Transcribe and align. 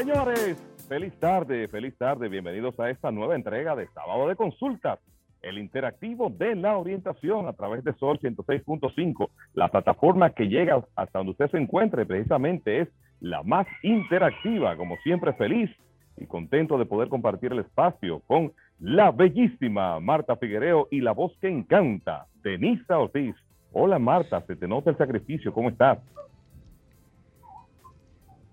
Señores, 0.00 0.56
feliz 0.88 1.12
tarde, 1.20 1.68
feliz 1.68 1.94
tarde. 1.98 2.30
Bienvenidos 2.30 2.80
a 2.80 2.88
esta 2.88 3.10
nueva 3.10 3.34
entrega 3.34 3.76
de 3.76 3.86
Sábado 3.88 4.28
de 4.28 4.34
Consultas, 4.34 4.98
el 5.42 5.58
interactivo 5.58 6.30
de 6.30 6.56
la 6.56 6.78
orientación 6.78 7.46
a 7.46 7.52
través 7.52 7.84
de 7.84 7.92
Sol 7.96 8.18
106.5. 8.18 9.28
La 9.52 9.68
plataforma 9.68 10.30
que 10.30 10.48
llega 10.48 10.82
hasta 10.96 11.18
donde 11.18 11.32
usted 11.32 11.50
se 11.50 11.58
encuentre 11.58 12.06
precisamente 12.06 12.80
es 12.80 12.88
la 13.20 13.42
más 13.42 13.66
interactiva. 13.82 14.74
Como 14.78 14.96
siempre, 15.02 15.34
feliz 15.34 15.68
y 16.16 16.24
contento 16.24 16.78
de 16.78 16.86
poder 16.86 17.10
compartir 17.10 17.52
el 17.52 17.58
espacio 17.58 18.20
con 18.20 18.54
la 18.78 19.10
bellísima 19.10 20.00
Marta 20.00 20.36
Figuereo 20.36 20.88
y 20.90 21.02
la 21.02 21.12
voz 21.12 21.36
que 21.42 21.48
encanta, 21.50 22.24
Denisa 22.42 22.98
Ortiz. 22.98 23.36
Hola 23.74 23.98
Marta, 23.98 24.40
se 24.46 24.56
te 24.56 24.66
nota 24.66 24.88
el 24.88 24.96
sacrificio, 24.96 25.52
¿cómo 25.52 25.68
estás? 25.68 25.98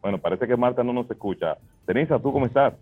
Bueno, 0.07 0.21
parece 0.21 0.47
que 0.47 0.55
Marta 0.55 0.85
no 0.85 0.93
nos 0.93 1.11
escucha. 1.11 1.57
Denisa, 1.85 2.17
¿tú 2.17 2.31
cómo 2.31 2.45
estás? 2.45 2.73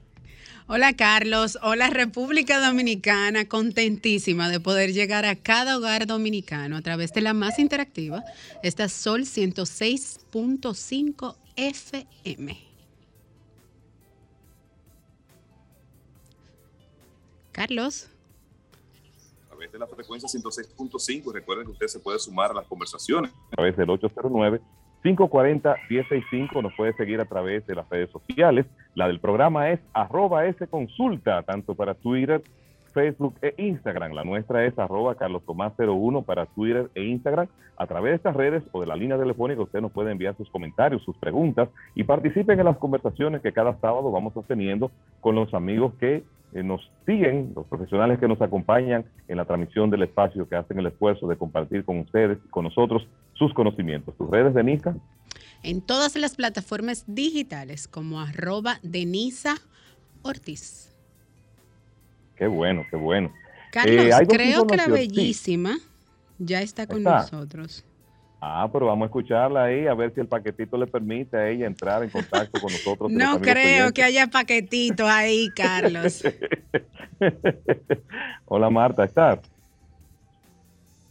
Hola 0.67 0.93
Carlos, 0.93 1.57
hola 1.63 1.89
República 1.89 2.63
Dominicana, 2.63 3.45
contentísima 3.45 4.47
de 4.47 4.59
poder 4.59 4.93
llegar 4.93 5.25
a 5.25 5.35
cada 5.35 5.75
hogar 5.75 6.05
dominicano 6.05 6.77
a 6.77 6.83
través 6.83 7.13
de 7.13 7.21
la 7.21 7.33
más 7.33 7.57
interactiva, 7.57 8.23
esta 8.61 8.89
Sol 8.89 9.21
106.5 9.21 11.35
FM. 11.55 12.59
Carlos. 17.51 18.07
A 19.45 19.47
través 19.47 19.71
de 19.71 19.79
la 19.79 19.87
frecuencia 19.87 20.29
106.5, 20.29 21.33
recuerden 21.33 21.65
que 21.65 21.71
usted 21.71 21.87
se 21.87 21.99
puede 21.99 22.19
sumar 22.19 22.51
a 22.51 22.53
las 22.53 22.67
conversaciones. 22.67 23.31
A 23.51 23.55
través 23.55 23.75
del 23.75 23.89
809 23.89 24.61
540-1065. 25.05 26.61
Nos 26.61 26.73
puede 26.73 26.93
seguir 26.93 27.21
a 27.21 27.25
través 27.25 27.65
de 27.67 27.75
las 27.75 27.87
redes 27.89 28.09
sociales. 28.09 28.65
La 28.95 29.07
del 29.07 29.19
programa 29.19 29.69
es 29.69 29.79
arroba 29.93 30.45
S 30.45 30.67
consulta, 30.67 31.43
tanto 31.43 31.75
para 31.75 31.93
Twitter, 31.93 32.41
Facebook 32.95 33.35
e 33.41 33.53
Instagram. 33.57 34.13
La 34.13 34.23
nuestra 34.23 34.65
es 34.65 34.79
arroba 34.79 35.15
Carlos 35.15 35.43
Tomás 35.45 35.73
01 35.77 36.21
para 36.21 36.45
Twitter 36.45 36.89
e 36.95 37.03
Instagram. 37.03 37.47
A 37.77 37.87
través 37.87 38.11
de 38.11 38.15
estas 38.15 38.35
redes 38.35 38.63
o 38.71 38.79
de 38.79 38.87
la 38.87 38.95
línea 38.95 39.17
telefónica 39.17 39.61
usted 39.61 39.81
nos 39.81 39.91
puede 39.91 40.11
enviar 40.11 40.35
sus 40.37 40.49
comentarios, 40.49 41.03
sus 41.03 41.17
preguntas 41.17 41.67
y 41.93 42.05
participen 42.05 42.57
en 42.57 42.65
las 42.65 42.77
conversaciones 42.77 43.41
que 43.41 43.51
cada 43.51 43.77
sábado 43.81 44.11
vamos 44.11 44.33
sosteniendo 44.33 44.91
con 45.19 45.35
los 45.35 45.53
amigos 45.53 45.93
que 45.99 46.23
eh, 46.53 46.63
nos 46.63 46.89
siguen, 47.05 47.51
los 47.53 47.65
profesionales 47.65 48.17
que 48.17 48.29
nos 48.29 48.41
acompañan 48.41 49.03
en 49.27 49.35
la 49.35 49.43
transmisión 49.43 49.89
del 49.89 50.03
espacio, 50.03 50.47
que 50.47 50.55
hacen 50.55 50.79
el 50.79 50.85
esfuerzo 50.85 51.27
de 51.27 51.35
compartir 51.35 51.83
con 51.83 51.99
ustedes 51.99 52.37
y 52.45 52.47
con 52.47 52.63
nosotros 52.63 53.05
sus 53.33 53.53
conocimientos. 53.53 54.15
¿Tus 54.15 54.29
redes, 54.29 54.53
Denisa? 54.53 54.95
En 55.63 55.81
todas 55.81 56.15
las 56.15 56.35
plataformas 56.35 57.03
digitales 57.07 57.89
como 57.89 58.21
arroba 58.21 58.77
Denisa 58.83 59.55
Ortiz. 60.21 60.94
Qué 62.35 62.47
bueno, 62.47 62.85
qué 62.89 62.95
bueno. 62.95 63.31
Carlos, 63.71 64.05
eh, 64.05 64.27
creo 64.27 64.67
que 64.67 64.77
la 64.77 64.87
bellísima 64.87 65.77
ya 66.37 66.61
está 66.61 66.87
con 66.87 67.03
nosotros. 67.03 67.85
Ah, 68.41 68.69
pero 68.71 68.85
vamos 68.87 69.03
a 69.03 69.07
escucharla 69.07 69.63
ahí, 69.63 69.87
a 69.87 69.93
ver 69.93 70.13
si 70.13 70.19
el 70.19 70.27
paquetito 70.27 70.77
le 70.77 70.85
permite 70.85 71.35
a 71.35 71.49
ella 71.49 71.65
entrar 71.65 72.03
en 72.03 72.09
contacto 72.09 72.61
con 72.61 72.71
nosotros. 72.71 73.11
no 73.11 73.41
creo 73.41 73.91
que 73.91 74.03
haya 74.03 74.27
paquetitos 74.27 75.09
ahí, 75.09 75.49
Carlos. 75.55 76.23
Hola 78.45 78.69
Marta, 78.69 79.05
¿estás? 79.05 79.39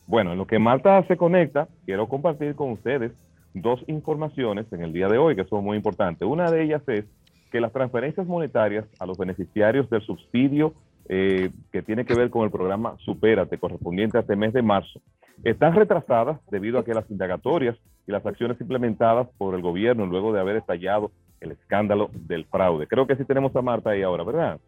Bueno, 0.06 0.32
en 0.32 0.38
lo 0.38 0.46
que 0.46 0.58
Marta 0.58 1.02
se 1.08 1.16
conecta, 1.16 1.66
quiero 1.86 2.08
compartir 2.08 2.54
con 2.54 2.72
ustedes 2.72 3.12
dos 3.54 3.80
informaciones 3.86 4.66
en 4.72 4.82
el 4.82 4.92
día 4.92 5.08
de 5.08 5.18
hoy 5.18 5.34
que 5.34 5.44
son 5.44 5.64
muy 5.64 5.76
importantes. 5.76 6.28
Una 6.28 6.50
de 6.50 6.62
ellas 6.62 6.82
es 6.88 7.04
que 7.50 7.60
las 7.60 7.72
transferencias 7.72 8.26
monetarias 8.26 8.84
a 8.98 9.06
los 9.06 9.16
beneficiarios 9.16 9.88
del 9.88 10.02
subsidio 10.02 10.74
eh, 11.08 11.50
que 11.72 11.82
tiene 11.82 12.04
que 12.04 12.14
ver 12.14 12.30
con 12.30 12.44
el 12.44 12.50
programa 12.50 12.96
Supérate, 12.98 13.58
correspondiente 13.58 14.18
a 14.18 14.20
este 14.22 14.36
mes 14.36 14.52
de 14.52 14.62
marzo, 14.62 15.00
están 15.42 15.74
retrasadas 15.74 16.38
debido 16.50 16.78
a 16.78 16.84
que 16.84 16.94
las 16.94 17.10
indagatorias 17.10 17.76
y 18.06 18.12
las 18.12 18.24
acciones 18.24 18.60
implementadas 18.60 19.28
por 19.36 19.54
el 19.54 19.62
gobierno 19.62 20.06
luego 20.06 20.32
de 20.32 20.40
haber 20.40 20.56
estallado 20.56 21.10
el 21.40 21.52
escándalo 21.52 22.10
del 22.12 22.46
fraude. 22.46 22.86
Creo 22.86 23.06
que 23.06 23.16
sí 23.16 23.24
tenemos 23.24 23.54
a 23.56 23.62
Marta 23.62 23.90
ahí 23.90 24.02
ahora, 24.02 24.24
¿verdad? 24.24 24.60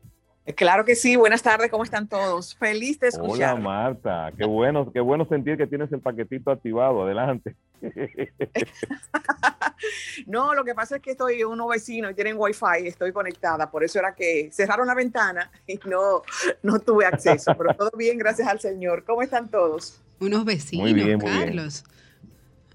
Claro 0.55 0.85
que 0.85 0.95
sí, 0.95 1.17
buenas 1.17 1.43
tardes, 1.43 1.71
¿cómo 1.71 1.83
están 1.83 2.07
todos? 2.07 2.55
Feliz 2.55 3.01
de 3.01 3.09
escuchar. 3.09 3.55
Hola 3.55 3.57
Marta, 3.57 4.33
qué 4.39 4.47
bueno, 4.47 4.93
qué 4.93 5.01
bueno 5.01 5.27
sentir 5.27 5.57
que 5.57 5.67
tienes 5.67 5.91
el 5.91 6.01
paquetito 6.01 6.53
activado, 6.53 7.03
adelante. 7.03 7.57
no, 10.27 10.55
lo 10.55 10.65
que 10.65 10.73
pasa 10.73 10.97
es 10.97 11.03
que 11.03 11.11
estoy 11.11 11.41
en 11.41 11.49
unos 11.49 11.69
vecinos 11.69 12.13
y 12.13 12.15
tienen 12.15 12.37
wifi, 12.39 12.87
estoy 12.87 13.11
conectada, 13.11 13.69
por 13.69 13.83
eso 13.83 13.99
era 13.99 14.15
que 14.15 14.49
cerraron 14.53 14.87
la 14.87 14.95
ventana 14.95 15.51
y 15.67 15.81
no, 15.85 16.23
no 16.63 16.79
tuve 16.79 17.07
acceso, 17.07 17.53
pero 17.59 17.75
todo 17.75 17.91
bien, 17.99 18.17
gracias 18.17 18.47
al 18.47 18.61
Señor. 18.61 19.03
¿Cómo 19.05 19.23
están 19.23 19.49
todos? 19.49 20.01
Unos 20.21 20.45
vecinos, 20.45 20.85
muy 20.85 20.95
bien, 20.95 21.19
Carlos. 21.19 21.85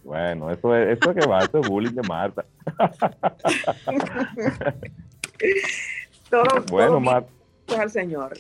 Bueno, 0.04 0.52
eso 0.52 0.76
es, 0.76 1.00
eso 1.00 1.14
que 1.14 1.26
va, 1.26 1.46
eso 1.46 1.60
es 1.60 1.70
bullying 1.70 1.94
de 1.94 2.02
Marta. 2.02 2.46
todo, 6.30 6.66
bueno, 6.70 7.00
Marta 7.00 7.32
al 7.80 7.90
Señor. 7.90 8.34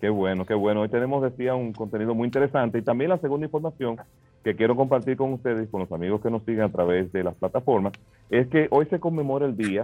Qué 0.00 0.08
bueno, 0.08 0.44
qué 0.44 0.54
bueno. 0.54 0.82
Hoy 0.82 0.88
tenemos, 0.88 1.22
decía, 1.22 1.54
un 1.54 1.72
contenido 1.72 2.14
muy 2.14 2.26
interesante 2.26 2.78
y 2.78 2.82
también 2.82 3.10
la 3.10 3.18
segunda 3.18 3.46
información 3.46 3.96
que 4.42 4.54
quiero 4.54 4.76
compartir 4.76 5.16
con 5.16 5.32
ustedes 5.32 5.68
con 5.70 5.80
los 5.80 5.92
amigos 5.92 6.20
que 6.20 6.30
nos 6.30 6.44
siguen 6.44 6.62
a 6.62 6.68
través 6.68 7.10
de 7.12 7.24
las 7.24 7.34
plataformas 7.34 7.94
es 8.28 8.46
que 8.48 8.68
hoy 8.70 8.86
se 8.86 9.00
conmemora 9.00 9.46
el 9.46 9.56
día 9.56 9.82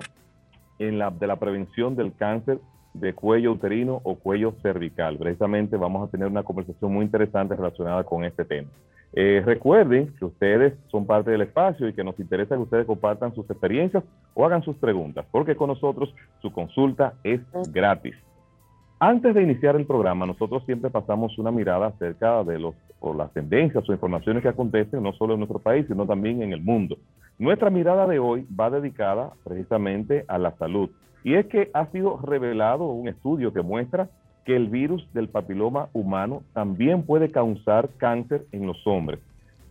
en 0.78 0.98
la, 0.98 1.10
de 1.10 1.26
la 1.26 1.36
prevención 1.36 1.96
del 1.96 2.14
cáncer 2.14 2.58
de 2.92 3.14
cuello 3.14 3.52
uterino 3.52 4.00
o 4.02 4.16
cuello 4.16 4.52
cervical. 4.62 5.16
Precisamente 5.16 5.76
vamos 5.76 6.06
a 6.06 6.10
tener 6.10 6.26
una 6.26 6.42
conversación 6.42 6.92
muy 6.92 7.04
interesante 7.04 7.54
relacionada 7.54 8.04
con 8.04 8.24
este 8.24 8.44
tema. 8.44 8.68
Eh, 9.12 9.42
recuerden 9.44 10.14
que 10.18 10.24
ustedes 10.24 10.74
son 10.88 11.06
parte 11.06 11.30
del 11.30 11.40
espacio 11.40 11.88
y 11.88 11.92
que 11.92 12.04
nos 12.04 12.18
interesa 12.20 12.54
que 12.54 12.62
ustedes 12.62 12.86
compartan 12.86 13.34
sus 13.34 13.48
experiencias 13.50 14.04
o 14.34 14.44
hagan 14.44 14.62
sus 14.62 14.76
preguntas, 14.76 15.26
porque 15.30 15.56
con 15.56 15.68
nosotros 15.68 16.14
su 16.42 16.52
consulta 16.52 17.14
es 17.24 17.40
gratis. 17.72 18.14
Antes 19.02 19.34
de 19.34 19.42
iniciar 19.42 19.76
el 19.76 19.86
programa, 19.86 20.26
nosotros 20.26 20.62
siempre 20.66 20.90
pasamos 20.90 21.38
una 21.38 21.50
mirada 21.50 21.86
acerca 21.86 22.44
de 22.44 22.58
los, 22.58 22.74
o 23.00 23.14
las 23.14 23.32
tendencias 23.32 23.88
o 23.88 23.92
informaciones 23.94 24.42
que 24.42 24.50
acontecen 24.50 25.02
no 25.02 25.14
solo 25.14 25.32
en 25.32 25.40
nuestro 25.40 25.58
país, 25.58 25.86
sino 25.88 26.04
también 26.04 26.42
en 26.42 26.52
el 26.52 26.60
mundo. 26.60 26.98
Nuestra 27.38 27.70
mirada 27.70 28.06
de 28.06 28.18
hoy 28.18 28.46
va 28.60 28.68
dedicada 28.68 29.30
precisamente 29.42 30.26
a 30.28 30.36
la 30.36 30.54
salud. 30.58 30.90
Y 31.24 31.32
es 31.32 31.46
que 31.46 31.70
ha 31.72 31.86
sido 31.86 32.18
revelado 32.18 32.88
un 32.88 33.08
estudio 33.08 33.54
que 33.54 33.62
muestra 33.62 34.10
que 34.44 34.54
el 34.54 34.68
virus 34.68 35.10
del 35.14 35.30
papiloma 35.30 35.88
humano 35.94 36.42
también 36.52 37.02
puede 37.04 37.30
causar 37.30 37.88
cáncer 37.96 38.44
en 38.52 38.66
los 38.66 38.86
hombres. 38.86 39.20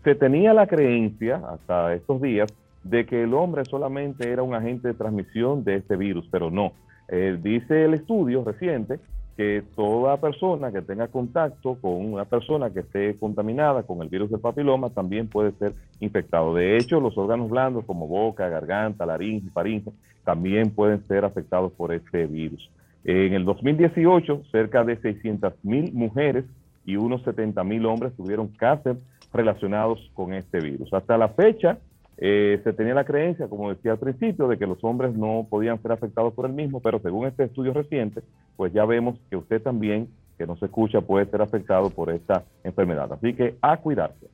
Se 0.04 0.16
tenía 0.16 0.56
la 0.56 0.66
creencia 0.66 1.40
hasta 1.52 1.94
estos 1.94 2.20
días 2.20 2.52
de 2.84 3.06
que 3.06 3.22
el 3.26 3.36
hombre 3.36 3.64
solamente 3.66 4.32
era 4.32 4.42
un 4.42 4.56
agente 4.56 4.88
de 4.88 4.94
transmisión 4.96 5.64
de 5.64 5.76
este 5.76 5.98
virus, 5.98 6.28
pero 6.32 6.50
no. 6.50 6.72
Eh, 7.10 7.38
dice 7.40 7.86
el 7.86 7.94
estudio 7.94 8.44
reciente 8.44 9.00
que 9.40 9.64
toda 9.74 10.18
persona 10.18 10.70
que 10.70 10.82
tenga 10.82 11.08
contacto 11.08 11.78
con 11.80 11.94
una 12.14 12.26
persona 12.26 12.72
que 12.72 12.82
esté 12.82 13.16
contaminada 13.18 13.84
con 13.84 14.02
el 14.02 14.10
virus 14.10 14.30
del 14.30 14.42
papiloma 14.42 14.90
también 14.90 15.30
puede 15.30 15.54
ser 15.54 15.72
infectado. 16.02 16.54
De 16.54 16.76
hecho, 16.76 17.00
los 17.00 17.18
órganos 17.18 17.50
blandos 17.50 17.86
como 17.86 18.06
boca, 18.06 18.50
garganta, 18.50 19.06
laringe, 19.06 19.50
faringe 19.52 19.92
también 20.26 20.72
pueden 20.72 21.08
ser 21.08 21.24
afectados 21.24 21.72
por 21.72 21.94
este 21.94 22.28
virus. 22.28 22.70
En 23.06 23.34
el 23.34 23.46
2018, 23.46 24.42
cerca 24.52 24.84
de 24.84 24.98
600 24.98 25.54
mil 25.64 25.94
mujeres 25.94 26.44
y 26.86 26.98
unos 26.98 27.24
70 27.24 27.64
mil 27.64 27.86
hombres 27.86 28.12
tuvieron 28.18 28.50
cáncer 28.50 28.98
relacionados 29.32 30.12
con 30.16 30.34
este 30.34 30.60
virus. 30.60 30.94
Hasta 30.94 31.18
la 31.18 31.30
fecha, 31.30 31.78
eh, 32.22 32.60
se 32.66 32.74
tenía 32.74 32.94
la 32.94 33.06
creencia, 33.06 33.48
como 33.48 33.70
decía 33.74 33.94
al 33.94 34.00
principio, 34.00 34.50
de 34.50 34.58
que 34.58 34.68
los 34.68 34.84
hombres 34.84 35.16
no 35.16 35.48
podían 35.50 35.82
ser 35.82 35.94
afectados 35.94 36.34
por 36.34 36.46
el 36.46 36.52
mismo, 36.52 36.82
pero 36.82 37.00
según 37.00 37.28
este 37.28 37.46
estudio 37.46 37.74
reciente, 37.74 38.22
pues 38.58 38.74
ya 38.74 38.84
vemos 38.84 39.18
que 39.30 39.38
usted 39.38 39.62
también, 39.62 40.10
que 40.38 40.46
no 40.46 40.58
se 40.58 40.66
escucha, 40.66 41.00
puede 41.00 41.26
ser 41.28 41.42
afectado 41.42 41.90
por 41.90 42.12
esta 42.12 42.44
enfermedad. 42.66 43.14
Así 43.14 43.34
que 43.34 43.56
a 43.62 43.78
cuidarse. 43.78 44.28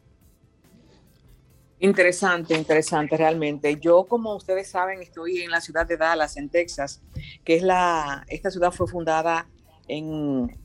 Interesante, 1.77 2.57
interesante 2.57 3.17
realmente. 3.17 3.77
Yo, 3.79 4.05
como 4.05 4.35
ustedes 4.35 4.67
saben, 4.67 5.03
estoy 5.03 5.41
en 5.41 5.51
la 5.51 5.61
ciudad 5.61 5.85
de 5.85 5.97
Dallas, 5.97 6.37
en 6.37 6.49
Texas, 6.49 7.03
que 7.43 7.55
es 7.55 7.61
la, 7.61 8.25
esta 8.29 8.49
ciudad 8.49 8.71
fue 8.71 8.87
fundada 8.87 9.45
en, 9.87 10.57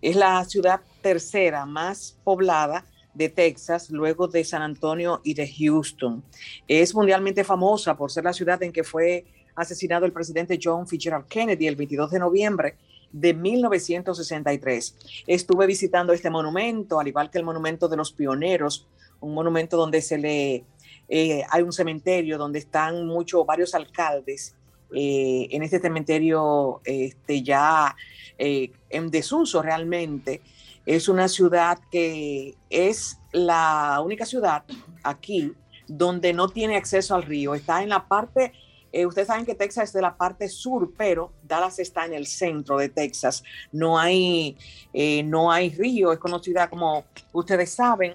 es 0.00 0.16
la 0.16 0.42
ciudad 0.44 0.80
tercera 1.02 1.66
más 1.66 2.18
poblada 2.24 2.84
de 3.14 3.28
Texas, 3.28 3.90
luego 3.90 4.28
de 4.28 4.44
San 4.44 4.62
Antonio 4.62 5.20
y 5.24 5.34
de 5.34 5.50
Houston. 5.50 6.22
Es 6.68 6.94
mundialmente 6.94 7.44
famosa 7.44 7.96
por 7.96 8.10
ser 8.10 8.24
la 8.24 8.32
ciudad 8.32 8.62
en 8.62 8.72
que 8.72 8.84
fue 8.84 9.24
asesinado 9.54 10.04
el 10.04 10.12
presidente 10.12 10.58
John 10.62 10.86
Fitzgerald 10.86 11.26
Kennedy 11.26 11.66
el 11.66 11.76
22 11.76 12.10
de 12.10 12.18
noviembre 12.18 12.76
de 13.12 13.32
1963. 13.32 14.96
Estuve 15.26 15.66
visitando 15.66 16.12
este 16.12 16.30
monumento, 16.30 16.98
al 16.98 17.06
igual 17.06 17.30
que 17.30 17.38
el 17.38 17.44
monumento 17.44 17.88
de 17.88 17.96
los 17.96 18.12
pioneros, 18.12 18.88
un 19.20 19.34
monumento 19.34 19.76
donde 19.76 20.02
se 20.02 20.18
le 20.18 20.64
eh, 21.08 21.42
hay 21.50 21.62
un 21.62 21.72
cementerio 21.72 22.38
donde 22.38 22.58
están 22.58 23.06
muchos 23.06 23.44
varios 23.44 23.74
alcaldes 23.74 24.56
eh, 24.92 25.48
en 25.50 25.62
este 25.62 25.80
cementerio 25.80 26.80
este, 26.84 27.42
ya 27.42 27.94
eh, 28.38 28.70
en 28.90 29.10
desuso 29.10 29.62
realmente. 29.62 30.40
Es 30.86 31.08
una 31.08 31.28
ciudad 31.28 31.78
que 31.90 32.56
es 32.70 33.18
la 33.32 34.00
única 34.04 34.26
ciudad 34.26 34.64
aquí 35.02 35.52
donde 35.86 36.32
no 36.32 36.48
tiene 36.48 36.76
acceso 36.76 37.14
al 37.14 37.22
río. 37.22 37.54
Está 37.54 37.82
en 37.82 37.90
la 37.90 38.06
parte 38.06 38.52
eh, 38.96 39.06
ustedes 39.06 39.26
saben 39.26 39.44
que 39.44 39.56
Texas 39.56 39.88
es 39.88 39.92
de 39.92 40.00
la 40.00 40.16
parte 40.16 40.48
sur, 40.48 40.92
pero 40.96 41.32
Dallas 41.42 41.80
está 41.80 42.06
en 42.06 42.14
el 42.14 42.28
centro 42.28 42.78
de 42.78 42.88
Texas. 42.88 43.42
No 43.72 43.98
hay, 43.98 44.56
eh, 44.92 45.24
no 45.24 45.50
hay 45.50 45.70
río, 45.70 46.12
es 46.12 46.20
conocida 46.20 46.70
como 46.70 47.04
ustedes 47.32 47.70
saben, 47.70 48.14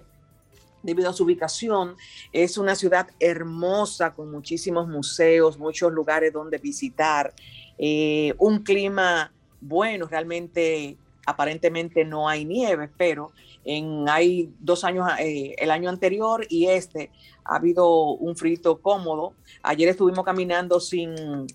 debido 0.82 1.10
a 1.10 1.14
su 1.14 1.26
ubicación. 1.26 1.98
Es 2.32 2.58
una 2.58 2.76
ciudad 2.76 3.10
hermosa 3.20 4.14
con 4.14 4.32
muchísimos 4.32 4.88
museos, 4.88 5.60
muchos 5.60 5.92
lugares 5.92 6.32
donde 6.32 6.58
visitar, 6.60 7.34
eh, 7.78 8.34
un 8.38 8.60
clima 8.60 9.34
bueno, 9.60 10.08
realmente 10.08 10.98
aparentemente 11.30 12.06
no 12.06 12.28
hay 12.28 12.46
nieve, 12.46 12.90
pero 12.98 13.32
en, 13.66 14.08
hay 14.10 14.54
dos 14.60 14.84
años, 14.84 15.08
el 15.20 15.72
año 15.72 15.90
anterior 15.90 16.46
y 16.50 16.68
este, 16.68 17.12
ha 17.46 17.56
habido 17.56 18.14
un 18.14 18.36
frito 18.36 18.82
cómodo. 18.82 19.34
Ayer 19.64 19.90
estuvimos 19.90 20.26
caminando 20.26 20.80
sin, 20.80 21.48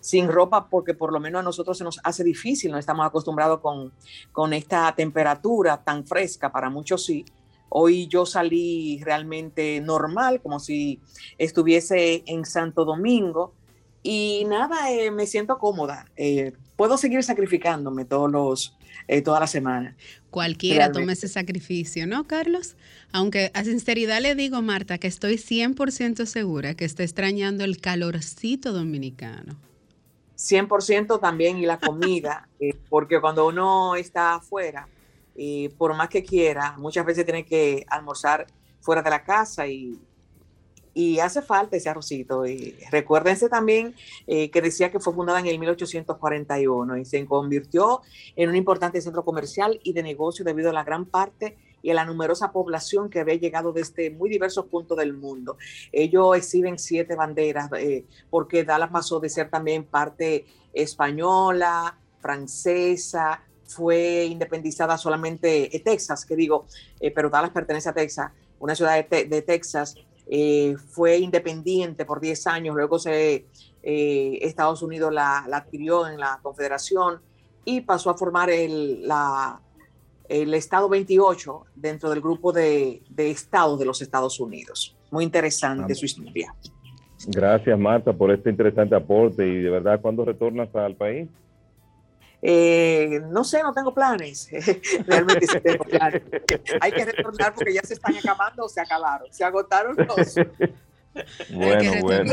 sin 0.00 0.28
ropa 0.28 0.68
porque 0.68 0.94
por 0.94 1.12
lo 1.12 1.20
menos 1.20 1.40
a 1.40 1.42
nosotros 1.42 1.76
se 1.78 1.84
nos 1.84 2.00
hace 2.02 2.24
difícil, 2.24 2.72
no 2.72 2.78
estamos 2.78 3.06
acostumbrados 3.06 3.60
con, 3.60 3.92
con 4.32 4.52
esta 4.52 4.92
temperatura 4.94 5.82
tan 5.82 6.04
fresca, 6.04 6.50
para 6.50 6.70
muchos 6.70 7.04
sí. 7.04 7.24
Hoy 7.68 8.08
yo 8.08 8.26
salí 8.26 9.00
realmente 9.04 9.80
normal, 9.80 10.40
como 10.42 10.58
si 10.58 11.00
estuviese 11.38 12.24
en 12.26 12.44
Santo 12.44 12.84
Domingo. 12.84 13.54
Y 14.02 14.44
nada, 14.48 14.90
eh, 14.90 15.12
me 15.12 15.26
siento 15.26 15.58
cómoda. 15.58 16.06
Eh, 16.16 16.52
puedo 16.80 16.96
seguir 16.96 17.22
sacrificándome 17.22 18.06
todos 18.06 18.32
los, 18.32 18.74
eh, 19.06 19.20
toda 19.20 19.38
la 19.38 19.46
semana. 19.46 19.94
Cualquiera 20.30 20.90
tome 20.90 21.12
ese 21.12 21.28
sacrificio, 21.28 22.06
¿no, 22.06 22.26
Carlos? 22.26 22.74
Aunque 23.12 23.50
a 23.52 23.64
sinceridad 23.64 24.22
le 24.22 24.34
digo, 24.34 24.62
Marta, 24.62 24.96
que 24.96 25.06
estoy 25.06 25.34
100% 25.34 26.24
segura 26.24 26.72
que 26.72 26.86
está 26.86 27.02
extrañando 27.02 27.64
el 27.64 27.82
calorcito 27.82 28.72
dominicano. 28.72 29.56
100% 30.38 31.20
también 31.20 31.58
y 31.58 31.66
la 31.66 31.78
comida, 31.78 32.48
eh, 32.60 32.74
porque 32.88 33.20
cuando 33.20 33.46
uno 33.46 33.94
está 33.94 34.36
afuera, 34.36 34.88
eh, 35.36 35.68
por 35.76 35.94
más 35.94 36.08
que 36.08 36.24
quiera, 36.24 36.76
muchas 36.78 37.04
veces 37.04 37.26
tiene 37.26 37.44
que 37.44 37.84
almorzar 37.90 38.46
fuera 38.80 39.02
de 39.02 39.10
la 39.10 39.22
casa 39.22 39.66
y, 39.66 39.98
y 40.94 41.20
hace 41.20 41.42
falta 41.42 41.76
ese 41.76 41.88
arrocito. 41.88 42.46
Y 42.46 42.76
recuérdense 42.90 43.48
también 43.48 43.94
eh, 44.26 44.50
que 44.50 44.60
decía 44.60 44.90
que 44.90 45.00
fue 45.00 45.12
fundada 45.12 45.40
en 45.40 45.46
el 45.46 45.58
1841 45.58 46.96
y 46.96 47.04
se 47.04 47.24
convirtió 47.26 48.02
en 48.36 48.48
un 48.48 48.56
importante 48.56 49.00
centro 49.00 49.24
comercial 49.24 49.80
y 49.82 49.92
de 49.92 50.02
negocio 50.02 50.44
debido 50.44 50.70
a 50.70 50.72
la 50.72 50.84
gran 50.84 51.06
parte 51.06 51.56
y 51.82 51.90
a 51.90 51.94
la 51.94 52.04
numerosa 52.04 52.52
población 52.52 53.08
que 53.08 53.20
había 53.20 53.36
llegado 53.36 53.72
desde 53.72 54.10
muy 54.10 54.28
diversos 54.28 54.66
puntos 54.66 54.98
del 54.98 55.14
mundo. 55.14 55.56
Ellos 55.92 56.36
exhiben 56.36 56.78
siete 56.78 57.14
banderas 57.14 57.70
eh, 57.78 58.04
porque 58.28 58.64
Dallas 58.64 58.90
pasó 58.90 59.20
de 59.20 59.30
ser 59.30 59.48
también 59.48 59.84
parte 59.84 60.44
española, 60.74 61.96
francesa, 62.20 63.42
fue 63.64 64.24
independizada 64.24 64.98
solamente 64.98 65.74
eh, 65.74 65.80
Texas, 65.80 66.26
que 66.26 66.36
digo, 66.36 66.66
pero 67.14 67.30
Dallas 67.30 67.50
pertenece 67.50 67.88
a 67.88 67.94
Texas, 67.94 68.32
una 68.58 68.74
ciudad 68.74 69.08
de 69.08 69.42
Texas 69.42 69.94
eh, 70.26 70.76
fue 70.90 71.18
independiente 71.18 72.04
por 72.04 72.20
10 72.20 72.46
años, 72.46 72.76
luego 72.76 72.98
se, 72.98 73.46
eh, 73.82 74.38
Estados 74.42 74.82
Unidos 74.82 75.12
la, 75.12 75.38
adquirió 75.52 76.06
en 76.06 76.18
la 76.18 76.38
Confederación 76.42 77.20
y 77.64 77.80
pasó 77.80 78.10
a 78.10 78.16
formar 78.16 78.50
el, 78.50 79.06
la, 79.06 79.60
el 80.28 80.54
Estado 80.54 80.88
28 80.88 81.64
dentro 81.74 82.10
del 82.10 82.20
grupo 82.20 82.52
de, 82.52 83.02
de, 83.08 83.30
estados 83.30 83.78
de 83.78 83.84
los 83.84 84.00
Estados 84.02 84.38
Unidos. 84.40 84.96
Muy 85.10 85.24
interesante 85.24 85.94
su 85.94 86.04
historia. 86.04 86.54
Gracias, 87.26 87.78
Marta, 87.78 88.12
por 88.12 88.30
este 88.30 88.50
interesante 88.50 88.94
aporte 88.94 89.46
y 89.46 89.56
de 89.58 89.70
verdad, 89.70 90.00
¿cuándo 90.00 90.24
retornas 90.24 90.74
al 90.74 90.94
país? 90.94 91.28
Eh, 92.42 93.20
no 93.30 93.44
sé, 93.44 93.62
no 93.62 93.72
tengo 93.72 93.92
planes. 93.92 94.48
Realmente 95.06 95.46
sí 95.46 95.60
tengo 95.60 95.84
planes. 95.84 96.22
Hay 96.80 96.92
que 96.92 97.04
retornar 97.04 97.54
porque 97.54 97.74
ya 97.74 97.82
se 97.82 97.94
están 97.94 98.16
acabando 98.16 98.64
o 98.64 98.68
se 98.68 98.80
acabaron. 98.80 99.32
Se 99.32 99.44
agotaron 99.44 99.96
los. 99.96 100.34
Bueno, 101.52 101.92
bueno. 102.02 102.32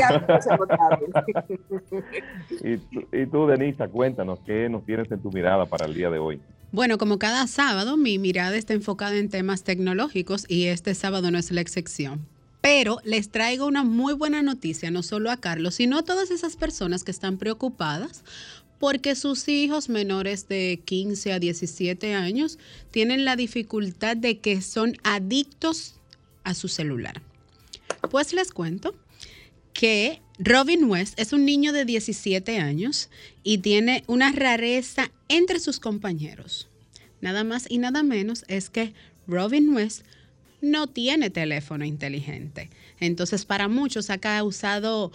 y, 2.62 2.76
tú, 2.76 3.08
y 3.12 3.26
tú, 3.26 3.46
Denisa, 3.46 3.88
cuéntanos 3.88 4.38
qué 4.46 4.68
nos 4.68 4.86
tienes 4.86 5.10
en 5.10 5.20
tu 5.20 5.32
mirada 5.32 5.66
para 5.66 5.86
el 5.86 5.94
día 5.94 6.10
de 6.10 6.18
hoy. 6.18 6.40
Bueno, 6.70 6.96
como 6.98 7.18
cada 7.18 7.46
sábado, 7.46 7.96
mi 7.96 8.18
mirada 8.18 8.56
está 8.56 8.74
enfocada 8.74 9.16
en 9.16 9.30
temas 9.30 9.64
tecnológicos 9.64 10.44
y 10.48 10.66
este 10.66 10.94
sábado 10.94 11.30
no 11.30 11.38
es 11.38 11.50
la 11.50 11.60
excepción. 11.60 12.26
Pero 12.60 12.98
les 13.04 13.30
traigo 13.30 13.66
una 13.66 13.84
muy 13.84 14.14
buena 14.14 14.42
noticia, 14.42 14.90
no 14.90 15.02
solo 15.02 15.30
a 15.30 15.36
Carlos, 15.36 15.76
sino 15.76 15.98
a 15.98 16.02
todas 16.02 16.30
esas 16.30 16.56
personas 16.56 17.04
que 17.04 17.10
están 17.10 17.38
preocupadas 17.38 18.24
porque 18.78 19.14
sus 19.14 19.48
hijos 19.48 19.88
menores 19.88 20.48
de 20.48 20.80
15 20.84 21.32
a 21.32 21.38
17 21.38 22.14
años 22.14 22.58
tienen 22.90 23.24
la 23.24 23.36
dificultad 23.36 24.16
de 24.16 24.38
que 24.38 24.62
son 24.62 24.96
adictos 25.02 25.94
a 26.44 26.54
su 26.54 26.68
celular. 26.68 27.20
Pues 28.10 28.32
les 28.32 28.52
cuento 28.52 28.94
que 29.72 30.20
Robin 30.38 30.84
West 30.84 31.18
es 31.18 31.32
un 31.32 31.44
niño 31.44 31.72
de 31.72 31.84
17 31.84 32.58
años 32.58 33.10
y 33.42 33.58
tiene 33.58 34.04
una 34.06 34.32
rareza 34.32 35.10
entre 35.28 35.60
sus 35.60 35.80
compañeros. 35.80 36.68
Nada 37.20 37.42
más 37.44 37.66
y 37.68 37.78
nada 37.78 38.02
menos 38.02 38.44
es 38.48 38.70
que 38.70 38.94
Robin 39.26 39.74
West 39.74 40.04
no 40.60 40.86
tiene 40.86 41.30
teléfono 41.30 41.84
inteligente. 41.84 42.70
Entonces, 43.00 43.44
para 43.44 43.68
muchos 43.68 44.10
ha 44.10 44.18
causado 44.18 45.12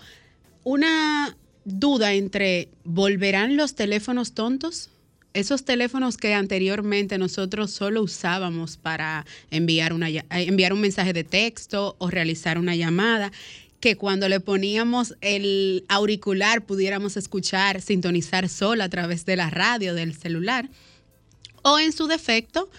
una 0.64 1.36
duda 1.66 2.14
entre 2.14 2.70
¿volverán 2.84 3.58
los 3.58 3.76
teléfonos 3.76 4.34
tontos? 4.34 4.90
Esos 5.34 5.66
teléfonos 5.66 6.18
que 6.18 6.34
anteriormente 6.34 7.18
nosotros 7.18 7.72
solo 7.72 8.04
usábamos 8.04 8.78
para 8.78 9.26
enviar, 9.50 9.94
una, 9.94 10.10
eh, 10.10 10.24
enviar 10.30 10.74
un 10.74 10.82
mensaje 10.82 11.12
de 11.12 11.24
texto 11.24 11.96
o 11.98 12.10
realizar 12.10 12.60
una 12.60 12.76
llamada, 12.76 13.32
que 13.80 13.98
cuando 13.98 14.30
le 14.30 14.40
poníamos 14.40 15.16
el 15.22 15.84
auricular 15.90 16.66
pudiéramos 16.66 17.18
escuchar, 17.18 17.82
sintonizar 17.82 18.48
solo 18.48 18.84
a 18.84 18.90
través 18.90 19.26
de 19.26 19.36
la 19.36 19.50
radio, 19.50 19.94
del 19.94 20.16
celular, 20.16 20.70
o 21.64 21.80
en 21.80 21.92
su 21.92 22.08
defecto, 22.08 22.70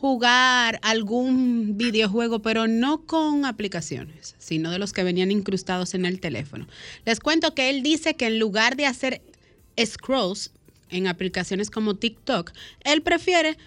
jugar 0.00 0.80
algún 0.82 1.76
videojuego, 1.76 2.40
pero 2.40 2.66
no 2.66 3.04
con 3.04 3.44
aplicaciones, 3.44 4.34
sino 4.38 4.70
de 4.70 4.78
los 4.78 4.94
que 4.94 5.04
venían 5.04 5.30
incrustados 5.30 5.92
en 5.92 6.06
el 6.06 6.20
teléfono. 6.20 6.66
Les 7.04 7.20
cuento 7.20 7.54
que 7.54 7.68
él 7.68 7.82
dice 7.82 8.16
que 8.16 8.28
en 8.28 8.38
lugar 8.38 8.76
de 8.76 8.86
hacer 8.86 9.20
scrolls 9.78 10.52
en 10.88 11.06
aplicaciones 11.06 11.70
como 11.70 11.96
TikTok, 11.96 12.50
él 12.84 13.02
prefiere 13.02 13.58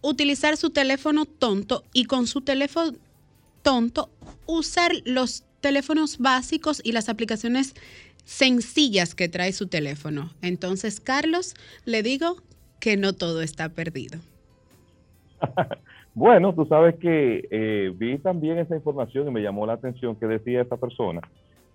utilizar 0.00 0.56
su 0.56 0.70
teléfono 0.70 1.26
tonto 1.26 1.84
y 1.92 2.06
con 2.06 2.26
su 2.26 2.40
teléfono 2.40 2.96
tonto 3.60 4.10
usar 4.46 4.90
los 5.04 5.44
teléfonos 5.60 6.16
básicos 6.16 6.80
y 6.82 6.92
las 6.92 7.10
aplicaciones 7.10 7.74
sencillas 8.24 9.14
que 9.14 9.28
trae 9.28 9.52
su 9.52 9.66
teléfono. 9.66 10.32
Entonces, 10.40 10.98
Carlos, 10.98 11.54
le 11.84 12.02
digo 12.02 12.42
que 12.80 12.96
no 12.96 13.12
todo 13.12 13.42
está 13.42 13.68
perdido. 13.68 14.18
bueno, 16.14 16.54
tú 16.54 16.66
sabes 16.66 16.96
que 16.96 17.46
eh, 17.50 17.92
vi 17.96 18.18
también 18.18 18.58
esa 18.58 18.76
información 18.76 19.28
y 19.28 19.30
me 19.30 19.42
llamó 19.42 19.66
la 19.66 19.74
atención 19.74 20.16
que 20.16 20.26
decía 20.26 20.62
esta 20.62 20.76
persona 20.76 21.20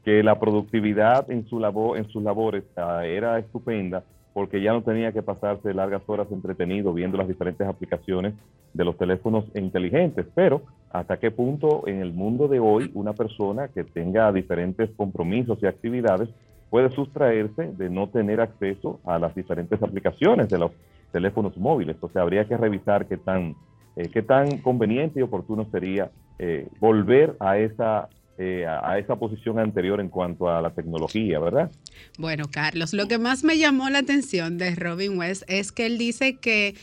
que 0.03 0.23
la 0.23 0.39
productividad 0.39 1.29
en 1.29 1.47
su 1.47 1.59
labor, 1.59 1.97
en 1.97 2.07
sus 2.09 2.23
labores 2.23 2.63
ah, 2.77 3.05
era 3.05 3.37
estupenda 3.37 4.03
porque 4.33 4.61
ya 4.61 4.71
no 4.71 4.83
tenía 4.83 5.11
que 5.11 5.21
pasarse 5.21 5.73
largas 5.73 6.03
horas 6.07 6.27
entretenido 6.31 6.93
viendo 6.93 7.17
las 7.17 7.27
diferentes 7.27 7.67
aplicaciones 7.67 8.33
de 8.73 8.85
los 8.85 8.97
teléfonos 8.97 9.45
inteligentes. 9.55 10.27
Pero 10.35 10.61
hasta 10.91 11.17
qué 11.17 11.31
punto 11.31 11.87
en 11.87 12.01
el 12.01 12.13
mundo 12.13 12.47
de 12.47 12.59
hoy 12.59 12.89
una 12.93 13.13
persona 13.13 13.67
que 13.67 13.83
tenga 13.83 14.31
diferentes 14.31 14.89
compromisos 14.95 15.57
y 15.61 15.65
actividades 15.65 16.29
puede 16.69 16.89
sustraerse 16.91 17.71
de 17.73 17.89
no 17.89 18.07
tener 18.07 18.39
acceso 18.39 18.99
a 19.03 19.17
las 19.17 19.33
diferentes 19.33 19.81
aplicaciones 19.81 20.49
de 20.49 20.59
los 20.59 20.71
teléfonos 21.11 21.57
móviles. 21.57 21.97
O 22.01 22.09
sea, 22.09 22.21
habría 22.23 22.47
que 22.47 22.57
revisar 22.57 23.07
qué 23.07 23.17
tan, 23.17 23.55
eh, 23.95 24.09
qué 24.11 24.21
tan 24.21 24.59
conveniente 24.59 25.19
y 25.19 25.23
oportuno 25.23 25.67
sería 25.71 26.11
eh, 26.37 26.67
volver 26.79 27.35
a 27.39 27.57
esa 27.57 28.09
eh, 28.41 28.65
a, 28.65 28.97
esa 28.97 29.17
posición 29.17 29.59
anterior 29.59 29.99
en 29.99 30.07
cuanto 30.07 30.47
a 30.47 30.61
la 30.61 30.69
tecnología, 30.69 31.39
¿verdad? 31.39 31.69
Bueno, 32.17 32.45
Carlos, 32.49 32.93
lo 32.93 33.09
que 33.09 33.17
más 33.17 33.43
me 33.43 33.57
llamó 33.57 33.89
la 33.89 33.99
atención 33.99 34.57
de 34.57 34.75
Robin 34.75 35.17
West 35.17 35.43
es 35.47 35.73
que 35.73 35.85
él 35.85 35.97
dice 35.97 36.37
que 36.37 36.73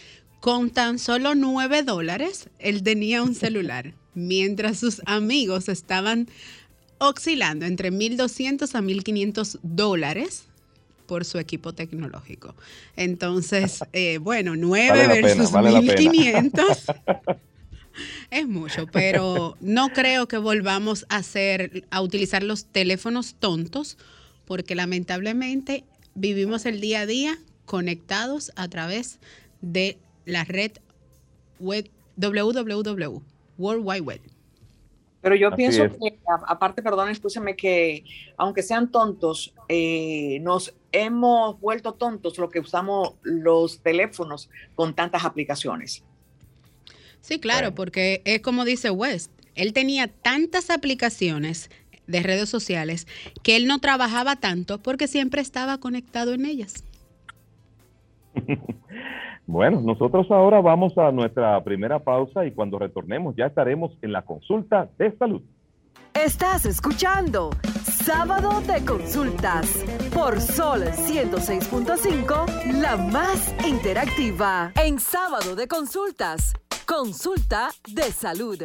con 0.40 0.68
tan 0.68 0.98
solo 0.98 1.34
9 1.34 1.82
dólares 1.82 2.50
él 2.58 2.82
tenía 2.82 3.22
un 3.22 3.34
celular, 3.34 3.94
mientras 4.14 4.80
sus 4.80 5.00
amigos 5.06 5.70
estaban 5.70 6.28
oscilando 6.98 7.64
entre 7.64 7.90
1.200 7.90 8.74
a 8.74 8.82
1.500 8.82 9.58
dólares 9.62 10.50
por 11.06 11.24
su 11.24 11.38
equipo 11.38 11.72
tecnológico. 11.72 12.54
Entonces, 12.96 13.80
eh, 13.92 14.18
bueno, 14.18 14.56
9 14.56 15.08
versus 15.08 15.52
1.500. 15.52 17.36
es 18.30 18.46
mucho, 18.48 18.86
pero 18.86 19.56
no 19.60 19.88
creo 19.90 20.28
que 20.28 20.38
volvamos 20.38 21.06
a 21.08 21.16
hacer, 21.16 21.84
a 21.90 22.00
utilizar 22.02 22.42
los 22.42 22.66
teléfonos 22.66 23.34
tontos, 23.38 23.96
porque 24.44 24.74
lamentablemente 24.74 25.84
vivimos 26.14 26.66
el 26.66 26.80
día 26.80 27.00
a 27.00 27.06
día 27.06 27.38
conectados 27.64 28.52
a 28.56 28.68
través 28.68 29.18
de 29.60 29.98
la 30.24 30.44
red 30.44 30.72
web 31.58 31.90
www, 32.16 33.22
World 33.58 33.82
Wide 33.84 34.00
Web. 34.00 34.35
Pero 35.26 35.34
yo 35.34 35.50
pienso 35.56 35.88
que, 35.88 36.20
aparte, 36.46 36.84
perdón, 36.84 37.08
escúchame, 37.08 37.56
que 37.56 38.04
aunque 38.36 38.62
sean 38.62 38.92
tontos, 38.92 39.52
eh, 39.68 40.38
nos 40.42 40.72
hemos 40.92 41.58
vuelto 41.58 41.94
tontos 41.94 42.38
lo 42.38 42.48
que 42.48 42.60
usamos 42.60 43.14
los 43.24 43.80
teléfonos 43.80 44.48
con 44.76 44.94
tantas 44.94 45.24
aplicaciones. 45.24 46.04
Sí, 47.22 47.40
claro, 47.40 47.74
porque 47.74 48.22
es 48.24 48.40
como 48.40 48.64
dice 48.64 48.90
West, 48.90 49.32
él 49.56 49.72
tenía 49.72 50.06
tantas 50.06 50.70
aplicaciones 50.70 51.70
de 52.06 52.22
redes 52.22 52.48
sociales 52.48 53.08
que 53.42 53.56
él 53.56 53.66
no 53.66 53.80
trabajaba 53.80 54.36
tanto 54.36 54.80
porque 54.80 55.08
siempre 55.08 55.40
estaba 55.40 55.78
conectado 55.78 56.34
en 56.34 56.46
ellas. 56.46 56.84
Bueno, 59.46 59.80
nosotros 59.80 60.26
ahora 60.30 60.60
vamos 60.60 60.98
a 60.98 61.12
nuestra 61.12 61.62
primera 61.62 62.00
pausa 62.00 62.44
y 62.44 62.52
cuando 62.52 62.78
retornemos 62.78 63.36
ya 63.36 63.46
estaremos 63.46 63.96
en 64.02 64.12
la 64.12 64.22
consulta 64.22 64.88
de 64.98 65.16
salud. 65.16 65.42
Estás 66.14 66.66
escuchando 66.66 67.50
Sábado 67.84 68.60
de 68.62 68.84
Consultas 68.84 69.84
por 70.12 70.40
Sol 70.40 70.82
106.5, 70.82 72.80
la 72.80 72.96
más 72.96 73.54
interactiva. 73.66 74.72
En 74.82 74.98
Sábado 74.98 75.54
de 75.54 75.68
Consultas 75.68 76.54
Consulta 76.86 77.70
de 77.92 78.04
salud. 78.04 78.62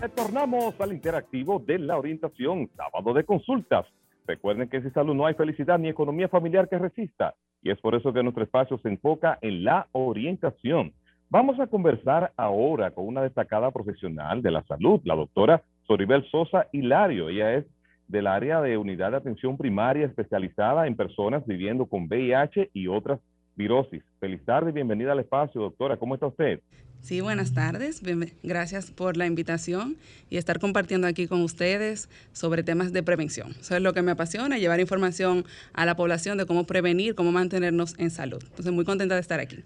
Retornamos 0.00 0.80
al 0.80 0.92
interactivo 0.94 1.58
de 1.58 1.78
la 1.78 1.98
orientación, 1.98 2.70
sábado 2.74 3.12
de 3.12 3.24
consultas. 3.24 3.84
Recuerden 4.28 4.68
que 4.68 4.82
sin 4.82 4.92
salud 4.92 5.14
no 5.14 5.24
hay 5.24 5.32
felicidad 5.32 5.78
ni 5.78 5.88
economía 5.88 6.28
familiar 6.28 6.68
que 6.68 6.78
resista. 6.78 7.34
Y 7.62 7.70
es 7.70 7.80
por 7.80 7.94
eso 7.94 8.12
que 8.12 8.22
nuestro 8.22 8.44
espacio 8.44 8.78
se 8.78 8.90
enfoca 8.90 9.38
en 9.40 9.64
la 9.64 9.88
orientación. 9.92 10.92
Vamos 11.30 11.58
a 11.58 11.66
conversar 11.66 12.32
ahora 12.36 12.90
con 12.90 13.06
una 13.06 13.22
destacada 13.22 13.70
profesional 13.70 14.42
de 14.42 14.50
la 14.50 14.62
salud, 14.64 15.00
la 15.04 15.16
doctora 15.16 15.62
Soribel 15.86 16.26
Sosa 16.30 16.66
Hilario. 16.72 17.30
Ella 17.30 17.54
es 17.54 17.64
del 18.06 18.26
área 18.26 18.60
de 18.60 18.76
unidad 18.76 19.12
de 19.12 19.16
atención 19.16 19.56
primaria 19.56 20.04
especializada 20.04 20.86
en 20.86 20.94
personas 20.94 21.46
viviendo 21.46 21.86
con 21.86 22.04
VIH 22.04 22.70
y 22.74 22.86
otras 22.86 23.20
virosis. 23.58 24.02
Feliz 24.20 24.42
tarde 24.44 24.70
y 24.70 24.72
bienvenida 24.72 25.12
al 25.12 25.18
espacio, 25.18 25.60
doctora. 25.60 25.98
¿Cómo 25.98 26.14
está 26.14 26.28
usted? 26.28 26.60
Sí, 27.00 27.20
buenas 27.20 27.52
tardes. 27.52 28.02
Gracias 28.42 28.90
por 28.90 29.16
la 29.16 29.26
invitación 29.26 29.96
y 30.30 30.36
estar 30.36 30.58
compartiendo 30.58 31.06
aquí 31.06 31.26
con 31.26 31.42
ustedes 31.42 32.08
sobre 32.32 32.62
temas 32.62 32.92
de 32.92 33.02
prevención. 33.02 33.50
Eso 33.50 33.76
es 33.76 33.82
lo 33.82 33.92
que 33.92 34.02
me 34.02 34.12
apasiona, 34.12 34.58
llevar 34.58 34.80
información 34.80 35.44
a 35.74 35.84
la 35.84 35.96
población 35.96 36.38
de 36.38 36.46
cómo 36.46 36.64
prevenir, 36.64 37.14
cómo 37.14 37.32
mantenernos 37.32 37.98
en 37.98 38.10
salud. 38.10 38.42
Entonces, 38.42 38.72
muy 38.72 38.84
contenta 38.84 39.14
de 39.14 39.20
estar 39.20 39.40
aquí. 39.40 39.58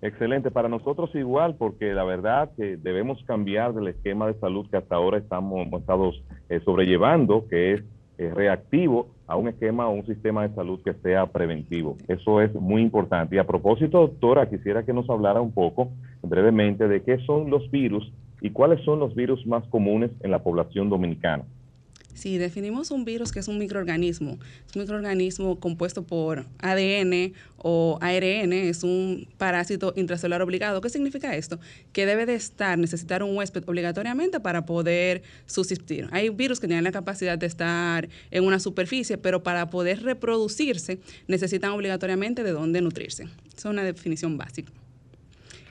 Excelente, 0.00 0.50
para 0.50 0.68
nosotros 0.68 1.14
igual, 1.14 1.54
porque 1.56 1.92
la 1.92 2.02
verdad 2.02 2.50
que 2.56 2.76
debemos 2.76 3.22
cambiar 3.24 3.72
del 3.72 3.86
esquema 3.88 4.26
de 4.26 4.34
salud 4.40 4.68
que 4.68 4.76
hasta 4.76 4.96
ahora 4.96 5.18
estamos, 5.18 5.68
estamos 5.78 6.20
eh, 6.48 6.60
sobrellevando, 6.64 7.46
que 7.48 7.74
es 7.74 7.82
eh, 8.18 8.32
reactivo 8.34 9.11
a 9.26 9.36
un 9.36 9.48
esquema 9.48 9.88
o 9.88 9.92
un 9.92 10.06
sistema 10.06 10.46
de 10.46 10.54
salud 10.54 10.80
que 10.84 10.94
sea 10.94 11.26
preventivo. 11.26 11.96
Eso 12.08 12.40
es 12.40 12.54
muy 12.54 12.82
importante. 12.82 13.36
Y 13.36 13.38
a 13.38 13.46
propósito, 13.46 14.00
doctora, 14.00 14.48
quisiera 14.48 14.84
que 14.84 14.92
nos 14.92 15.08
hablara 15.08 15.40
un 15.40 15.52
poco 15.52 15.90
brevemente 16.22 16.88
de 16.88 17.02
qué 17.02 17.18
son 17.26 17.50
los 17.50 17.70
virus 17.70 18.12
y 18.40 18.50
cuáles 18.50 18.84
son 18.84 18.98
los 18.98 19.14
virus 19.14 19.46
más 19.46 19.64
comunes 19.68 20.10
en 20.20 20.30
la 20.30 20.42
población 20.42 20.90
dominicana. 20.90 21.44
Sí, 22.14 22.38
definimos 22.38 22.90
un 22.90 23.04
virus 23.04 23.32
que 23.32 23.40
es 23.40 23.48
un 23.48 23.58
microorganismo. 23.58 24.38
Es 24.68 24.76
un 24.76 24.82
microorganismo 24.82 25.58
compuesto 25.58 26.02
por 26.02 26.46
ADN 26.58 27.32
o 27.56 27.98
ARN, 28.00 28.52
es 28.52 28.82
un 28.82 29.28
parásito 29.38 29.92
intracelular 29.96 30.42
obligado. 30.42 30.80
¿Qué 30.80 30.90
significa 30.90 31.34
esto? 31.36 31.58
Que 31.92 32.06
debe 32.06 32.26
de 32.26 32.34
estar, 32.34 32.78
necesitar 32.78 33.22
un 33.22 33.36
huésped 33.36 33.64
obligatoriamente 33.66 34.40
para 34.40 34.66
poder 34.66 35.22
subsistir. 35.46 36.08
Hay 36.10 36.28
virus 36.28 36.60
que 36.60 36.66
tienen 36.66 36.84
la 36.84 36.92
capacidad 36.92 37.38
de 37.38 37.46
estar 37.46 38.08
en 38.30 38.44
una 38.44 38.58
superficie, 38.58 39.16
pero 39.16 39.42
para 39.42 39.70
poder 39.70 40.02
reproducirse 40.02 41.00
necesitan 41.28 41.70
obligatoriamente 41.70 42.42
de 42.42 42.52
dónde 42.52 42.80
nutrirse. 42.82 43.28
es 43.56 43.64
una 43.64 43.84
definición 43.84 44.36
básica. 44.36 44.72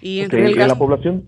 Y 0.02 0.22
en, 0.22 0.58
la 0.58 0.76
población 0.76 1.26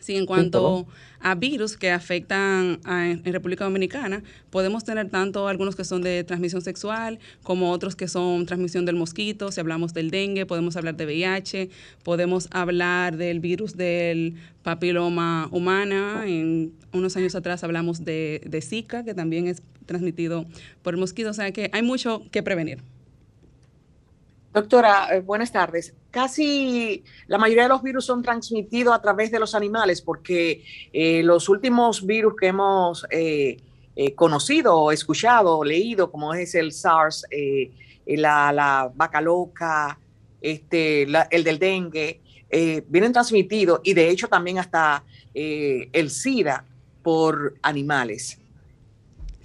Sí, 0.00 0.16
en 0.16 0.26
cuanto 0.26 0.86
a 1.20 1.34
virus 1.34 1.76
que 1.76 1.90
afectan 1.90 2.80
en 2.86 3.32
República 3.32 3.64
Dominicana, 3.64 4.22
podemos 4.48 4.82
tener 4.84 5.10
tanto 5.10 5.46
algunos 5.46 5.76
que 5.76 5.84
son 5.84 6.00
de 6.00 6.24
transmisión 6.24 6.62
sexual 6.62 7.18
como 7.42 7.70
otros 7.70 7.94
que 7.94 8.08
son 8.08 8.46
transmisión 8.46 8.86
del 8.86 8.96
mosquito. 8.96 9.52
Si 9.52 9.60
hablamos 9.60 9.92
del 9.92 10.10
dengue, 10.10 10.46
podemos 10.46 10.76
hablar 10.76 10.96
de 10.96 11.04
VIH, 11.04 11.70
podemos 12.02 12.48
hablar 12.50 13.18
del 13.18 13.40
virus 13.40 13.76
del 13.76 14.36
papiloma 14.62 15.48
humana. 15.52 16.24
En 16.26 16.72
unos 16.92 17.16
años 17.16 17.34
atrás 17.34 17.62
hablamos 17.62 18.04
de, 18.04 18.40
de 18.46 18.62
Zika, 18.62 19.04
que 19.04 19.14
también 19.14 19.46
es 19.46 19.62
transmitido 19.84 20.46
por 20.82 20.94
el 20.94 21.00
mosquito. 21.00 21.30
O 21.30 21.34
sea 21.34 21.52
que 21.52 21.68
hay 21.72 21.82
mucho 21.82 22.22
que 22.30 22.42
prevenir. 22.42 22.82
Doctora, 24.52 25.14
eh, 25.14 25.20
buenas 25.20 25.52
tardes. 25.52 25.94
Casi 26.10 27.04
la 27.28 27.38
mayoría 27.38 27.64
de 27.64 27.68
los 27.68 27.82
virus 27.84 28.06
son 28.06 28.20
transmitidos 28.20 28.92
a 28.92 29.00
través 29.00 29.30
de 29.30 29.38
los 29.38 29.54
animales 29.54 30.02
porque 30.02 30.64
eh, 30.92 31.22
los 31.22 31.48
últimos 31.48 32.04
virus 32.04 32.34
que 32.34 32.48
hemos 32.48 33.06
eh, 33.10 33.58
conocido, 34.16 34.90
escuchado, 34.90 35.62
leído, 35.62 36.10
como 36.10 36.34
es 36.34 36.54
el 36.56 36.72
SARS, 36.72 37.26
la, 38.06 38.90
vaca 38.94 39.20
loca, 39.20 39.98
este, 40.40 41.02
el 41.02 41.44
del 41.44 41.58
dengue, 41.58 42.20
vienen 42.88 43.12
transmitidos 43.12 43.80
y 43.84 43.92
de 43.92 44.08
hecho 44.08 44.26
también 44.26 44.58
hasta 44.58 45.04
el 45.34 46.10
SIDA 46.10 46.64
por 47.02 47.56
animales. 47.60 48.40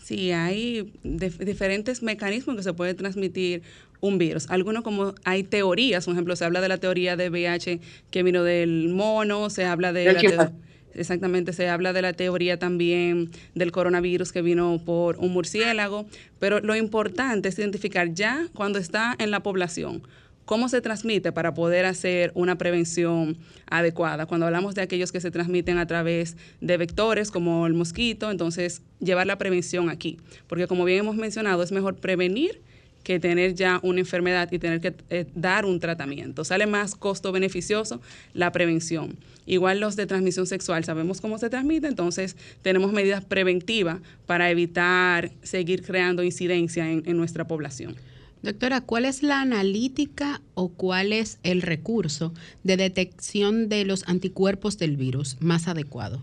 Sí, 0.05 0.31
hay 0.31 0.93
diferentes 1.03 2.03
mecanismos 2.03 2.55
que 2.55 2.61
se 2.61 2.73
pueden 2.73 2.95
transmitir 2.95 3.63
un 3.99 4.17
virus. 4.17 4.49
Algunos 4.49 4.83
como 4.83 5.13
hay 5.23 5.43
teorías, 5.43 6.05
por 6.05 6.13
ejemplo, 6.13 6.35
se 6.35 6.45
habla 6.45 6.61
de 6.61 6.69
la 6.69 6.77
teoría 6.77 7.15
de 7.15 7.29
VIH 7.29 7.79
que 8.11 8.23
vino 8.23 8.43
del 8.43 8.89
mono, 8.89 9.49
se 9.49 9.65
habla 9.65 9.93
de 9.93 10.13
la 10.13 10.51
exactamente, 10.95 11.53
se 11.53 11.67
habla 11.69 11.93
de 11.93 12.01
la 12.01 12.13
teoría 12.13 12.57
también 12.57 13.29
del 13.53 13.71
coronavirus 13.71 14.31
que 14.31 14.41
vino 14.41 14.81
por 14.83 15.17
un 15.17 15.33
murciélago, 15.33 16.05
pero 16.39 16.61
lo 16.61 16.75
importante 16.75 17.49
es 17.49 17.59
identificar 17.59 18.13
ya 18.13 18.47
cuando 18.53 18.79
está 18.79 19.15
en 19.19 19.31
la 19.31 19.41
población 19.41 20.03
cómo 20.45 20.69
se 20.69 20.79
transmite 20.79 21.31
para 21.31 21.53
poder 21.53 21.85
hacer 21.85 22.31
una 22.35 22.57
prevención 22.57 23.35
adecuada. 23.65 24.27
Cuando 24.27 24.45
hablamos 24.45 24.75
de 24.75 24.83
aquellos 24.83 25.11
que 25.11 25.19
se 25.19 25.31
transmiten 25.31 25.77
a 25.79 25.87
través 25.87 26.37
de 26.61 26.77
vectores 26.77 27.31
como 27.31 27.65
el 27.67 27.73
mosquito, 27.73 28.29
entonces 28.31 28.81
llevar 28.99 29.27
la 29.27 29.37
prevención 29.37 29.89
aquí, 29.89 30.17
porque 30.47 30.67
como 30.67 30.85
bien 30.85 30.99
hemos 30.99 31.15
mencionado, 31.15 31.63
es 31.63 31.71
mejor 31.71 31.95
prevenir 31.95 32.61
que 33.05 33.19
tener 33.19 33.53
ya 33.53 33.79
una 33.83 33.99
enfermedad 33.99 34.51
y 34.51 34.57
tener 34.57 34.81
que 34.81 34.95
eh, 35.11 35.27
dar 35.35 35.63
un 35.63 35.79
tratamiento. 35.79 36.43
Sale 36.43 36.65
más 36.65 36.95
costo 36.95 37.31
beneficioso 37.31 38.01
la 38.33 38.51
prevención. 38.51 39.15
Igual 39.45 39.79
los 39.79 39.95
de 39.95 40.07
transmisión 40.07 40.47
sexual, 40.47 40.83
sabemos 40.83 41.21
cómo 41.21 41.37
se 41.37 41.51
transmite, 41.51 41.87
entonces 41.87 42.35
tenemos 42.63 42.91
medidas 42.91 43.23
preventivas 43.23 43.99
para 44.25 44.49
evitar 44.49 45.31
seguir 45.43 45.83
creando 45.83 46.23
incidencia 46.23 46.91
en, 46.91 47.03
en 47.05 47.15
nuestra 47.15 47.47
población. 47.47 47.95
Doctora, 48.41 48.81
¿cuál 48.81 49.05
es 49.05 49.21
la 49.21 49.39
analítica 49.39 50.41
o 50.55 50.69
cuál 50.69 51.13
es 51.13 51.37
el 51.43 51.61
recurso 51.61 52.33
de 52.63 52.75
detección 52.77 53.69
de 53.69 53.85
los 53.85 54.03
anticuerpos 54.07 54.79
del 54.79 54.97
virus 54.97 55.37
más 55.39 55.67
adecuado? 55.67 56.21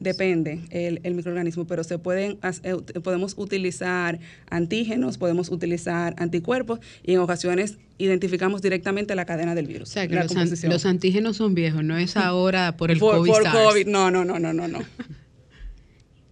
Depende 0.00 0.60
el, 0.70 1.14
microorganismo, 1.14 1.66
pero 1.66 1.84
se 1.84 1.98
pueden 1.98 2.38
eh, 2.62 2.74
podemos 3.02 3.34
utilizar 3.36 4.18
antígenos, 4.48 5.18
podemos 5.18 5.50
utilizar 5.50 6.14
anticuerpos 6.16 6.80
y 7.02 7.12
en 7.12 7.20
ocasiones 7.20 7.78
identificamos 7.98 8.62
directamente 8.62 9.14
la 9.14 9.26
cadena 9.26 9.54
del 9.54 9.66
virus. 9.66 9.90
O 9.90 9.92
sea, 9.92 10.08
que 10.08 10.14
los, 10.14 10.86
antígenos 10.86 11.36
son 11.36 11.54
viejos, 11.54 11.84
no 11.84 11.98
es 11.98 12.16
ahora 12.16 12.78
por 12.78 12.90
el 12.90 12.98
COVID. 12.98 13.30
Por 13.30 13.42
COVID, 13.42 13.86
no, 13.88 14.10
no, 14.10 14.24
no, 14.24 14.38
no, 14.38 14.54
no, 14.54 14.66
no. 14.68 14.78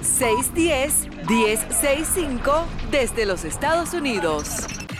1-833-610-1065 0.00 2.64
desde 2.90 3.26
los 3.26 3.44
Estados 3.44 3.92
Unidos. 3.94 4.48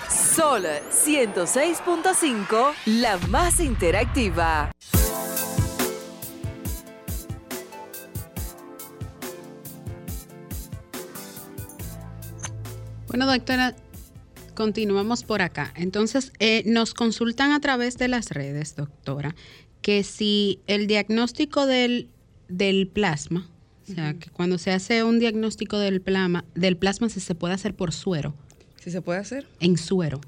Sol 0.09 0.63
106.5, 0.91 2.73
la 2.87 3.19
más 3.29 3.59
interactiva. 3.61 4.71
Bueno, 13.09 13.27
doctora, 13.27 13.75
continuamos 14.55 15.25
por 15.25 15.43
acá. 15.43 15.73
Entonces, 15.75 16.33
eh, 16.39 16.63
nos 16.65 16.95
consultan 16.95 17.51
a 17.53 17.61
través 17.61 17.99
de 17.99 18.07
las 18.07 18.31
redes, 18.31 18.77
doctora, 18.77 19.35
que 19.83 20.05
si 20.05 20.61
el 20.69 20.87
diagnóstico 20.87 21.67
del, 21.67 22.09
del 22.49 22.87
plasma, 22.87 23.51
o 23.91 23.95
sea, 23.95 24.15
que 24.15 24.31
cuando 24.31 24.59
se 24.59 24.71
hace 24.71 25.03
un 25.05 25.19
diagnóstico 25.19 25.79
del 25.79 26.01
plasma, 26.01 26.45
del 26.55 26.77
plasma 26.77 27.09
si 27.09 27.21
se 27.21 27.35
puede 27.35 27.55
hacer 27.55 27.75
por 27.75 27.93
suero. 27.93 28.35
Si 28.83 28.91
se 28.91 29.03
puede 29.03 29.19
hacer. 29.19 29.47
En 29.61 29.77
suero. 29.77 30.21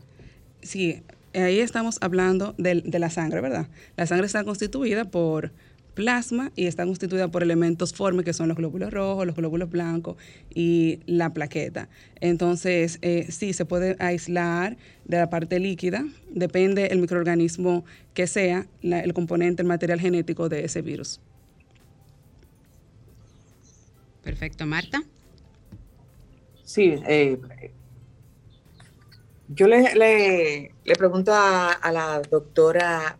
Sí, 0.62 1.02
ahí 1.34 1.60
estamos 1.60 1.98
hablando 2.00 2.54
de, 2.58 2.82
de 2.82 2.98
la 2.98 3.10
sangre, 3.10 3.40
¿verdad? 3.40 3.68
La 3.96 4.06
sangre 4.06 4.26
está 4.26 4.44
constituida 4.44 5.04
por 5.04 5.52
plasma 5.94 6.52
y 6.56 6.66
está 6.66 6.84
constituida 6.84 7.28
por 7.28 7.42
elementos 7.42 7.92
formes 7.92 8.24
que 8.24 8.32
son 8.32 8.48
los 8.48 8.56
glóbulos 8.56 8.92
rojos, 8.92 9.26
los 9.26 9.36
glóbulos 9.36 9.70
blancos 9.70 10.16
y 10.54 11.00
la 11.06 11.32
plaqueta. 11.32 11.88
Entonces, 12.20 12.98
eh, 13.02 13.26
sí, 13.30 13.52
se 13.52 13.64
puede 13.64 13.96
aislar 13.98 14.76
de 15.04 15.18
la 15.18 15.30
parte 15.30 15.58
líquida, 15.60 16.04
depende 16.30 16.86
el 16.86 16.98
microorganismo 16.98 17.84
que 18.14 18.26
sea, 18.26 18.66
el 18.82 19.12
componente, 19.12 19.62
el 19.62 19.68
material 19.68 20.00
genético 20.00 20.48
de 20.48 20.64
ese 20.64 20.82
virus. 20.82 21.20
Perfecto, 24.22 24.66
Marta. 24.66 25.02
Sí, 26.64 26.94
eh, 27.06 27.38
yo 29.48 29.66
le, 29.66 29.94
le, 29.94 30.94
pregunto 30.96 31.32
a, 31.32 31.72
a 31.72 31.92
la 31.92 32.22
doctora 32.22 33.18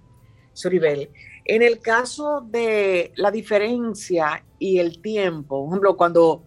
Soribel, 0.52 1.11
en 1.44 1.62
el 1.62 1.80
caso 1.80 2.47
de 2.49 3.12
la 3.16 3.30
diferencia 3.30 4.44
y 4.59 4.78
el 4.78 5.00
tiempo, 5.00 5.64
por 5.64 5.68
ejemplo, 5.68 5.97
cuando 5.97 6.44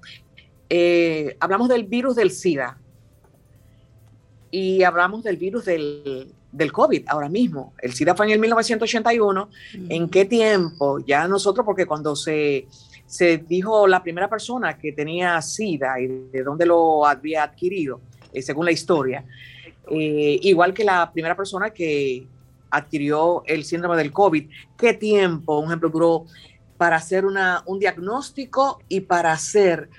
eh, 0.69 1.35
hablamos 1.39 1.67
del 1.67 1.83
virus 1.83 2.15
del 2.15 2.31
SIDA 2.31 2.79
y 4.51 4.83
hablamos 4.83 5.24
del 5.24 5.37
virus 5.37 5.65
del, 5.65 6.33
COVID 6.72 7.03
ahora 7.07 7.27
mismo, 7.27 7.74
el 7.81 7.94
SIDA 7.94 8.15
fue 8.15 8.27
en 8.27 8.31
el 8.31 8.39
1981, 8.39 9.50
¿en 9.89 10.09
qué 10.09 10.24
tiempo? 10.24 11.00
Ya 11.00 11.27
nosotros, 11.27 11.65
porque 11.65 11.85
cuando 11.85 12.15
se, 12.15 12.65
se 13.05 13.37
dijo 13.37 13.87
la 13.87 14.01
primera 14.01 14.29
persona 14.29 14.77
que 14.77 14.91
tenía 14.91 15.41
SIDA 15.41 16.00
y 16.00 16.07
de 16.07 16.44
dónde 16.44 16.65
lo 16.65 17.05
había 17.05 17.44
adquirido, 17.44 18.01
eh, 18.33 18.41
según 18.41 18.65
la 18.65 18.72
historia, 18.72 19.24
eh, 19.91 20.39
igual 20.41 20.74
que 20.74 20.83
la 20.83 21.11
primera 21.11 21.35
persona 21.35 21.70
que 21.70 22.27
adquirió 22.70 23.44
el 23.46 23.63
síndrome 23.63 23.98
del 23.98 24.11
COVID, 24.11 24.50
¿qué 24.77 24.94
tiempo, 24.94 25.59
un 25.59 25.68
ejemplo, 25.68 25.89
duró 25.89 26.25
para 26.77 26.98
hacer 26.98 27.25
una, 27.25 27.63
un 27.65 27.79
diagnóstico 27.79 28.79
y 28.89 29.01
para 29.01 29.31
hacer 29.31 29.89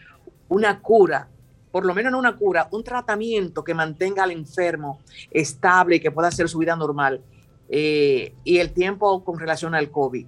una 0.48 0.80
cura? 0.80 1.28
Por 1.70 1.86
lo 1.86 1.94
menos 1.94 2.12
no 2.12 2.18
una 2.18 2.36
cura, 2.36 2.68
un 2.72 2.82
tratamiento 2.82 3.62
que 3.62 3.74
mantenga 3.74 4.24
al 4.24 4.30
enfermo 4.30 5.00
estable 5.30 5.96
y 5.96 6.00
que 6.00 6.10
pueda 6.10 6.28
hacer 6.28 6.48
su 6.48 6.58
vida 6.58 6.74
normal. 6.74 7.20
Eh, 7.68 8.32
y 8.44 8.58
el 8.58 8.72
tiempo 8.72 9.24
con 9.24 9.38
relación 9.38 9.74
al 9.74 9.90
COVID. 9.90 10.26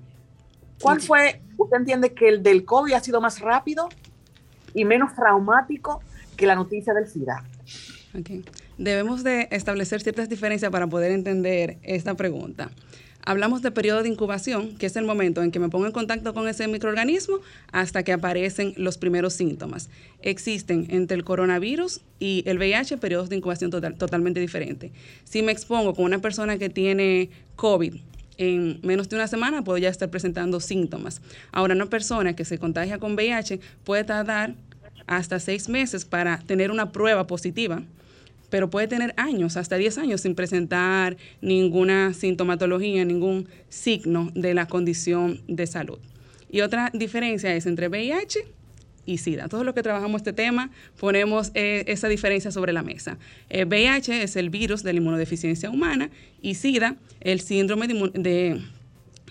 ¿Cuál 0.81 1.01
fue, 1.01 1.41
usted 1.59 1.77
entiende 1.77 2.15
que 2.15 2.29
el 2.29 2.43
del 2.43 2.65
COVID 2.65 2.95
ha 2.95 3.01
sido 3.01 3.21
más 3.21 3.41
rápido 3.41 3.91
y 4.73 4.87
menos 4.87 5.15
traumático 5.15 6.01
que 6.37 6.47
la 6.47 6.55
noticia 6.55 6.95
del 6.95 7.07
SIDA? 7.07 7.45
Okay 8.19 8.43
debemos 8.79 9.25
de 9.25 9.49
establecer 9.51 10.01
ciertas 10.01 10.29
diferencias 10.29 10.71
para 10.71 10.87
poder 10.87 11.11
entender 11.13 11.79
esta 11.83 12.15
pregunta. 12.15 12.71
Hablamos 13.25 13.61
de 13.61 13.71
periodo 13.71 14.03
de 14.03 14.09
incubación, 14.09 14.79
que 14.79 14.87
es 14.87 14.97
el 14.97 15.05
momento 15.05 15.43
en 15.43 15.51
que 15.51 15.59
me 15.59 15.69
pongo 15.69 15.85
en 15.85 15.93
contacto 15.93 16.33
con 16.33 16.49
ese 16.49 16.67
microorganismo 16.67 17.41
hasta 17.73 18.03
que 18.03 18.13
aparecen 18.13 18.73
los 18.79 18.97
primeros 18.97 19.35
síntomas. 19.35 19.91
Existen 20.23 20.87
entre 20.89 21.17
el 21.17 21.25
coronavirus 21.25 22.01
y 22.19 22.43
el 22.47 22.57
VIH 22.57 22.97
periodos 22.97 23.29
de 23.29 23.37
incubación 23.37 23.71
totalmente 23.71 24.41
diferentes. 24.41 24.93
Si 25.25 25.43
me 25.43 25.53
expongo 25.53 25.95
con 25.95 26.07
una 26.07 26.21
persona 26.21 26.57
que 26.57 26.71
tiene 26.71 27.29
COVID, 27.57 27.97
en 28.39 28.81
menos 28.83 29.09
de 29.09 29.17
una 29.17 29.29
semana 29.29 29.63
puedo 29.63 29.79
ya 29.79 29.89
estar 29.91 30.09
presentando 30.09 30.61
síntomas. 30.61 31.21
Ahora, 31.53 31.75
una 31.75 31.87
persona 31.87 32.35
que 32.35 32.45
se 32.45 32.59
contagia 32.59 32.99
con 32.99 33.15
VIH 33.15 33.61
puede 33.85 34.05
tardar 34.05 34.55
hasta 35.07 35.39
seis 35.41 35.69
meses 35.69 36.05
para 36.05 36.39
tener 36.39 36.71
una 36.71 36.93
prueba 36.93 37.27
positiva 37.27 37.83
pero 38.51 38.71
puede 38.71 38.89
tener 38.89 39.15
años, 39.17 39.57
hasta 39.57 39.77
10 39.77 39.99
años, 39.99 40.21
sin 40.23 40.35
presentar 40.35 41.17
ninguna 41.41 42.15
sintomatología, 42.15 43.05
ningún 43.05 43.49
signo 43.69 44.31
de 44.35 44.55
la 44.55 44.67
condición 44.67 45.41
de 45.49 45.67
salud. 45.67 45.99
Y 46.51 46.63
otra 46.63 46.91
diferencia 46.95 47.55
es 47.55 47.67
entre 47.67 47.89
VIH 47.89 48.47
y 49.09 49.17
SIDA. 49.17 49.49
Todos 49.49 49.65
los 49.65 49.75
que 49.75 49.83
trabajamos 49.83 50.21
este 50.21 50.35
tema 50.35 50.71
ponemos 51.01 51.51
eh, 51.55 51.85
esa 51.87 52.09
diferencia 52.09 52.51
sobre 52.51 52.75
la 52.75 52.83
mesa. 52.83 53.17
VIH 53.51 54.13
eh, 54.13 54.23
es 54.23 54.37
el 54.37 54.51
virus 54.51 54.83
de 54.83 54.93
la 54.93 54.99
inmunodeficiencia 54.99 55.71
humana 55.71 56.11
y 56.43 56.55
SIDA 56.55 56.97
el 57.23 57.41
síndrome 57.41 57.89
de, 57.89 58.61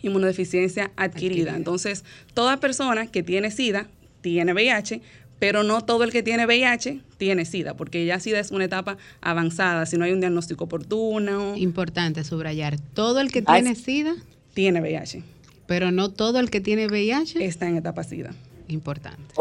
inmunodeficiencia 0.02 0.92
adquirida. 0.96 1.56
Entonces, 1.56 2.04
toda 2.34 2.58
persona 2.58 3.06
que 3.06 3.22
tiene 3.22 3.52
SIDA 3.52 3.88
tiene 4.22 4.54
VIH, 4.54 5.02
pero 5.38 5.62
no 5.62 5.82
todo 5.82 6.04
el 6.04 6.12
que 6.12 6.24
tiene 6.24 6.48
VIH 6.48 7.02
tiene 7.18 7.46
SIDA, 7.46 7.76
porque 7.76 8.04
ya 8.06 8.20
SIDA 8.20 8.40
es 8.40 8.50
una 8.50 8.66
etapa 8.66 8.98
avanzada, 9.22 9.86
si 9.86 9.98
no 9.98 10.06
hay 10.06 10.12
un 10.12 10.22
diagnóstico 10.22 10.64
oportuno. 10.64 11.56
Importante 11.56 12.24
subrayar, 12.24 12.80
todo 12.96 13.20
el 13.20 13.32
que 13.32 13.44
tiene 13.44 13.76
SIDA 13.76 14.16
tiene 14.56 14.82
VIH. 14.82 15.22
Pero 15.68 15.92
no 15.92 16.10
todo 16.10 16.40
el 16.40 16.50
que 16.50 16.62
tiene 16.62 16.88
VIH 16.88 17.46
está 17.46 17.68
en 17.68 17.78
etapa 17.78 18.04
SIDA. 18.04 18.34
Importante. 18.70 19.34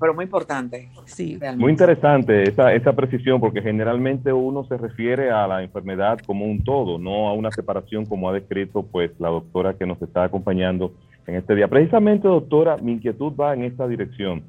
pero 0.00 0.14
muy 0.14 0.24
importante. 0.24 0.90
Sí. 1.06 1.38
Muy 1.56 1.72
interesante 1.72 2.42
esa, 2.42 2.72
esa 2.72 2.92
precisión, 2.92 3.40
porque 3.40 3.62
generalmente 3.62 4.32
uno 4.32 4.64
se 4.64 4.76
refiere 4.76 5.30
a 5.30 5.46
la 5.46 5.62
enfermedad 5.62 6.18
como 6.26 6.44
un 6.44 6.64
todo, 6.64 6.98
no 6.98 7.28
a 7.28 7.32
una 7.32 7.50
separación 7.50 8.06
como 8.06 8.28
ha 8.28 8.32
descrito 8.32 8.82
pues 8.82 9.12
la 9.18 9.28
doctora 9.28 9.74
que 9.74 9.86
nos 9.86 10.00
está 10.02 10.24
acompañando 10.24 10.92
en 11.26 11.36
este 11.36 11.54
día. 11.54 11.68
Precisamente, 11.68 12.26
doctora, 12.26 12.76
mi 12.78 12.92
inquietud 12.92 13.32
va 13.38 13.54
en 13.54 13.64
esta 13.64 13.86
dirección 13.86 14.42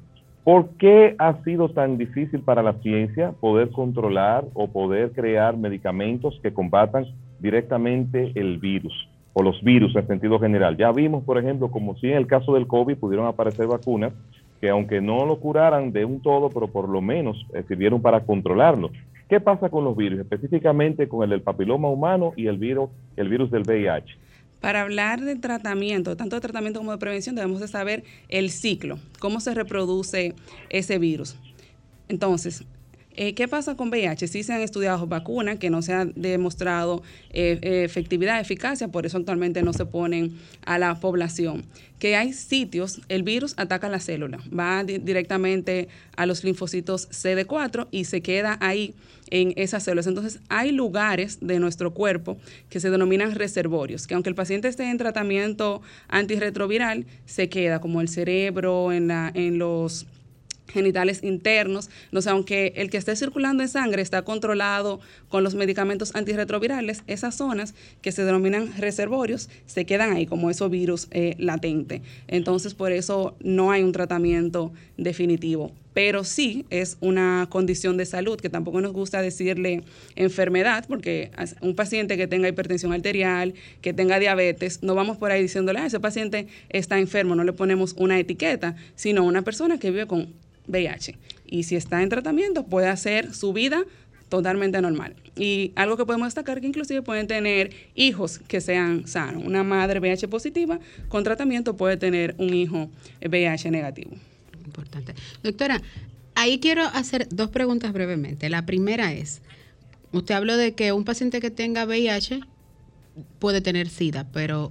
¿Por 0.44 0.70
qué 0.78 1.14
ha 1.18 1.42
sido 1.44 1.68
tan 1.68 1.98
difícil 1.98 2.40
para 2.40 2.62
la 2.62 2.72
ciencia 2.80 3.32
poder 3.32 3.70
controlar 3.70 4.44
o 4.54 4.68
poder 4.68 5.12
crear 5.12 5.56
medicamentos 5.56 6.40
que 6.42 6.52
combatan 6.52 7.06
directamente 7.40 8.32
el 8.34 8.58
virus 8.58 8.92
o 9.32 9.42
los 9.42 9.62
virus 9.62 9.94
en 9.96 10.06
sentido 10.06 10.38
general? 10.38 10.76
Ya 10.76 10.92
vimos, 10.92 11.24
por 11.24 11.38
ejemplo, 11.38 11.70
como 11.70 11.96
si 11.96 12.08
en 12.08 12.16
el 12.16 12.26
caso 12.26 12.54
del 12.54 12.66
COVID 12.66 12.96
pudieron 12.96 13.26
aparecer 13.26 13.66
vacunas 13.66 14.12
que 14.60 14.68
aunque 14.68 15.00
no 15.00 15.24
lo 15.24 15.40
curaran 15.40 15.90
de 15.90 16.04
un 16.04 16.20
todo, 16.20 16.50
pero 16.50 16.68
por 16.68 16.88
lo 16.88 17.00
menos 17.00 17.46
eh, 17.54 17.64
sirvieron 17.66 18.02
para 18.02 18.20
controlarlo. 18.20 18.90
¿Qué 19.28 19.40
pasa 19.40 19.70
con 19.70 19.84
los 19.84 19.96
virus, 19.96 20.20
específicamente 20.20 21.08
con 21.08 21.22
el 21.22 21.30
del 21.30 21.40
papiloma 21.40 21.88
humano 21.88 22.32
y 22.36 22.46
el 22.46 22.58
virus, 22.58 22.90
el 23.16 23.28
virus 23.28 23.50
del 23.50 23.62
VIH? 23.62 24.16
Para 24.60 24.82
hablar 24.82 25.20
de 25.20 25.36
tratamiento, 25.36 26.16
tanto 26.16 26.36
de 26.36 26.40
tratamiento 26.40 26.80
como 26.80 26.92
de 26.92 26.98
prevención, 26.98 27.34
debemos 27.34 27.60
de 27.60 27.68
saber 27.68 28.04
el 28.28 28.50
ciclo, 28.50 28.98
cómo 29.18 29.40
se 29.40 29.54
reproduce 29.54 30.34
ese 30.68 30.98
virus. 30.98 31.36
Entonces, 32.08 32.66
eh, 33.16 33.34
¿Qué 33.34 33.48
pasa 33.48 33.76
con 33.76 33.88
VIH? 33.88 34.28
Sí 34.28 34.42
se 34.42 34.52
han 34.52 34.60
estudiado 34.60 35.06
vacunas 35.06 35.58
que 35.58 35.68
no 35.68 35.82
se 35.82 35.92
ha 35.92 36.04
demostrado 36.04 37.02
eh, 37.30 37.58
efectividad, 37.84 38.40
eficacia, 38.40 38.88
por 38.88 39.04
eso 39.04 39.18
actualmente 39.18 39.62
no 39.62 39.72
se 39.72 39.84
ponen 39.84 40.38
a 40.64 40.78
la 40.78 40.98
población. 41.00 41.64
Que 41.98 42.16
hay 42.16 42.32
sitios, 42.32 43.00
el 43.08 43.22
virus 43.22 43.54
ataca 43.56 43.88
la 43.88 44.00
célula, 44.00 44.38
va 44.56 44.84
directamente 44.84 45.88
a 46.16 46.24
los 46.24 46.44
linfocitos 46.44 47.10
CD4 47.10 47.88
y 47.90 48.04
se 48.04 48.22
queda 48.22 48.56
ahí 48.60 48.94
en 49.30 49.52
esas 49.56 49.82
células. 49.82 50.06
Entonces, 50.06 50.40
hay 50.48 50.72
lugares 50.72 51.38
de 51.40 51.58
nuestro 51.58 51.92
cuerpo 51.92 52.38
que 52.68 52.80
se 52.80 52.90
denominan 52.90 53.34
reservorios, 53.34 54.06
que 54.06 54.14
aunque 54.14 54.30
el 54.30 54.34
paciente 54.34 54.68
esté 54.68 54.90
en 54.90 54.98
tratamiento 54.98 55.82
antirretroviral, 56.08 57.06
se 57.26 57.48
queda 57.48 57.80
como 57.80 58.00
el 58.00 58.08
cerebro, 58.08 58.92
en, 58.92 59.08
la, 59.08 59.30
en 59.34 59.58
los 59.58 60.06
genitales 60.70 61.22
internos. 61.22 61.90
No 62.12 62.22
sé, 62.22 62.30
aunque 62.30 62.72
el 62.76 62.90
que 62.90 62.96
esté 62.96 63.16
circulando 63.16 63.62
en 63.62 63.68
sangre 63.68 64.02
está 64.02 64.22
controlado 64.22 65.00
con 65.28 65.44
los 65.44 65.54
medicamentos 65.54 66.14
antirretrovirales, 66.14 67.02
esas 67.06 67.36
zonas 67.36 67.74
que 68.02 68.12
se 68.12 68.24
denominan 68.24 68.72
reservorios 68.78 69.48
se 69.66 69.84
quedan 69.84 70.12
ahí 70.12 70.26
como 70.26 70.50
esos 70.50 70.70
virus 70.70 71.08
eh, 71.10 71.34
latente. 71.38 72.02
Entonces, 72.28 72.74
por 72.74 72.92
eso 72.92 73.36
no 73.40 73.70
hay 73.70 73.82
un 73.82 73.92
tratamiento 73.92 74.72
definitivo. 74.96 75.72
Pero 75.92 76.22
sí 76.22 76.66
es 76.70 76.96
una 77.00 77.48
condición 77.50 77.96
de 77.96 78.06
salud 78.06 78.38
que 78.38 78.48
tampoco 78.48 78.80
nos 78.80 78.92
gusta 78.92 79.22
decirle 79.22 79.82
enfermedad, 80.14 80.84
porque 80.86 81.32
un 81.62 81.74
paciente 81.74 82.16
que 82.16 82.28
tenga 82.28 82.48
hipertensión 82.48 82.92
arterial, 82.92 83.54
que 83.80 83.92
tenga 83.92 84.20
diabetes, 84.20 84.82
no 84.82 84.94
vamos 84.94 85.16
por 85.16 85.32
ahí 85.32 85.42
diciéndole, 85.42 85.80
ah, 85.80 85.86
ese 85.86 85.98
paciente 85.98 86.46
está 86.68 86.98
enfermo, 86.98 87.34
no 87.34 87.42
le 87.42 87.52
ponemos 87.52 87.94
una 87.98 88.18
etiqueta, 88.18 88.76
sino 88.94 89.24
una 89.24 89.42
persona 89.42 89.78
que 89.78 89.90
vive 89.90 90.06
con 90.06 90.32
VIH. 90.70 91.18
Y 91.46 91.64
si 91.64 91.76
está 91.76 92.02
en 92.02 92.08
tratamiento, 92.08 92.64
puede 92.64 92.88
hacer 92.88 93.34
su 93.34 93.52
vida 93.52 93.84
totalmente 94.30 94.80
normal. 94.80 95.14
Y 95.36 95.72
algo 95.74 95.96
que 95.96 96.06
podemos 96.06 96.28
destacar 96.28 96.60
que 96.60 96.66
inclusive 96.66 97.02
pueden 97.02 97.26
tener 97.26 97.72
hijos 97.94 98.38
que 98.38 98.60
sean 98.60 99.06
sanos. 99.06 99.44
Una 99.44 99.62
madre 99.64 100.00
VIH 100.00 100.28
positiva 100.28 100.78
con 101.08 101.24
tratamiento 101.24 101.76
puede 101.76 101.98
tener 101.98 102.34
un 102.38 102.54
hijo 102.54 102.88
VIH 103.20 103.70
negativo. 103.70 104.12
Importante. 104.64 105.14
Doctora, 105.42 105.82
ahí 106.34 106.60
quiero 106.60 106.84
hacer 106.84 107.28
dos 107.30 107.50
preguntas 107.50 107.92
brevemente. 107.92 108.48
La 108.48 108.64
primera 108.64 109.12
es, 109.12 109.42
usted 110.12 110.34
habló 110.34 110.56
de 110.56 110.74
que 110.74 110.92
un 110.92 111.04
paciente 111.04 111.40
que 111.40 111.50
tenga 111.50 111.84
VIH 111.84 112.40
puede 113.38 113.60
tener 113.60 113.88
SIDA, 113.88 114.26
pero 114.32 114.70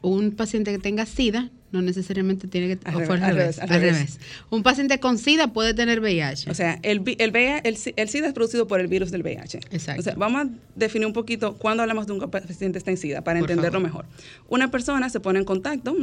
un 0.00 0.32
paciente 0.32 0.72
que 0.72 0.78
tenga 0.78 1.04
SIDA 1.06 1.50
no 1.74 1.82
necesariamente 1.82 2.46
tiene 2.46 2.68
que... 2.68 2.88
Al, 2.88 3.06
revés, 3.06 3.58
al, 3.58 3.68
revés, 3.68 4.20
Un 4.48 4.62
paciente 4.62 5.00
con 5.00 5.18
SIDA 5.18 5.48
puede 5.48 5.74
tener 5.74 6.00
VIH. 6.00 6.48
O 6.48 6.54
sea, 6.54 6.78
el, 6.82 7.02
el, 7.18 7.32
el, 7.34 8.08
SIDA 8.08 8.28
es 8.28 8.32
producido 8.32 8.68
por 8.68 8.78
el 8.78 8.86
virus 8.86 9.10
del 9.10 9.22
VIH. 9.22 9.58
Exacto. 9.72 10.00
O 10.00 10.04
sea, 10.04 10.14
vamos 10.14 10.46
a 10.46 10.50
definir 10.76 11.06
un 11.06 11.12
poquito 11.12 11.58
cuándo 11.58 11.82
hablamos 11.82 12.06
de 12.06 12.12
un 12.12 12.30
paciente 12.30 12.72
que 12.72 12.78
está 12.78 12.92
en 12.92 12.96
SIDA 12.96 13.24
para 13.24 13.40
entenderlo 13.40 13.80
mejor. 13.80 14.06
Una 14.48 14.70
persona 14.70 15.10
se 15.10 15.18
pone 15.18 15.40
en 15.40 15.44
contacto, 15.44 15.96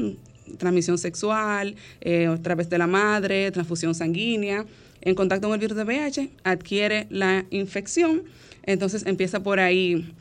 transmisión 0.57 0.97
sexual, 0.97 1.75
eh, 2.01 2.27
a 2.27 2.37
través 2.41 2.69
de 2.69 2.77
la 2.77 2.87
madre, 2.87 3.49
transfusión 3.51 3.95
sanguínea, 3.95 4.65
en 4.99 5.15
contacto 5.15 5.47
con 5.47 5.53
el 5.53 5.61
virus 5.61 5.77
del 5.77 5.87
VIH, 5.87 6.31
adquiere 6.43 7.07
la 7.09 7.45
infección, 7.49 8.23
entonces 8.63 9.05
empieza 9.05 9.41
por 9.41 9.61
ahí 9.61 10.13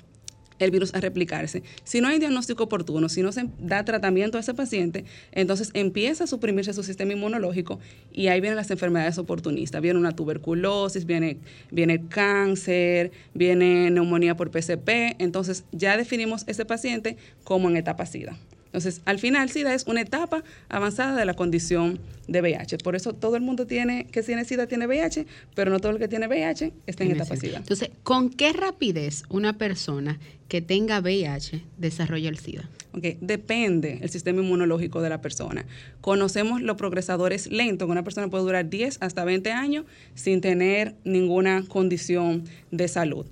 el 0.60 0.70
virus 0.70 0.94
a 0.94 1.00
replicarse. 1.00 1.62
Si 1.84 2.00
no 2.00 2.08
hay 2.08 2.18
diagnóstico 2.18 2.64
oportuno, 2.64 3.08
si 3.08 3.22
no 3.22 3.32
se 3.32 3.48
da 3.58 3.84
tratamiento 3.84 4.38
a 4.38 4.40
ese 4.40 4.54
paciente, 4.54 5.04
entonces 5.32 5.70
empieza 5.74 6.24
a 6.24 6.26
suprimirse 6.26 6.72
su 6.72 6.82
sistema 6.82 7.12
inmunológico 7.12 7.80
y 8.12 8.28
ahí 8.28 8.40
vienen 8.40 8.56
las 8.56 8.70
enfermedades 8.70 9.18
oportunistas. 9.18 9.82
Viene 9.82 9.98
una 9.98 10.12
tuberculosis, 10.12 11.06
viene, 11.06 11.38
viene 11.70 12.06
cáncer, 12.08 13.10
viene 13.34 13.90
neumonía 13.90 14.36
por 14.36 14.50
PCP. 14.50 15.16
Entonces 15.18 15.64
ya 15.72 15.96
definimos 15.96 16.44
ese 16.46 16.64
paciente 16.64 17.16
como 17.44 17.68
en 17.68 17.76
etapa 17.76 18.06
SIDA. 18.06 18.36
Entonces, 18.70 19.00
al 19.04 19.18
final, 19.18 19.50
SIDA 19.50 19.74
es 19.74 19.84
una 19.88 20.00
etapa 20.00 20.44
avanzada 20.68 21.16
de 21.16 21.24
la 21.24 21.34
condición 21.34 21.98
de 22.28 22.40
VIH. 22.40 22.78
Por 22.78 22.94
eso 22.94 23.12
todo 23.12 23.34
el 23.34 23.42
mundo 23.42 23.66
tiene 23.66 24.06
que 24.06 24.22
tiene 24.22 24.44
SIDA 24.44 24.68
tiene 24.68 24.86
VIH, 24.86 25.26
pero 25.56 25.72
no 25.72 25.80
todo 25.80 25.90
el 25.90 25.98
que 25.98 26.06
tiene 26.06 26.28
VIH 26.28 26.72
está 26.86 27.02
en 27.02 27.10
etapa 27.10 27.36
SIDA. 27.36 27.58
Entonces, 27.58 27.90
¿con 28.04 28.30
qué 28.30 28.52
rapidez 28.52 29.24
una 29.28 29.58
persona 29.58 30.20
que 30.46 30.62
tenga 30.62 31.00
VIH 31.00 31.64
desarrolla 31.78 32.28
el 32.28 32.38
SIDA? 32.38 32.68
Okay. 32.92 33.18
Depende 33.20 33.98
el 34.02 34.10
sistema 34.10 34.40
inmunológico 34.40 35.02
de 35.02 35.08
la 35.08 35.20
persona. 35.20 35.64
Conocemos 36.00 36.62
los 36.62 36.76
progresadores 36.76 37.50
lentos, 37.50 37.86
que 37.86 37.92
una 37.92 38.04
persona 38.04 38.28
puede 38.28 38.44
durar 38.44 38.70
10 38.70 38.98
hasta 39.00 39.24
20 39.24 39.50
años 39.50 39.84
sin 40.14 40.40
tener 40.40 40.94
ninguna 41.04 41.64
condición 41.68 42.44
de 42.70 42.86
salud 42.86 43.26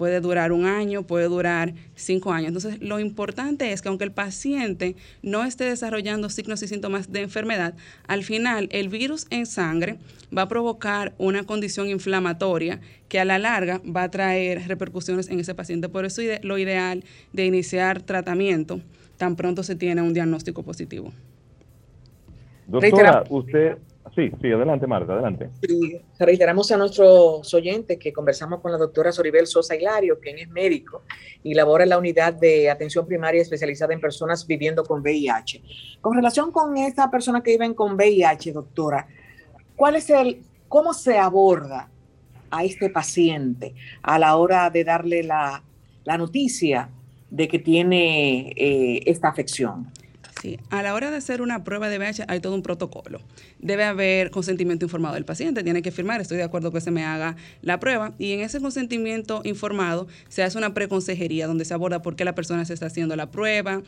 puede 0.00 0.22
durar 0.22 0.50
un 0.50 0.64
año, 0.64 1.02
puede 1.02 1.26
durar 1.26 1.74
cinco 1.94 2.32
años. 2.32 2.48
Entonces, 2.48 2.80
lo 2.80 3.00
importante 3.00 3.70
es 3.70 3.82
que 3.82 3.90
aunque 3.90 4.04
el 4.04 4.12
paciente 4.12 4.96
no 5.22 5.44
esté 5.44 5.64
desarrollando 5.64 6.30
signos 6.30 6.62
y 6.62 6.68
síntomas 6.68 7.12
de 7.12 7.20
enfermedad, 7.20 7.74
al 8.06 8.24
final 8.24 8.70
el 8.72 8.88
virus 8.88 9.26
en 9.28 9.44
sangre 9.44 9.98
va 10.34 10.42
a 10.42 10.48
provocar 10.48 11.12
una 11.18 11.44
condición 11.44 11.90
inflamatoria 11.90 12.80
que 13.10 13.20
a 13.20 13.26
la 13.26 13.38
larga 13.38 13.82
va 13.94 14.04
a 14.04 14.10
traer 14.10 14.66
repercusiones 14.66 15.28
en 15.28 15.38
ese 15.38 15.54
paciente. 15.54 15.90
Por 15.90 16.06
eso 16.06 16.22
lo 16.44 16.56
ideal 16.56 17.04
de 17.34 17.44
iniciar 17.44 18.00
tratamiento 18.00 18.80
tan 19.18 19.36
pronto 19.36 19.62
se 19.62 19.76
tiene 19.76 20.00
un 20.00 20.14
diagnóstico 20.14 20.62
positivo. 20.62 21.12
Doctora, 22.66 23.24
usted, 23.28 23.76
Sí, 24.28 24.52
adelante 24.52 24.86
Marta, 24.86 25.14
adelante. 25.14 25.48
reiteramos 26.18 26.70
a 26.72 26.76
nuestros 26.76 27.54
oyentes 27.54 27.98
que 27.98 28.12
conversamos 28.12 28.60
con 28.60 28.72
la 28.72 28.78
doctora 28.78 29.12
Soribel 29.12 29.46
Sosa 29.46 29.74
Hilario, 29.74 30.18
quien 30.20 30.38
es 30.38 30.48
médico 30.48 31.02
y 31.42 31.54
labora 31.54 31.84
en 31.84 31.90
la 31.90 31.98
unidad 31.98 32.34
de 32.34 32.68
atención 32.68 33.06
primaria 33.06 33.40
especializada 33.40 33.94
en 33.94 34.00
personas 34.00 34.46
viviendo 34.46 34.84
con 34.84 35.00
VIH. 35.00 35.62
Con 36.00 36.14
relación 36.14 36.52
con 36.52 36.76
esta 36.76 37.10
persona 37.10 37.42
que 37.42 37.52
viven 37.52 37.74
con 37.74 37.94
VIH, 37.94 38.52
doctora, 38.52 39.06
¿cuál 39.76 39.96
es 39.96 40.10
el, 40.10 40.42
cómo 40.68 40.92
se 40.92 41.18
aborda 41.18 41.88
a 42.50 42.64
este 42.64 42.90
paciente 42.90 43.74
a 44.02 44.18
la 44.18 44.36
hora 44.36 44.68
de 44.70 44.84
darle 44.84 45.22
la, 45.22 45.62
noticia 46.18 46.90
de 47.30 47.46
que 47.46 47.60
tiene 47.60 48.50
eh, 48.56 49.02
esta 49.06 49.28
afección? 49.28 49.86
Sí, 50.40 50.58
a 50.70 50.82
la 50.82 50.94
hora 50.94 51.10
de 51.10 51.18
hacer 51.18 51.42
una 51.42 51.64
prueba 51.64 51.90
de 51.90 51.98
VIH 51.98 52.24
hay 52.26 52.40
todo 52.40 52.54
un 52.54 52.62
protocolo. 52.62 53.20
Debe 53.58 53.84
haber 53.84 54.30
consentimiento 54.30 54.86
informado 54.86 55.14
del 55.14 55.26
paciente, 55.26 55.62
tiene 55.62 55.82
que 55.82 55.90
firmar, 55.90 56.22
estoy 56.22 56.38
de 56.38 56.44
acuerdo 56.44 56.72
que 56.72 56.80
se 56.80 56.90
me 56.90 57.04
haga 57.04 57.36
la 57.60 57.78
prueba. 57.78 58.14
Y 58.18 58.32
en 58.32 58.40
ese 58.40 58.58
consentimiento 58.58 59.42
informado 59.44 60.08
se 60.30 60.42
hace 60.42 60.56
una 60.56 60.72
preconsejería 60.72 61.46
donde 61.46 61.66
se 61.66 61.74
aborda 61.74 62.00
por 62.00 62.16
qué 62.16 62.24
la 62.24 62.34
persona 62.34 62.64
se 62.64 62.72
está 62.72 62.86
haciendo 62.86 63.16
la 63.16 63.30
prueba, 63.30 63.82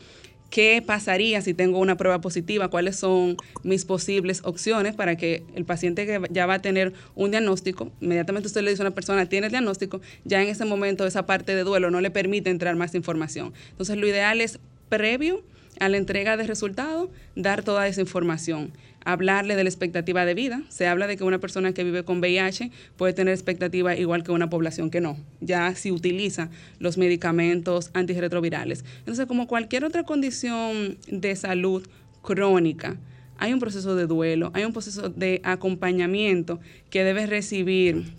qué 0.51 0.83
pasaría 0.85 1.41
si 1.41 1.55
tengo 1.55 1.79
una 1.79 1.97
prueba 1.97 2.21
positiva, 2.21 2.67
cuáles 2.67 2.97
son 2.97 3.35
mis 3.63 3.83
posibles 3.83 4.41
opciones 4.43 4.93
para 4.93 5.15
que 5.15 5.43
el 5.55 5.65
paciente 5.65 6.05
que 6.05 6.21
ya 6.29 6.45
va 6.45 6.55
a 6.55 6.61
tener 6.61 6.93
un 7.15 7.31
diagnóstico, 7.31 7.91
inmediatamente 7.99 8.45
usted 8.45 8.61
le 8.61 8.69
dice 8.69 8.83
a 8.83 8.85
una 8.85 8.93
persona, 8.93 9.25
tiene 9.25 9.47
el 9.47 9.51
diagnóstico, 9.51 10.01
ya 10.23 10.39
en 10.43 10.49
ese 10.49 10.65
momento 10.65 11.07
esa 11.07 11.25
parte 11.25 11.55
de 11.55 11.63
duelo 11.63 11.89
no 11.89 11.99
le 11.99 12.11
permite 12.11 12.51
entrar 12.51 12.75
más 12.75 12.93
información. 12.93 13.53
Entonces 13.71 13.97
lo 13.97 14.05
ideal 14.05 14.39
es 14.39 14.59
previo 14.89 15.43
a 15.79 15.89
la 15.89 15.97
entrega 15.97 16.37
de 16.37 16.47
resultados, 16.47 17.09
dar 17.35 17.63
toda 17.63 17.87
esa 17.87 18.01
información. 18.01 18.71
Hablarle 19.05 19.55
de 19.55 19.63
la 19.63 19.69
expectativa 19.69 20.25
de 20.25 20.33
vida. 20.33 20.63
Se 20.69 20.87
habla 20.87 21.07
de 21.07 21.17
que 21.17 21.23
una 21.23 21.39
persona 21.39 21.73
que 21.73 21.83
vive 21.83 22.03
con 22.03 22.19
VIH 22.19 22.71
puede 22.95 23.13
tener 23.13 23.33
expectativa 23.33 23.95
igual 23.95 24.23
que 24.23 24.31
una 24.31 24.49
población 24.49 24.89
que 24.89 25.01
no, 25.01 25.17
ya 25.41 25.75
si 25.75 25.91
utiliza 25.91 26.49
los 26.79 26.97
medicamentos 26.97 27.89
antirretrovirales. 27.93 28.85
Entonces, 28.99 29.25
como 29.25 29.47
cualquier 29.47 29.83
otra 29.83 30.03
condición 30.03 30.97
de 31.07 31.35
salud 31.35 31.85
crónica, 32.21 32.97
hay 33.37 33.51
un 33.51 33.59
proceso 33.59 33.95
de 33.95 34.07
duelo, 34.07 34.51
hay 34.53 34.63
un 34.63 34.71
proceso 34.71 35.09
de 35.09 35.41
acompañamiento 35.43 36.59
que 36.89 37.03
debe 37.03 37.25
recibir 37.25 38.13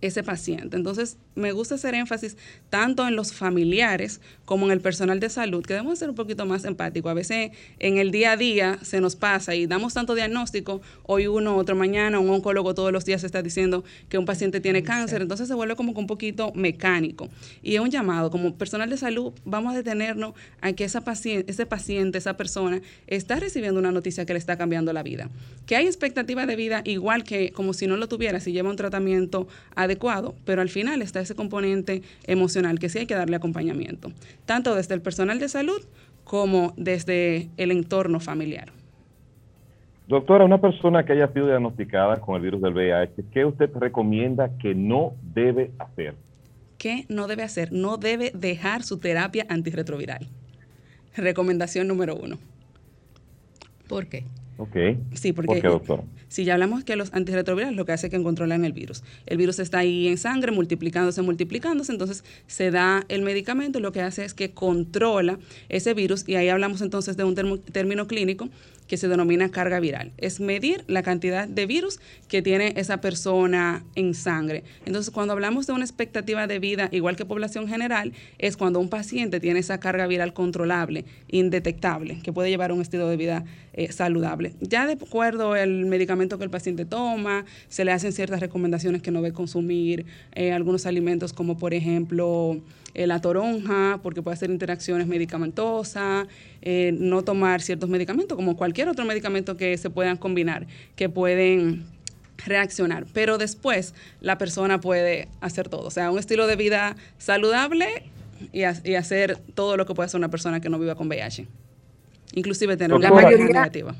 ese 0.00 0.22
paciente. 0.22 0.76
Entonces, 0.76 1.18
me 1.34 1.52
gusta 1.52 1.74
hacer 1.74 1.94
énfasis 1.94 2.36
tanto 2.70 3.06
en 3.06 3.16
los 3.16 3.32
familiares 3.32 4.20
como 4.44 4.66
en 4.66 4.72
el 4.72 4.80
personal 4.80 5.20
de 5.20 5.30
salud, 5.30 5.64
que 5.64 5.74
debemos 5.74 5.98
ser 5.98 6.10
un 6.10 6.14
poquito 6.14 6.46
más 6.46 6.64
empáticos. 6.64 7.10
A 7.10 7.14
veces 7.14 7.50
en 7.78 7.98
el 7.98 8.10
día 8.10 8.32
a 8.32 8.36
día 8.36 8.78
se 8.82 9.00
nos 9.00 9.16
pasa 9.16 9.54
y 9.54 9.66
damos 9.66 9.94
tanto 9.94 10.14
diagnóstico, 10.14 10.80
hoy 11.02 11.26
uno, 11.26 11.56
otro 11.56 11.76
mañana, 11.76 12.18
un 12.18 12.30
oncólogo 12.30 12.74
todos 12.74 12.92
los 12.92 13.04
días 13.04 13.24
está 13.24 13.42
diciendo 13.42 13.84
que 14.08 14.18
un 14.18 14.24
paciente 14.24 14.60
tiene 14.60 14.82
cáncer, 14.82 15.22
entonces 15.22 15.48
se 15.48 15.54
vuelve 15.54 15.76
como 15.76 15.92
un 15.92 16.06
poquito 16.06 16.52
mecánico. 16.54 17.28
Y 17.62 17.74
es 17.74 17.80
un 17.80 17.90
llamado, 17.90 18.30
como 18.30 18.54
personal 18.54 18.90
de 18.90 18.96
salud, 18.96 19.32
vamos 19.44 19.72
a 19.74 19.76
detenernos 19.76 20.34
a 20.60 20.72
que 20.72 20.84
esa 20.84 21.02
paciente, 21.02 21.50
ese 21.50 21.66
paciente, 21.66 22.18
esa 22.18 22.36
persona, 22.36 22.80
está 23.06 23.36
recibiendo 23.36 23.80
una 23.80 23.92
noticia 23.92 24.26
que 24.26 24.32
le 24.32 24.38
está 24.38 24.56
cambiando 24.56 24.92
la 24.92 25.02
vida. 25.02 25.30
Que 25.66 25.76
hay 25.76 25.86
expectativa 25.86 26.46
de 26.46 26.56
vida 26.56 26.82
igual 26.84 27.24
que 27.24 27.50
como 27.52 27.72
si 27.72 27.86
no 27.86 27.96
lo 27.96 28.08
tuviera, 28.08 28.40
si 28.40 28.52
lleva 28.52 28.70
un 28.70 28.76
tratamiento 28.76 29.48
adecuado, 29.74 30.34
pero 30.44 30.62
al 30.62 30.68
final 30.68 31.02
está 31.02 31.23
ese 31.24 31.34
componente 31.34 32.02
emocional 32.26 32.78
que 32.78 32.88
sí 32.88 33.00
hay 33.00 33.06
que 33.06 33.14
darle 33.14 33.36
acompañamiento, 33.36 34.12
tanto 34.46 34.74
desde 34.74 34.94
el 34.94 35.02
personal 35.02 35.38
de 35.38 35.48
salud 35.48 35.82
como 36.22 36.72
desde 36.76 37.50
el 37.56 37.70
entorno 37.70 38.20
familiar. 38.20 38.72
Doctora, 40.06 40.44
una 40.44 40.60
persona 40.60 41.04
que 41.04 41.14
haya 41.14 41.28
sido 41.32 41.46
diagnosticada 41.46 42.20
con 42.20 42.36
el 42.36 42.42
virus 42.42 42.60
del 42.60 42.74
VIH, 42.74 43.24
¿qué 43.32 43.44
usted 43.44 43.70
recomienda 43.74 44.50
que 44.58 44.74
no 44.74 45.14
debe 45.22 45.70
hacer? 45.78 46.14
¿Qué 46.76 47.06
no 47.08 47.26
debe 47.26 47.42
hacer? 47.42 47.72
No 47.72 47.96
debe 47.96 48.30
dejar 48.34 48.82
su 48.82 48.98
terapia 48.98 49.46
antirretroviral. 49.48 50.28
Recomendación 51.16 51.88
número 51.88 52.16
uno. 52.16 52.38
¿Por 53.88 54.06
qué? 54.06 54.24
Ok. 54.56 54.76
Sí, 55.14 55.32
porque 55.32 55.60
doctor? 55.60 56.04
si 56.28 56.44
ya 56.44 56.54
hablamos 56.54 56.84
que 56.84 56.94
los 56.96 57.12
antirretrovirales 57.12 57.76
lo 57.76 57.84
que 57.84 57.92
hace 57.92 58.06
es 58.06 58.10
que 58.10 58.22
controlan 58.22 58.64
el 58.64 58.72
virus. 58.72 59.02
El 59.26 59.36
virus 59.36 59.58
está 59.58 59.78
ahí 59.78 60.06
en 60.08 60.16
sangre, 60.16 60.52
multiplicándose, 60.52 61.22
multiplicándose, 61.22 61.92
entonces 61.92 62.24
se 62.46 62.70
da 62.70 63.04
el 63.08 63.22
medicamento 63.22 63.78
y 63.78 63.82
lo 63.82 63.92
que 63.92 64.00
hace 64.00 64.24
es 64.24 64.34
que 64.34 64.52
controla 64.52 65.38
ese 65.68 65.94
virus 65.94 66.28
y 66.28 66.36
ahí 66.36 66.48
hablamos 66.48 66.82
entonces 66.82 67.16
de 67.16 67.24
un 67.24 67.34
término 67.34 68.06
clínico 68.06 68.48
que 68.86 68.96
se 68.96 69.08
denomina 69.08 69.50
carga 69.50 69.80
viral. 69.80 70.12
Es 70.18 70.40
medir 70.40 70.84
la 70.86 71.02
cantidad 71.02 71.48
de 71.48 71.66
virus 71.66 72.00
que 72.28 72.42
tiene 72.42 72.74
esa 72.76 73.00
persona 73.00 73.84
en 73.94 74.14
sangre. 74.14 74.64
Entonces, 74.84 75.12
cuando 75.12 75.32
hablamos 75.32 75.66
de 75.66 75.72
una 75.72 75.84
expectativa 75.84 76.46
de 76.46 76.58
vida, 76.58 76.88
igual 76.92 77.16
que 77.16 77.24
población 77.24 77.68
general, 77.68 78.12
es 78.38 78.56
cuando 78.56 78.80
un 78.80 78.88
paciente 78.88 79.40
tiene 79.40 79.60
esa 79.60 79.80
carga 79.80 80.06
viral 80.06 80.34
controlable, 80.34 81.04
indetectable, 81.28 82.20
que 82.22 82.32
puede 82.32 82.50
llevar 82.50 82.72
un 82.72 82.80
estilo 82.80 83.08
de 83.08 83.16
vida 83.16 83.44
eh, 83.72 83.90
saludable. 83.90 84.54
Ya 84.60 84.86
de 84.86 84.92
acuerdo 84.92 85.52
al 85.52 85.86
medicamento 85.86 86.38
que 86.38 86.44
el 86.44 86.50
paciente 86.50 86.84
toma, 86.84 87.44
se 87.68 87.84
le 87.84 87.92
hacen 87.92 88.12
ciertas 88.12 88.40
recomendaciones 88.40 89.02
que 89.02 89.10
no 89.10 89.20
debe 89.22 89.34
consumir 89.34 90.06
eh, 90.32 90.52
algunos 90.52 90.86
alimentos 90.86 91.32
como 91.32 91.58
por 91.58 91.74
ejemplo 91.74 92.60
eh, 92.94 93.08
la 93.08 93.20
toronja, 93.20 93.98
porque 94.02 94.22
puede 94.22 94.34
hacer 94.34 94.50
interacciones 94.50 95.08
medicamentosas, 95.08 96.28
eh, 96.66 96.92
no 96.98 97.22
tomar 97.22 97.60
ciertos 97.60 97.90
medicamentos, 97.90 98.36
como 98.36 98.56
cualquier 98.56 98.88
otro 98.88 99.04
medicamento 99.04 99.58
que 99.58 99.76
se 99.76 99.90
puedan 99.90 100.16
combinar, 100.16 100.66
que 100.96 101.10
pueden 101.10 101.84
reaccionar. 102.46 103.04
Pero 103.12 103.36
después 103.36 103.94
la 104.22 104.38
persona 104.38 104.80
puede 104.80 105.28
hacer 105.42 105.68
todo. 105.68 105.86
O 105.86 105.90
sea, 105.90 106.10
un 106.10 106.18
estilo 106.18 106.46
de 106.46 106.56
vida 106.56 106.96
saludable 107.18 108.04
y, 108.50 108.62
hacer 108.62 109.36
todo 109.54 109.76
lo 109.76 109.84
que 109.84 109.94
puede 109.94 110.06
hacer 110.06 110.18
una 110.18 110.30
persona 110.30 110.60
que 110.60 110.70
no 110.70 110.78
viva 110.78 110.94
con 110.94 111.06
VIH. 111.06 111.46
Inclusive 112.32 112.78
tener 112.78 112.96
una 112.96 113.10
mayoría 113.10 113.44
negativa. 113.44 113.94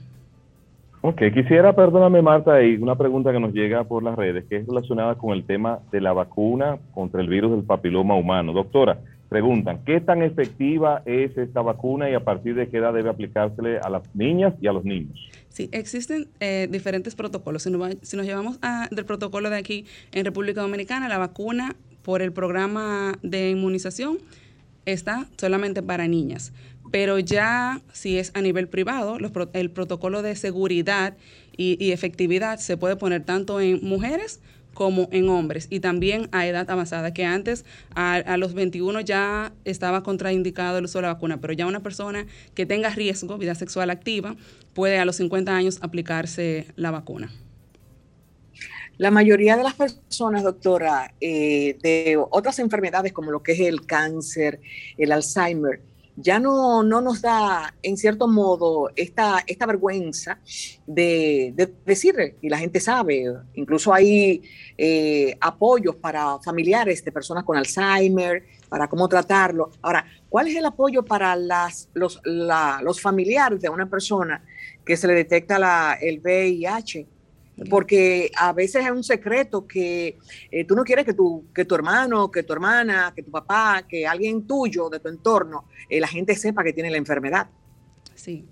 Ok, 1.03 1.21
quisiera, 1.35 1.75
perdóname 1.75 2.23
Marta, 2.23 2.63
y 2.63 2.77
una 2.77 2.97
pregunta 2.97 3.31
que 3.31 3.39
nos 3.39 3.53
llega 3.53 3.85
por 3.85 4.03
las 4.03 4.17
redes, 4.17 4.47
que 4.49 4.57
es 4.57 4.67
relacionada 4.67 5.17
con 5.17 5.35
el 5.35 5.45
tema 5.45 5.81
de 5.93 6.01
la 6.01 6.15
vacuna 6.15 6.79
contra 6.95 7.21
el 7.21 7.29
virus 7.29 7.51
del 7.51 7.63
papiloma 7.63 8.17
humano. 8.17 8.55
Doctora, 8.55 8.97
preguntan, 9.29 9.81
¿qué 9.85 10.01
tan 10.01 10.23
efectiva 10.23 11.03
es 11.07 11.37
esta 11.37 11.63
vacuna 11.63 12.11
y 12.11 12.15
a 12.15 12.21
partir 12.21 12.55
de 12.55 12.69
qué 12.69 12.79
edad 12.79 12.93
debe 12.93 13.11
aplicársele 13.11 13.79
a 13.79 13.89
las 13.91 14.03
niñas 14.15 14.55
y 14.61 14.67
a 14.67 14.73
los 14.73 14.85
niños? 14.85 15.19
Sí, 15.49 15.69
existen 15.73 16.29
eh, 16.41 16.69
diferentes 16.71 17.15
protocolos. 17.15 17.63
Si 17.63 17.71
nos, 17.71 18.27
llevamos 18.27 18.59
del 18.91 19.05
protocolo 19.05 19.51
de 19.51 19.57
aquí 19.57 19.87
en 20.13 20.25
República 20.25 20.61
Dominicana, 20.61 21.09
la 21.09 21.19
vacuna 21.19 21.77
por 22.03 22.23
el 22.23 22.33
programa 22.33 23.13
de 23.23 23.51
inmunización 23.51 24.19
está 24.85 25.27
solamente 25.37 25.83
para 25.83 26.07
niñas 26.07 26.53
pero 26.95 27.19
ya 27.19 27.81
si 27.93 28.19
es 28.19 28.31
a 28.35 28.41
nivel 28.41 28.69
privado, 28.69 29.19
el 29.53 29.71
protocolo 29.73 30.23
de 30.23 30.37
seguridad 30.37 31.17
y, 31.57 31.91
efectividad 31.91 32.61
se 32.61 32.77
puede 32.77 32.95
poner 32.95 33.25
tanto 33.25 33.61
en 33.61 33.81
mujeres 33.83 34.41
como 34.75 35.09
en 35.13 35.29
hombres 35.29 35.69
y 35.71 35.81
también 35.81 36.29
a 36.33 36.47
edad 36.47 36.69
avanzada, 36.71 37.15
que 37.15 37.25
antes 37.25 37.65
a, 37.95 38.37
los 38.37 38.55
21 38.55 39.01
ya 39.01 39.53
estaba 39.65 40.03
contraindicado 40.03 40.79
el 40.79 40.85
uso 40.85 40.99
de 40.99 41.03
la 41.03 41.15
vacuna, 41.15 41.41
pero 41.41 41.53
ya 41.53 41.67
una 41.67 41.83
persona 41.83 42.27
que 42.55 42.67
tenga 42.67 42.91
riesgo, 42.91 43.39
vida 43.39 43.55
sexual 43.55 43.91
activa, 43.91 44.37
puede 44.75 44.99
a 44.99 45.05
los 45.05 45.17
50 45.17 45.55
años 45.55 45.79
aplicarse 45.81 46.67
la 46.77 46.91
vacuna. 46.91 47.31
La 48.97 49.11
mayoría 49.11 49.57
de 49.57 49.65
las 49.65 49.75
personas, 49.75 50.45
doctora, 50.45 51.15
eh, 51.21 51.79
de 51.83 52.17
otras 52.31 52.61
enfermedades 52.61 53.13
como 53.13 53.33
lo 53.33 53.43
que 53.43 53.53
es 53.53 53.61
el 53.61 53.87
cáncer, 53.87 54.61
el 54.99 55.11
Alzheimer, 55.11 55.81
ya 56.17 56.39
no, 56.39 56.83
no 56.83 57.01
nos 57.01 57.21
da, 57.23 57.75
en 57.83 57.97
cierto 57.97 58.29
modo, 58.29 58.91
esta, 58.95 59.43
esta 59.47 59.67
vergüenza 59.67 60.39
de, 60.87 61.53
de 61.55 61.73
decirle, 61.85 62.37
y 62.41 62.49
la 62.49 62.59
gente 62.59 62.81
sabe, 62.81 63.33
incluso 63.55 63.93
hay 63.93 64.43
eh, 64.79 65.37
apoyos 65.41 65.97
para 65.97 66.39
familiares 66.41 67.05
de 67.05 67.13
personas 67.13 67.45
con 67.45 67.57
Alzheimer, 67.57 68.45
para 68.69 68.89
cómo 68.89 69.09
tratarlo. 69.09 69.71
Ahora, 69.83 70.05
¿cuál 70.29 70.49
es 70.49 70.57
el 70.57 70.65
apoyo 70.65 71.05
para 71.05 71.37
las, 71.37 71.89
los, 71.95 72.21
los 72.25 73.01
familiares 73.01 73.61
de 73.61 73.69
una 73.69 73.89
persona 73.89 74.45
que 74.85 74.97
se 74.97 75.07
le 75.07 75.15
detecta 75.15 75.59
la, 75.59 75.99
el 76.01 76.21
VIH? 76.21 77.07
Porque 77.71 78.31
a 78.37 78.53
veces 78.53 78.85
es 78.85 78.91
un 78.91 79.05
secreto 79.05 79.67
que 79.67 80.19
eh, 80.51 80.65
tú 80.65 80.75
no 80.75 80.85
quieres 80.85 81.05
que 81.05 81.15
tu, 81.15 81.45
que 81.55 81.65
tu 81.65 81.75
hermano, 81.75 82.31
que 82.31 82.43
tu 82.43 82.53
hermana, 82.53 83.13
que 83.15 83.23
tu 83.23 83.31
papá, 83.31 83.85
que 83.89 84.07
alguien 84.07 84.47
tuyo 84.47 84.89
de 84.91 85.01
tu 85.01 85.09
entorno, 85.09 85.65
eh, 85.89 86.01
la 86.01 86.09
gente 86.09 86.35
sepa 86.35 86.65
que 86.65 86.73
tiene 86.73 86.91
la 86.91 86.97
enfermedad. 86.97 87.49
Sí. 88.15 88.45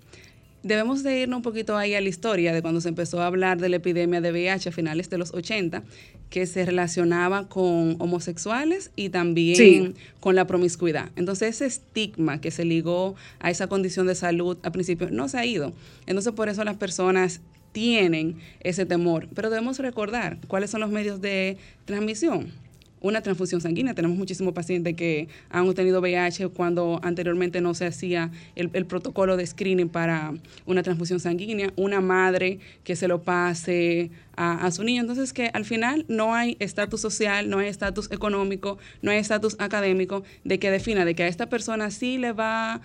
Debemos 0.63 1.03
de 1.03 1.19
irnos 1.19 1.37
un 1.37 1.43
poquito 1.43 1.75
ahí 1.75 1.93
a 1.93 1.99
la 1.99 2.07
historia 2.07 2.53
de 2.53 2.61
cuando 2.61 2.79
se 2.79 2.87
empezó 2.87 3.21
a 3.21 3.27
hablar 3.27 3.59
de 3.59 3.67
la 3.67 3.75
epidemia 3.75 4.21
de 4.21 4.31
VIH 4.31 4.69
a 4.69 4.71
finales 4.71 5.09
de 5.09 5.17
los 5.17 5.33
80, 5.33 5.83
que 6.29 6.45
se 6.45 6.65
relacionaba 6.65 7.49
con 7.49 7.97
homosexuales 7.99 8.91
y 8.95 9.09
también 9.09 9.95
con 10.21 10.35
la 10.35 10.47
promiscuidad. 10.47 11.11
Entonces 11.17 11.55
ese 11.55 11.65
estigma 11.65 12.39
que 12.39 12.49
se 12.49 12.63
ligó 12.63 13.15
a 13.39 13.51
esa 13.51 13.67
condición 13.67 14.07
de 14.07 14.15
salud 14.15 14.57
al 14.63 14.71
principio 14.71 15.09
no 15.11 15.27
se 15.27 15.37
ha 15.37 15.45
ido. 15.45 15.73
Entonces 16.05 16.31
por 16.31 16.47
eso 16.47 16.63
las 16.63 16.77
personas 16.77 17.41
tienen 17.73 18.37
ese 18.61 18.85
temor. 18.85 19.27
Pero 19.35 19.49
debemos 19.49 19.79
recordar 19.79 20.37
cuáles 20.47 20.69
son 20.69 20.79
los 20.79 20.91
medios 20.91 21.19
de 21.19 21.57
transmisión. 21.83 22.53
Una 23.01 23.19
transfusión 23.19 23.59
sanguínea. 23.59 23.93
Tenemos 23.93 24.17
muchísimos 24.17 24.53
pacientes 24.53 24.95
que 24.95 25.27
han 25.49 25.73
tenido 25.73 25.99
VIH 25.99 26.47
cuando 26.47 27.01
anteriormente 27.03 27.59
no 27.59 27.73
se 27.73 27.85
hacía 27.85 28.31
el, 28.55 28.85
protocolo 28.85 29.35
de 29.35 29.45
screening 29.45 29.89
para 29.89 30.33
una 30.65 30.83
transfusión 30.83 31.19
sanguínea. 31.19 31.73
Una 31.75 31.99
madre 31.99 32.59
que 32.85 32.95
se 32.95 33.09
lo 33.09 33.21
pase 33.21 34.09
a, 34.37 34.71
su 34.71 34.85
niño. 34.85 35.01
Entonces, 35.01 35.33
que 35.33 35.49
al 35.53 35.65
final 35.65 36.05
no 36.07 36.33
hay 36.33 36.55
estatus 36.61 37.01
social, 37.01 37.49
no 37.49 37.59
hay 37.59 37.67
estatus 37.67 38.09
económico, 38.09 38.77
no 39.01 39.11
hay 39.11 39.17
estatus 39.17 39.57
académico 39.59 40.23
de 40.45 40.57
que 40.59 40.71
defina 40.71 41.03
de 41.03 41.13
que 41.13 41.23
a 41.23 41.27
esta 41.27 41.49
persona 41.49 41.91
sí 41.91 42.17
le 42.17 42.31
va 42.31 42.79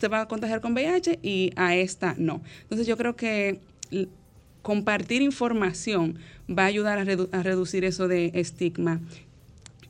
se 0.00 0.08
va 0.08 0.22
a 0.22 0.28
contagiar 0.28 0.62
con 0.62 0.72
VIH 0.72 1.18
y 1.22 1.52
a 1.56 1.76
esta 1.76 2.14
no. 2.16 2.40
Entonces, 2.62 2.86
yo 2.86 2.96
creo 2.96 3.14
que 3.14 3.60
compartir 4.62 5.22
información 5.22 6.18
va 6.48 6.64
a 6.64 6.66
ayudar 6.66 6.98
a, 6.98 7.42
reducir 7.42 7.84
eso 7.84 8.08
de 8.08 8.32
estigma 8.34 9.00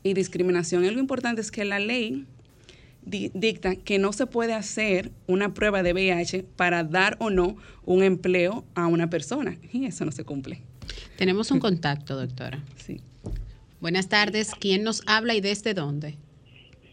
y 0.02 0.14
discriminación. 0.14 0.84
Y 0.84 0.90
lo 0.90 1.00
importante 1.00 1.40
es 1.40 1.50
que 1.50 1.64
la 1.64 1.78
ley 1.78 2.26
dicta 3.02 3.76
que 3.76 3.98
no 3.98 4.12
se 4.12 4.26
puede 4.26 4.54
hacer 4.54 5.10
una 5.26 5.54
prueba 5.54 5.82
de 5.82 5.92
VIH 5.94 6.44
para 6.56 6.84
dar 6.84 7.16
o 7.20 7.30
no 7.30 7.56
un 7.84 8.02
empleo 8.02 8.64
a 8.74 8.86
una 8.86 9.10
persona. 9.10 9.56
Y 9.72 9.86
eso 9.86 10.04
no 10.04 10.12
se 10.12 10.24
cumple. 10.24 10.60
Tenemos 11.16 11.50
un 11.50 11.60
contacto, 11.60 12.16
doctora. 12.16 12.62
Sí. 12.76 13.00
Buenas 13.80 14.08
tardes. 14.08 14.54
¿Quién 14.58 14.82
nos 14.82 15.02
habla 15.06 15.34
y 15.34 15.40
desde 15.40 15.74
dónde? 15.74 16.16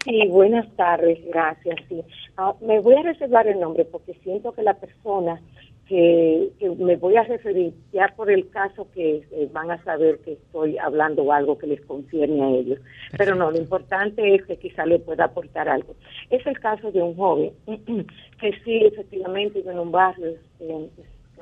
Sí, 0.04 0.28
buenas 0.28 0.68
tardes, 0.76 1.20
gracias. 1.28 1.78
Sí. 1.89 2.02
Ah, 2.38 2.54
me 2.62 2.80
voy 2.80 2.96
a 2.96 3.02
reservar 3.02 3.48
el 3.48 3.60
nombre 3.60 3.86
porque 3.86 4.13
siento 4.24 4.52
que 4.52 4.62
la 4.62 4.76
persona 4.76 5.41
que, 5.88 6.52
me 6.80 6.95
voy 6.95 7.15
a 7.15 7.24
referir 7.24 7.74
ya 7.93 8.12
por 8.15 8.32
el 8.32 8.50
caso 8.50 8.88
que 8.91 9.24
eh, 9.32 9.50
van 9.54 9.69
a 9.69 9.84
saber 9.84 10.19
que 10.19 10.34
estoy 10.34 10.78
hablando 10.78 11.32
algo 11.32 11.58
que 11.58 11.67
les 11.67 11.82
concierne 11.82 12.41
a 12.41 12.50
ellos. 12.50 12.80
Pero 13.17 13.36
no, 13.36 13.52
lo 13.52 13.58
importante 13.58 14.36
es 14.36 14.43
que 14.45 14.58
quizá 14.58 14.86
le 14.86 15.00
pueda 15.00 15.26
aportar 15.26 15.69
algo. 15.69 15.95
Es 16.30 16.45
el 16.48 16.60
caso 16.60 16.91
de 16.91 17.02
un 17.02 17.15
joven 17.15 17.52
que 18.39 18.52
sí, 18.63 18.86
efectivamente, 18.86 19.63
en 19.65 19.80
un 19.80 19.91
barrio 19.91 20.28
este, 20.28 20.65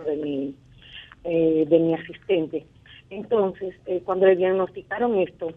de, 0.05 0.15
mi, 0.17 0.55
eh, 1.23 1.65
de 1.67 1.79
mi 1.79 1.93
asistente. 1.93 2.65
Entonces, 3.09 3.75
eh, 3.85 4.01
cuando 4.03 4.25
le 4.25 4.35
diagnosticaron 4.35 5.19
esto, 5.19 5.53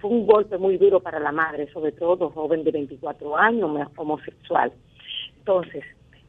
fue 0.00 0.10
un 0.10 0.26
golpe 0.26 0.56
muy 0.56 0.78
duro 0.78 1.00
para 1.00 1.20
la 1.20 1.30
madre, 1.30 1.70
sobre 1.70 1.92
todo 1.92 2.30
joven 2.30 2.64
de 2.64 2.70
24 2.70 3.36
años, 3.36 3.70
homosexual. 3.96 4.72
Entonces, 5.36 5.84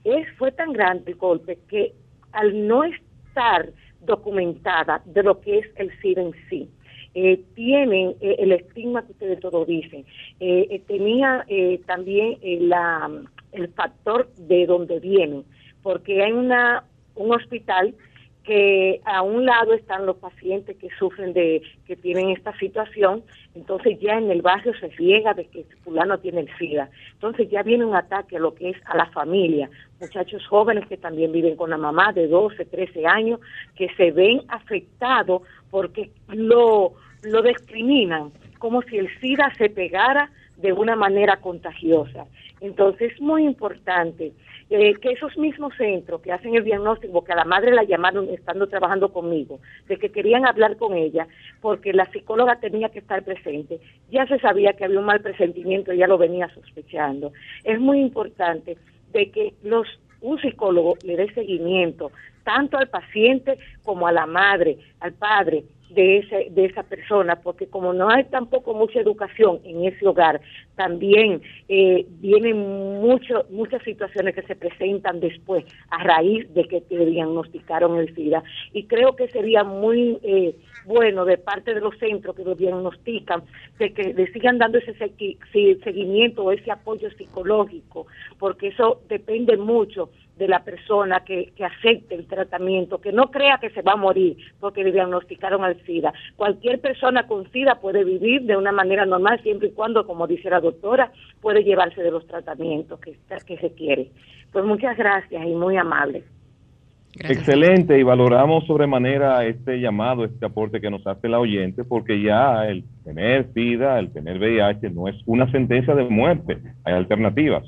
es, 0.06 0.28
fue 0.38 0.52
tan 0.52 0.72
grande 0.72 1.12
el 1.12 1.18
golpe 1.18 1.58
que 1.68 1.94
al 2.32 2.68
no 2.68 2.84
estar 2.84 3.70
documentada 4.02 5.02
de 5.06 5.24
lo 5.24 5.42
que 5.42 5.60
es 5.60 5.66
el 5.76 5.92
SIDA 6.00 6.22
en 6.22 6.34
sí, 6.50 6.70
eh, 7.16 7.42
tienen 7.56 8.16
eh, 8.20 8.36
el 8.40 8.52
estigma 8.52 9.06
que 9.06 9.14
ustedes 9.14 9.40
todos 9.40 9.66
dicen. 9.68 10.06
Eh, 10.40 10.82
tenía 10.88 11.46
también 11.86 12.38
la, 12.70 13.10
el 13.54 13.70
factor 13.70 14.30
de 14.38 14.66
donde 14.66 15.00
vienen, 15.00 15.44
porque 15.82 16.24
hay 16.24 16.32
una 16.32 16.84
un 17.16 17.34
hospital 17.34 17.96
que 18.46 19.02
a 19.06 19.24
un 19.24 19.46
lado 19.46 19.74
están 19.74 20.06
los 20.06 20.18
pacientes 20.18 20.78
que 20.78 20.90
sufren 21.00 21.34
de, 21.34 21.64
que 21.88 21.96
tienen 21.96 22.30
esta 22.30 22.56
situación, 22.60 23.24
entonces 23.56 24.00
ya 24.00 24.18
en 24.18 24.30
el 24.30 24.44
barrio 24.44 24.74
se 24.80 24.88
riega 24.90 25.34
de 25.34 25.46
que 25.46 25.66
fulano 25.84 26.20
tiene 26.20 26.42
el 26.42 26.58
SIDA. 26.58 26.90
Entonces 27.14 27.50
ya 27.50 27.64
viene 27.64 27.86
un 27.86 27.96
ataque 27.96 28.38
a 28.38 28.40
lo 28.40 28.54
que 28.54 28.70
es 28.70 28.78
a 28.86 28.96
la 28.96 29.08
familia, 29.08 29.70
muchachos 30.00 30.46
jóvenes 30.48 30.88
que 30.88 30.98
también 30.98 31.32
viven 31.32 31.56
con 31.56 31.72
la 31.72 31.78
mamá 31.78 32.14
de 32.14 32.28
12, 32.28 32.66
13 32.66 33.08
años, 33.08 33.40
que 33.76 33.90
se 33.98 34.12
ven 34.12 34.42
afectados 34.48 35.42
porque 35.72 36.12
lo, 36.28 36.94
lo 37.24 37.42
discriminan, 37.42 38.32
como 38.60 38.84
si 38.84 38.98
el 38.98 39.10
SIDA 39.20 39.52
se 39.58 39.70
pegara 39.70 40.30
de 40.58 40.72
una 40.72 40.96
manera 40.96 41.38
contagiosa. 41.38 42.26
Entonces 42.62 43.14
es 43.14 43.22
muy 43.22 43.44
importante 43.46 44.34
eh, 44.70 44.96
que 44.96 45.12
esos 45.12 45.38
mismos 45.38 45.74
centros 45.78 46.22
que 46.22 46.32
hacen 46.32 46.56
el 46.56 46.64
diagnóstico, 46.64 47.24
que 47.24 47.34
a 47.34 47.36
la 47.36 47.46
madre 47.46 47.72
la 47.72 47.84
llamaron 47.84 48.30
estando 48.30 48.68
trabajando 48.68 49.14
conmigo, 49.14 49.60
de 49.88 49.98
que 49.98 50.12
querían 50.12 50.46
hablar 50.46 50.78
con 50.78 50.96
ella, 50.96 51.28
porque 51.62 51.94
la 51.94 52.06
psicóloga 52.12 52.60
tenía 52.60 52.90
que 52.90 53.00
estar 53.00 53.24
presente, 53.24 53.80
ya 54.10 54.26
se 54.26 54.40
sabía 54.40 54.74
que 54.74 54.86
había 54.86 55.00
un 55.00 55.06
mal 55.06 55.22
presentimiento, 55.22 55.94
ya 55.94 56.08
lo 56.08 56.18
venía 56.18 56.50
sospechando. 56.50 57.32
Es 57.64 57.80
muy 57.80 58.00
importante 58.00 58.78
de 59.12 59.32
que 59.32 59.54
los 59.64 59.88
un 60.22 60.42
psicólogo 60.42 60.96
le 61.04 61.18
dé 61.18 61.32
seguimiento 61.34 62.12
tanto 62.44 62.78
al 62.78 62.90
paciente 62.90 63.58
como 63.84 64.08
a 64.08 64.12
la 64.12 64.26
madre, 64.26 64.78
al 65.00 65.14
padre, 65.14 65.64
de, 65.90 66.18
ese, 66.18 66.48
de 66.52 66.66
esa 66.66 66.84
persona, 66.84 67.38
porque 67.38 67.68
como 67.68 67.94
no 67.94 68.10
hay 68.10 68.26
tampoco 68.26 68.74
mucha 68.74 69.00
educación 69.00 69.60
en 69.64 69.86
ese 69.86 70.08
hogar, 70.08 70.42
también 70.76 71.42
eh, 71.70 72.06
vienen 72.20 72.58
mucho, 73.02 73.46
muchas 73.50 73.82
situaciones 73.84 74.36
que 74.36 74.42
se 74.44 74.56
presentan 74.56 75.20
después 75.20 75.66
a 75.90 76.04
raíz 76.04 76.54
de 76.54 76.68
que 76.68 76.82
te 76.82 77.06
diagnosticaron 77.06 77.98
el 77.98 78.14
SIDA. 78.16 78.44
Y 78.74 78.84
creo 78.86 79.16
que 79.16 79.28
sería 79.30 79.64
muy 79.64 80.18
eh, 80.24 80.56
bueno 80.86 81.26
de 81.26 81.38
parte 81.38 81.74
de 81.74 81.82
los 81.82 81.98
centros 81.98 82.36
que 82.36 82.44
lo 82.44 82.56
diagnostican, 82.56 83.44
de 83.80 83.94
que 83.94 84.14
le 84.14 84.32
sigan 84.32 84.58
dando 84.58 84.78
ese 84.78 84.94
seguimiento 84.96 86.44
o 86.44 86.52
ese 86.52 86.72
apoyo 86.72 87.10
psicológico, 87.12 88.08
porque 88.40 88.68
eso 88.68 89.02
depende 89.08 89.58
mucho 89.58 90.10
de 90.38 90.48
la 90.48 90.64
persona 90.64 91.22
que, 91.22 91.54
que, 91.56 91.64
acepte 91.64 92.16
el 92.16 92.28
tratamiento, 92.28 93.00
que 93.00 93.12
no 93.12 93.32
crea 93.32 93.58
que 93.60 93.70
se 93.70 93.82
va 93.82 93.94
a 93.94 93.98
morir 93.98 94.38
porque 94.60 94.84
le 94.84 94.92
diagnosticaron 94.92 95.64
al 95.64 95.82
SIDA. 95.86 96.14
Cualquier 96.36 96.80
persona 96.82 97.28
con 97.28 97.50
SIDA 97.52 97.76
puede 97.76 98.04
vivir 98.04 98.44
de 98.44 98.58
una 98.58 98.72
manera 98.72 99.06
normal 99.06 99.42
siempre 99.44 99.70
y 99.70 99.72
cuando, 99.72 100.06
como 100.06 100.28
dice 100.28 100.50
la 100.50 100.60
doctora, 100.60 101.12
puede 101.42 101.64
llevarse 101.64 102.02
de 102.02 102.12
los 102.12 102.28
tratamientos 102.28 103.00
que, 103.00 103.18
que 103.46 103.58
se 103.58 103.74
quiere. 103.74 104.12
Pues 104.52 104.66
muchas 104.66 104.98
gracias 104.98 105.46
y 105.46 105.56
muy 105.56 105.78
amable. 105.78 106.24
Excelente 107.18 107.98
y 107.98 108.04
valoramos 108.04 108.66
sobremanera 108.66 109.46
este 109.46 109.80
llamado, 109.80 110.26
este 110.26 110.46
aporte 110.46 110.82
que 110.82 110.90
nos 110.90 111.08
hace 111.08 111.30
la 111.30 111.40
oyente, 111.40 111.86
porque 111.86 112.22
ya 112.22 112.66
el 112.66 112.84
tener 113.06 113.54
SIDA, 113.54 114.00
el 114.00 114.12
tener 114.12 114.38
VIH 114.38 114.90
no 114.90 115.08
es 115.08 115.16
una 115.26 115.50
sentencia 115.50 115.96
de 115.96 116.04
muerte, 116.04 116.58
hay 116.84 116.94
alternativas. 116.94 117.64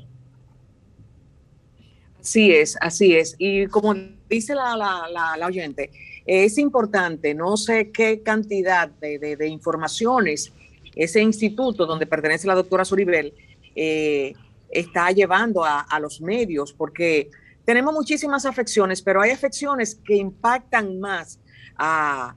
Así 2.27 2.51
es, 2.51 2.77
así 2.81 3.15
es. 3.15 3.35
Y 3.37 3.67
como 3.67 3.95
dice 4.29 4.53
la, 4.53 4.75
la, 4.75 5.37
la, 5.37 5.47
oyente, 5.47 5.91
es 6.25 6.57
importante, 6.57 7.33
no 7.33 7.55
sé 7.55 7.89
qué 7.89 8.21
cantidad 8.21 8.89
de, 8.89 9.47
informaciones 9.47 10.51
ese 10.93 11.21
instituto 11.21 11.85
donde 11.85 12.05
pertenece 12.05 12.45
la 12.45 12.55
doctora 12.55 12.83
Suribel 12.83 13.33
eh, 13.77 14.33
está 14.69 15.09
llevando 15.11 15.63
a, 15.63 15.99
los 16.01 16.19
medios, 16.19 16.73
porque 16.73 17.29
tenemos 17.63 17.93
muchísimas 17.93 18.45
afecciones, 18.45 19.01
pero 19.01 19.21
hay 19.21 19.31
afecciones 19.31 19.95
que 19.95 20.17
impactan 20.17 20.99
más 20.99 21.39
a, 21.77 22.35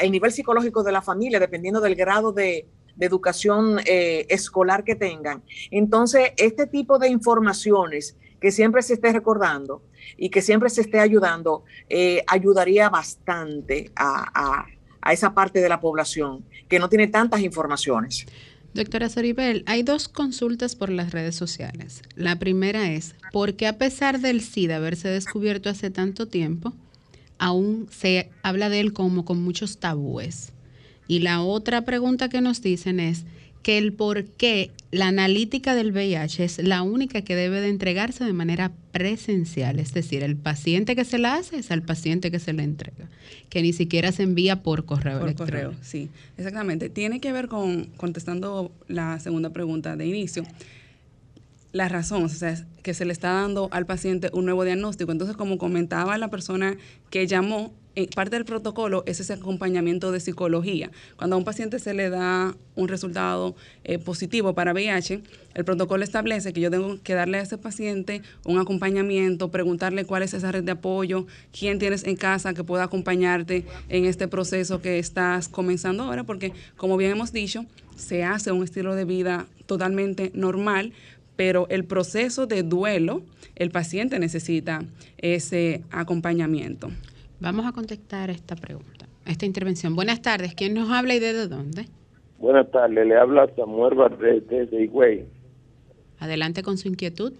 el 0.00 0.12
nivel 0.12 0.30
psicológico 0.30 0.84
de 0.84 0.92
la 0.92 1.02
familia, 1.02 1.40
dependiendo 1.40 1.80
del 1.80 1.96
grado 1.96 2.30
de, 2.30 2.68
educación 3.00 3.80
eh, 3.84 4.26
escolar 4.28 4.82
que 4.84 4.96
tengan. 4.96 5.42
Entonces, 5.72 6.32
este 6.36 6.66
tipo 6.66 6.98
de 6.98 7.08
informaciones 7.08 8.16
que 8.40 8.50
siempre 8.50 8.82
se 8.82 8.94
esté 8.94 9.12
recordando 9.12 9.82
y 10.16 10.30
que 10.30 10.42
siempre 10.42 10.70
se 10.70 10.82
esté 10.82 11.00
ayudando, 11.00 11.64
eh, 11.88 12.22
ayudaría 12.26 12.88
bastante 12.88 13.90
a, 13.96 14.66
esa 15.10 15.32
parte 15.32 15.60
de 15.60 15.68
la 15.70 15.80
población 15.80 16.44
que 16.68 16.78
no 16.78 16.90
tiene 16.90 17.06
tantas 17.06 17.40
informaciones. 17.40 18.26
Doctora 18.74 19.08
Soribel, 19.08 19.64
hay 19.66 19.82
dos 19.82 20.06
consultas 20.06 20.76
por 20.76 20.90
las 20.90 21.12
redes 21.12 21.34
sociales. 21.34 22.02
La 22.14 22.38
primera 22.38 22.90
es, 22.90 23.14
¿por 23.32 23.54
qué 23.54 23.66
a 23.66 23.78
pesar 23.78 24.20
del 24.20 24.42
SIDA 24.42 24.76
haberse 24.76 25.08
descubierto 25.08 25.70
hace 25.70 25.90
tanto 25.90 26.28
tiempo, 26.28 26.74
aún 27.38 27.88
se 27.90 28.30
habla 28.42 28.68
de 28.68 28.80
él 28.80 28.92
como 28.92 29.24
con 29.24 29.42
muchos 29.42 29.78
tabúes? 29.78 30.52
Y 31.06 31.20
la 31.20 31.40
otra 31.40 31.86
pregunta 31.86 32.28
que 32.28 32.42
nos 32.42 32.60
dicen 32.60 33.00
es, 33.00 33.24
que 33.62 33.78
el 33.78 33.92
por 33.92 34.24
qué 34.24 34.70
la 34.90 35.08
analítica 35.08 35.74
del 35.74 35.92
VIH 35.92 36.44
es 36.44 36.58
la 36.58 36.82
única 36.82 37.22
que 37.22 37.36
debe 37.36 37.60
de 37.60 37.68
entregarse 37.68 38.24
de 38.24 38.32
manera 38.32 38.72
presencial, 38.92 39.78
es 39.78 39.92
decir, 39.92 40.22
el 40.22 40.36
paciente 40.36 40.96
que 40.96 41.04
se 41.04 41.18
la 41.18 41.34
hace 41.34 41.58
es 41.58 41.70
al 41.70 41.82
paciente 41.82 42.30
que 42.30 42.38
se 42.38 42.54
la 42.54 42.62
entrega, 42.62 43.08
que 43.50 43.60
ni 43.60 43.72
siquiera 43.72 44.12
se 44.12 44.22
envía 44.22 44.62
por 44.62 44.86
correo 44.86 45.20
por 45.20 45.34
correo, 45.34 45.74
sí, 45.82 46.08
exactamente. 46.38 46.88
Tiene 46.88 47.20
que 47.20 47.32
ver 47.32 47.48
con, 47.48 47.86
contestando 47.96 48.72
la 48.86 49.20
segunda 49.20 49.50
pregunta 49.50 49.94
de 49.94 50.06
inicio, 50.06 50.44
la 51.72 51.88
razón, 51.88 52.24
o 52.24 52.28
sea, 52.28 52.64
que 52.82 52.94
se 52.94 53.04
le 53.04 53.12
está 53.12 53.32
dando 53.32 53.68
al 53.72 53.84
paciente 53.84 54.30
un 54.32 54.46
nuevo 54.46 54.64
diagnóstico. 54.64 55.12
Entonces, 55.12 55.36
como 55.36 55.58
comentaba 55.58 56.16
la 56.16 56.28
persona 56.28 56.78
que 57.10 57.26
llamó, 57.26 57.74
parte 58.14 58.36
del 58.36 58.44
protocolo 58.44 59.02
es 59.06 59.20
ese 59.20 59.32
acompañamiento 59.32 60.12
de 60.12 60.20
psicología. 60.20 60.90
Cuando 61.16 61.36
a 61.36 61.38
un 61.38 61.44
paciente 61.44 61.78
se 61.78 61.94
le 61.94 62.10
da 62.10 62.54
un 62.76 62.88
resultado 62.88 63.56
eh, 63.84 63.98
positivo 63.98 64.54
para 64.54 64.72
VIH, 64.72 65.20
el 65.54 65.64
protocolo 65.64 66.04
establece 66.04 66.52
que 66.52 66.60
yo 66.60 66.70
tengo 66.70 67.02
que 67.02 67.14
darle 67.14 67.38
a 67.38 67.42
ese 67.42 67.58
paciente 67.58 68.22
un 68.44 68.58
acompañamiento, 68.58 69.50
preguntarle 69.50 70.04
cuál 70.04 70.22
es 70.22 70.34
esa 70.34 70.52
red 70.52 70.62
de 70.62 70.72
apoyo, 70.72 71.26
quién 71.56 71.78
tienes 71.78 72.04
en 72.04 72.16
casa 72.16 72.54
que 72.54 72.62
pueda 72.62 72.84
acompañarte 72.84 73.64
en 73.88 74.04
este 74.04 74.28
proceso 74.28 74.80
que 74.80 74.98
estás 74.98 75.48
comenzando 75.48 76.04
ahora, 76.04 76.24
porque 76.24 76.52
como 76.76 76.96
bien 76.96 77.10
hemos 77.12 77.32
dicho, 77.32 77.66
se 77.96 78.22
hace 78.22 78.52
un 78.52 78.62
estilo 78.62 78.94
de 78.94 79.04
vida 79.04 79.46
totalmente 79.66 80.30
normal, 80.34 80.92
pero 81.34 81.66
el 81.68 81.84
proceso 81.84 82.46
de 82.46 82.62
duelo, 82.62 83.22
el 83.56 83.70
paciente 83.70 84.18
necesita 84.18 84.84
ese 85.18 85.82
acompañamiento. 85.90 86.90
Vamos 87.40 87.66
a 87.66 87.72
contestar 87.72 88.30
esta 88.30 88.56
pregunta, 88.56 89.06
esta 89.24 89.46
intervención. 89.46 89.94
Buenas 89.94 90.22
tardes, 90.22 90.54
¿quién 90.56 90.74
nos 90.74 90.90
habla 90.90 91.14
y 91.14 91.20
desde 91.20 91.46
dónde? 91.46 91.86
Buenas 92.38 92.68
tardes, 92.72 93.06
le 93.06 93.16
habla 93.16 93.48
Samuel 93.54 93.94
Barret 93.94 94.44
desde 94.46 94.84
Higüey. 94.84 95.24
Adelante 96.18 96.64
con 96.64 96.78
su 96.78 96.88
inquietud. 96.88 97.32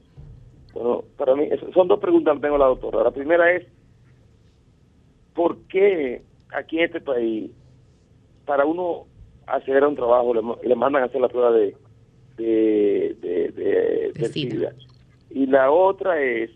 Bueno, 0.72 1.02
para 1.16 1.34
mí 1.34 1.48
son 1.74 1.88
dos 1.88 1.98
preguntas 1.98 2.36
que 2.36 2.42
tengo 2.42 2.58
la 2.58 2.66
doctora. 2.66 3.02
La 3.02 3.10
primera 3.10 3.52
es, 3.52 3.66
¿por 5.34 5.58
qué 5.66 6.22
aquí 6.56 6.78
en 6.78 6.84
este 6.84 7.00
país, 7.00 7.50
para 8.46 8.64
uno 8.64 9.06
acceder 9.46 9.82
a 9.82 9.88
un 9.88 9.96
trabajo, 9.96 10.32
le, 10.62 10.76
mandan 10.76 11.02
a 11.02 11.06
hacer 11.06 11.20
la 11.20 11.28
prueba 11.28 11.50
de, 11.50 11.76
de, 12.36 13.16
de, 13.20 14.12
de, 14.14 14.28
SIDA? 14.28 14.72
Y 15.30 15.46
la 15.46 15.72
otra 15.72 16.20
es, 16.22 16.50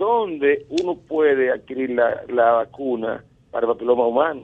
¿dónde 0.00 0.64
uno 0.70 0.96
puede 0.96 1.52
adquirir 1.52 1.90
la, 1.90 2.22
la 2.28 2.52
vacuna 2.52 3.22
para 3.50 3.66
el 3.66 3.72
papiloma 3.74 4.06
humano? 4.06 4.42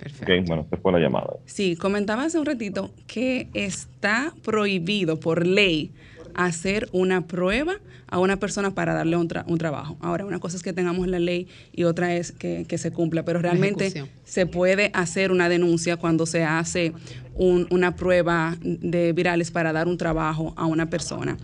Perfecto. 0.00 0.48
bueno, 0.48 0.66
se 0.68 0.76
fue 0.76 0.92
la 0.92 0.98
llamada. 0.98 1.36
Sí, 1.46 1.76
comentaba 1.76 2.24
hace 2.24 2.38
un 2.38 2.46
ratito 2.46 2.90
que 3.06 3.48
está 3.54 4.34
prohibido 4.44 5.20
por 5.20 5.46
ley 5.46 5.92
hacer 6.34 6.88
una 6.92 7.26
prueba 7.26 7.74
a 8.08 8.18
una 8.18 8.36
persona 8.38 8.74
para 8.74 8.94
darle 8.94 9.16
un, 9.16 9.28
un, 9.46 9.58
trabajo. 9.58 9.96
Ahora, 10.00 10.24
una 10.24 10.38
cosa 10.38 10.56
es 10.56 10.62
que 10.62 10.72
tengamos 10.72 11.06
la 11.06 11.18
ley 11.18 11.46
y 11.72 11.84
otra 11.84 12.14
es 12.14 12.32
que, 12.32 12.64
que 12.66 12.78
se 12.78 12.90
cumpla, 12.90 13.24
pero 13.24 13.38
realmente 13.40 14.04
se 14.24 14.46
puede 14.46 14.90
hacer 14.94 15.30
una 15.30 15.48
denuncia 15.48 15.96
cuando 15.96 16.26
se 16.26 16.42
hace 16.42 16.92
una 17.36 17.94
prueba 17.94 18.56
de 18.62 19.12
virales 19.12 19.50
para 19.50 19.72
dar 19.72 19.86
un 19.86 19.98
trabajo 19.98 20.54
a 20.56 20.66
una 20.66 20.90
persona. 20.90 21.36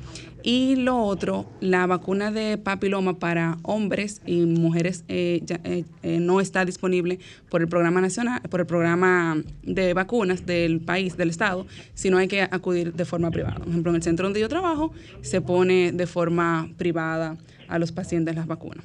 Y 0.46 0.76
lo 0.76 0.98
otro, 0.98 1.46
la 1.60 1.86
vacuna 1.86 2.30
de 2.30 2.58
papiloma 2.58 3.18
para 3.18 3.56
hombres 3.62 4.20
y 4.26 4.44
mujeres 4.44 5.02
eh, 5.08 5.40
eh, 5.64 5.84
eh, 6.02 6.18
no 6.20 6.38
está 6.38 6.66
disponible 6.66 7.18
por 7.48 7.62
el 7.62 7.68
programa 7.68 8.02
nacional, 8.02 8.42
por 8.50 8.60
el 8.60 8.66
programa 8.66 9.38
de 9.62 9.94
vacunas 9.94 10.44
del 10.44 10.82
país, 10.82 11.16
del 11.16 11.30
estado, 11.30 11.66
sino 11.94 12.18
hay 12.18 12.28
que 12.28 12.42
acudir 12.42 12.92
de 12.92 13.06
forma 13.06 13.30
privada. 13.30 13.56
Por 13.56 13.68
ejemplo, 13.68 13.90
en 13.92 13.96
el 13.96 14.02
centro 14.02 14.26
donde 14.26 14.40
yo 14.40 14.50
trabajo 14.50 14.92
se 15.22 15.40
pone 15.40 15.92
de 15.92 16.06
forma 16.06 16.68
privada 16.76 17.38
a 17.66 17.78
los 17.78 17.90
pacientes 17.90 18.34
las 18.34 18.46
vacunas. 18.46 18.84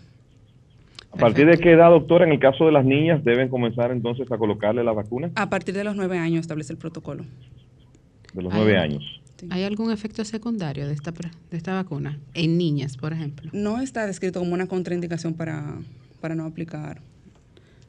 ¿A 1.12 1.18
partir 1.18 1.46
de 1.46 1.58
qué 1.58 1.74
edad, 1.74 1.90
doctora, 1.90 2.24
en 2.24 2.32
el 2.32 2.40
caso 2.40 2.68
de 2.68 2.72
las 2.72 2.86
niñas, 2.86 3.22
deben 3.26 3.50
comenzar 3.50 3.92
entonces 3.92 4.32
a 4.32 4.38
colocarle 4.38 4.82
la 4.82 4.94
vacuna? 4.94 5.32
A 5.36 5.50
partir 5.50 5.76
de 5.76 5.84
los 5.84 5.98
nueve 5.98 6.20
años 6.20 6.40
establece 6.40 6.72
el 6.72 6.80
protocolo. 6.80 7.26
De 8.34 8.44
los 8.44 8.54
nueve 8.54 8.78
años. 8.78 9.19
¿Hay 9.50 9.64
algún 9.64 9.92
efecto 9.92 10.24
secundario 10.26 10.88
de 10.88 10.94
esta, 10.94 11.12
de 11.12 11.58
esta 11.58 11.74
vacuna? 11.74 12.20
En 12.34 12.58
niñas, 12.58 12.98
por 12.98 13.14
ejemplo. 13.14 13.50
No 13.54 13.82
está 13.82 14.06
descrito 14.06 14.40
como 14.40 14.54
una 14.54 14.68
contraindicación 14.68 15.34
para, 15.34 15.78
para 16.22 16.36
no 16.36 16.46
aplicar 16.46 17.02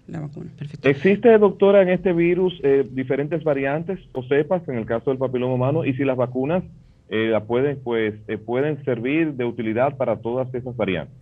la 0.06 0.20
vacuna. 0.20 0.50
Perfecto. 0.58 0.88
¿Existe, 0.88 1.38
doctora, 1.38 1.82
en 1.82 1.90
este 1.90 2.12
virus 2.12 2.58
eh, 2.62 2.86
diferentes 2.90 3.44
variantes 3.44 3.98
o 4.12 4.22
cepas 4.22 4.66
en 4.68 4.76
el 4.76 4.86
caso 4.86 5.10
del 5.10 5.18
papiloma 5.18 5.54
humano? 5.54 5.84
Y 5.84 5.94
si 5.94 6.04
las 6.04 6.16
vacunas 6.16 6.64
eh, 7.08 7.28
la 7.30 7.44
pueden, 7.44 7.78
pues, 7.82 8.14
eh, 8.28 8.38
pueden 8.38 8.84
servir 8.84 9.34
de 9.34 9.44
utilidad 9.44 9.96
para 9.96 10.16
todas 10.16 10.52
esas 10.54 10.76
variantes. 10.76 11.14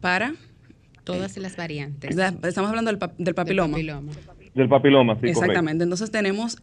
¿Para? 0.00 0.34
Todas 1.04 1.36
las 1.36 1.56
variantes. 1.56 2.16
Estamos 2.16 2.70
hablando 2.70 2.92
del, 2.92 3.00
del 3.18 3.34
papiloma. 3.34 3.78
Del 4.54 4.68
papiloma. 4.68 5.18
sí. 5.20 5.28
Exactamente. 5.28 5.82
Entonces 5.82 6.10
tenemos 6.10 6.58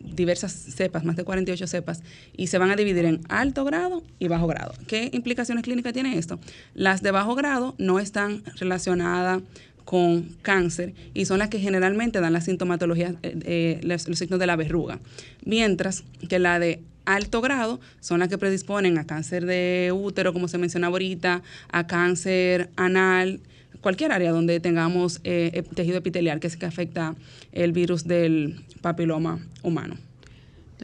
diversas 0.00 0.52
cepas, 0.52 1.04
más 1.04 1.16
de 1.16 1.24
48 1.24 1.66
cepas, 1.66 2.02
y 2.36 2.48
se 2.48 2.58
van 2.58 2.70
a 2.70 2.76
dividir 2.76 3.04
en 3.04 3.20
alto 3.28 3.64
grado 3.64 4.02
y 4.18 4.28
bajo 4.28 4.46
grado. 4.46 4.72
¿Qué 4.86 5.10
implicaciones 5.12 5.62
clínicas 5.62 5.92
tiene 5.92 6.18
esto? 6.18 6.40
Las 6.74 7.02
de 7.02 7.10
bajo 7.10 7.34
grado 7.34 7.74
no 7.78 7.98
están 7.98 8.42
relacionadas 8.56 9.42
con 9.84 10.36
cáncer 10.42 10.94
y 11.14 11.24
son 11.24 11.38
las 11.38 11.48
que 11.48 11.58
generalmente 11.58 12.20
dan 12.20 12.32
la 12.32 12.40
sintomatología, 12.40 13.14
eh, 13.22 13.38
eh, 13.44 13.80
los, 13.82 14.02
signos 14.02 14.38
de 14.38 14.46
la 14.46 14.56
verruga. 14.56 15.00
Mientras 15.44 16.04
que 16.28 16.38
la 16.38 16.58
de 16.58 16.80
alto 17.04 17.40
grado 17.40 17.80
son 18.00 18.20
las 18.20 18.28
que 18.28 18.38
predisponen 18.38 18.98
a 18.98 19.06
cáncer 19.06 19.46
de 19.46 19.92
útero, 19.92 20.32
como 20.32 20.48
se 20.48 20.58
mencionaba 20.58 20.92
ahorita, 20.92 21.42
a 21.72 21.86
cáncer 21.86 22.70
anal, 22.76 23.40
cualquier 23.80 24.12
área 24.12 24.30
donde 24.30 24.60
tengamos 24.60 25.20
eh, 25.24 25.62
tejido 25.74 25.98
epitelial, 25.98 26.40
que 26.40 26.46
es 26.46 26.56
que 26.56 26.66
afecta 26.66 27.14
el 27.52 27.72
virus 27.72 28.06
del 28.06 28.64
papiloma 28.80 29.46
humano. 29.62 29.96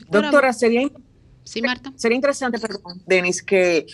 Doctora, 0.08 0.52
sería, 0.52 0.90
sí, 1.44 1.62
Marta. 1.62 1.92
sería 1.96 2.16
interesante, 2.16 2.58
perdón, 2.58 3.02
Denis, 3.06 3.42
que 3.42 3.86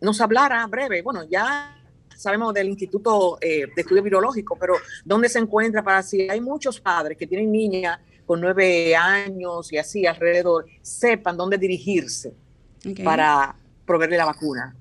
nos 0.00 0.20
hablara 0.20 0.66
breve, 0.66 1.02
bueno, 1.02 1.24
ya 1.28 1.76
sabemos 2.20 2.52
del 2.52 2.68
Instituto 2.68 3.38
eh, 3.40 3.66
de 3.74 3.82
Estudio 3.82 4.02
Virológico, 4.02 4.56
pero 4.56 4.74
¿dónde 5.04 5.28
se 5.28 5.38
encuentra 5.38 5.82
para 5.82 6.02
si 6.02 6.28
hay 6.28 6.40
muchos 6.40 6.78
padres 6.78 7.16
que 7.16 7.26
tienen 7.26 7.50
niñas 7.50 7.98
con 8.26 8.40
nueve 8.40 8.94
años 8.94 9.72
y 9.72 9.78
así 9.78 10.06
alrededor, 10.06 10.66
sepan 10.82 11.36
dónde 11.36 11.56
dirigirse 11.56 12.34
para 13.02 13.56
proveerle 13.86 14.18
la 14.18 14.26
vacuna? 14.26 14.76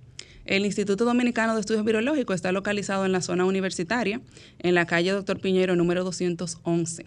El 0.50 0.66
Instituto 0.66 1.06
Dominicano 1.06 1.54
de 1.54 1.62
Estudios 1.62 1.86
Virológicos 1.86 2.36
está 2.36 2.52
localizado 2.52 3.06
en 3.06 3.12
la 3.12 3.22
zona 3.22 3.46
universitaria, 3.46 4.20
en 4.58 4.74
la 4.74 4.86
calle 4.86 5.12
Doctor 5.12 5.40
Piñero, 5.40 5.76
número 5.76 6.04
211. 6.04 7.06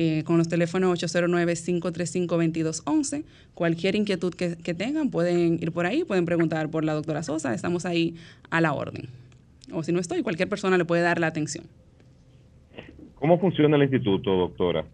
Eh, 0.00 0.22
con 0.24 0.38
los 0.38 0.48
teléfonos 0.48 1.02
809-535-2211. 1.02 3.24
Cualquier 3.54 3.96
inquietud 3.96 4.34
que, 4.34 4.56
que, 4.56 4.74
tengan 4.74 5.10
pueden 5.10 5.54
ir 5.54 5.72
por 5.72 5.86
ahí, 5.86 6.04
pueden 6.04 6.26
preguntar 6.26 6.70
por 6.70 6.84
la 6.84 6.92
doctora 6.92 7.22
Sosa, 7.22 7.54
estamos 7.54 7.86
ahí 7.86 8.16
a 8.50 8.60
la 8.60 8.74
orden 8.74 9.08
o 9.72 9.82
si 9.82 9.92
no 9.92 10.00
estoy, 10.00 10.22
cualquier 10.22 10.48
persona 10.48 10.78
le 10.78 10.84
puede 10.84 11.02
dar 11.02 11.18
la 11.18 11.26
atención. 11.26 11.66
¿Cómo 13.16 13.38
funciona 13.38 13.76
el 13.76 13.82
instituto, 13.82 14.36
doctora? 14.36 14.84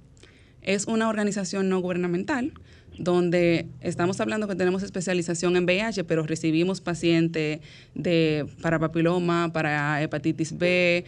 Es 0.62 0.86
una 0.86 1.08
organización 1.08 1.68
no 1.68 1.80
gubernamental 1.80 2.52
donde 2.98 3.66
estamos 3.80 4.20
hablando 4.20 4.48
que 4.48 4.54
tenemos 4.54 4.82
especialización 4.82 5.56
en 5.56 5.64
VIH, 5.64 6.04
pero 6.04 6.22
recibimos 6.24 6.80
pacientes 6.80 7.60
de, 7.94 8.46
para 8.62 8.78
papiloma, 8.78 9.52
para 9.52 10.02
hepatitis 10.02 10.56
B 10.56 11.04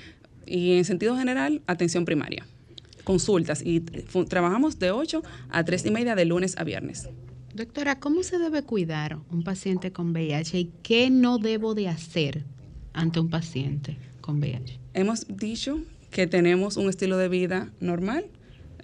y 0.46 0.72
en 0.72 0.84
sentido 0.84 1.16
general, 1.16 1.62
atención 1.66 2.04
primaria, 2.04 2.46
consultas 3.04 3.62
y 3.64 3.80
trabajamos 4.28 4.78
de 4.78 4.90
8 4.90 5.22
a 5.48 5.64
3 5.64 5.86
y 5.86 5.90
media 5.90 6.14
de 6.14 6.24
lunes 6.24 6.56
a 6.58 6.64
viernes. 6.64 7.08
Doctora, 7.54 7.98
¿cómo 7.98 8.22
se 8.22 8.38
debe 8.38 8.62
cuidar 8.62 9.18
un 9.30 9.42
paciente 9.42 9.90
con 9.90 10.10
VIH 10.10 10.58
y 10.58 10.72
qué 10.82 11.08
no 11.08 11.38
debo 11.38 11.74
de 11.74 11.88
hacer 11.88 12.44
ante 12.92 13.18
un 13.18 13.30
paciente 13.30 13.96
con 14.20 14.38
VIH? 14.38 14.78
Hemos 14.92 15.26
dicho 15.26 15.80
que 16.10 16.26
tenemos 16.26 16.76
un 16.76 16.88
estilo 16.88 17.16
de 17.16 17.28
vida 17.28 17.70
normal. 17.80 18.26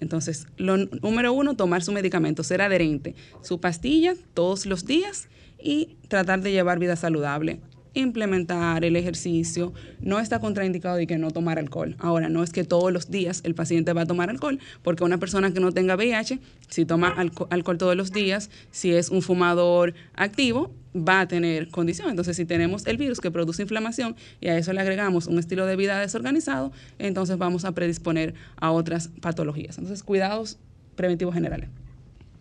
Entonces, 0.03 0.45
lo 0.57 0.77
número 0.77 1.33
uno, 1.33 1.55
tomar 1.55 1.81
su 1.81 1.91
medicamento, 1.91 2.43
ser 2.43 2.61
adherente, 2.61 3.15
su 3.41 3.59
pastilla 3.59 4.13
todos 4.35 4.67
los 4.67 4.85
días 4.85 5.27
y 5.59 5.97
tratar 6.07 6.41
de 6.41 6.51
llevar 6.51 6.77
vida 6.77 6.95
saludable 6.95 7.59
implementar 7.93 8.83
el 8.85 8.95
ejercicio, 8.95 9.73
no 9.99 10.19
está 10.19 10.39
contraindicado 10.39 10.97
de 10.97 11.07
que 11.07 11.17
no 11.17 11.31
tomar 11.31 11.59
alcohol. 11.59 11.95
Ahora, 11.99 12.29
no 12.29 12.43
es 12.43 12.51
que 12.51 12.63
todos 12.63 12.91
los 12.91 13.11
días 13.11 13.41
el 13.43 13.55
paciente 13.55 13.93
va 13.93 14.01
a 14.01 14.05
tomar 14.05 14.29
alcohol, 14.29 14.59
porque 14.81 15.03
una 15.03 15.19
persona 15.19 15.53
que 15.53 15.59
no 15.59 15.71
tenga 15.71 15.95
VIH, 15.95 16.39
si 16.69 16.85
toma 16.85 17.09
alcohol 17.49 17.77
todos 17.77 17.95
los 17.95 18.11
días, 18.11 18.49
si 18.71 18.93
es 18.93 19.09
un 19.09 19.21
fumador 19.21 19.93
activo, 20.15 20.71
va 20.95 21.21
a 21.21 21.27
tener 21.27 21.69
condición. 21.69 22.09
Entonces, 22.09 22.37
si 22.37 22.45
tenemos 22.45 22.85
el 22.85 22.97
virus 22.97 23.19
que 23.19 23.31
produce 23.31 23.61
inflamación 23.61 24.15
y 24.39 24.49
a 24.49 24.57
eso 24.57 24.73
le 24.73 24.81
agregamos 24.81 25.27
un 25.27 25.39
estilo 25.39 25.65
de 25.65 25.75
vida 25.75 25.99
desorganizado, 25.99 26.71
entonces 26.99 27.37
vamos 27.37 27.65
a 27.65 27.71
predisponer 27.71 28.33
a 28.57 28.71
otras 28.71 29.09
patologías. 29.21 29.77
Entonces, 29.77 30.03
cuidados 30.03 30.57
preventivos 30.95 31.33
generales. 31.33 31.69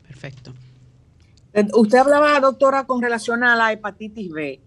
Perfecto. 0.06 0.52
Eh, 1.54 1.66
usted 1.74 1.98
hablaba, 1.98 2.38
doctora, 2.40 2.84
con 2.84 3.02
relación 3.02 3.44
a 3.44 3.56
la 3.56 3.72
hepatitis 3.72 4.30
B. 4.30 4.60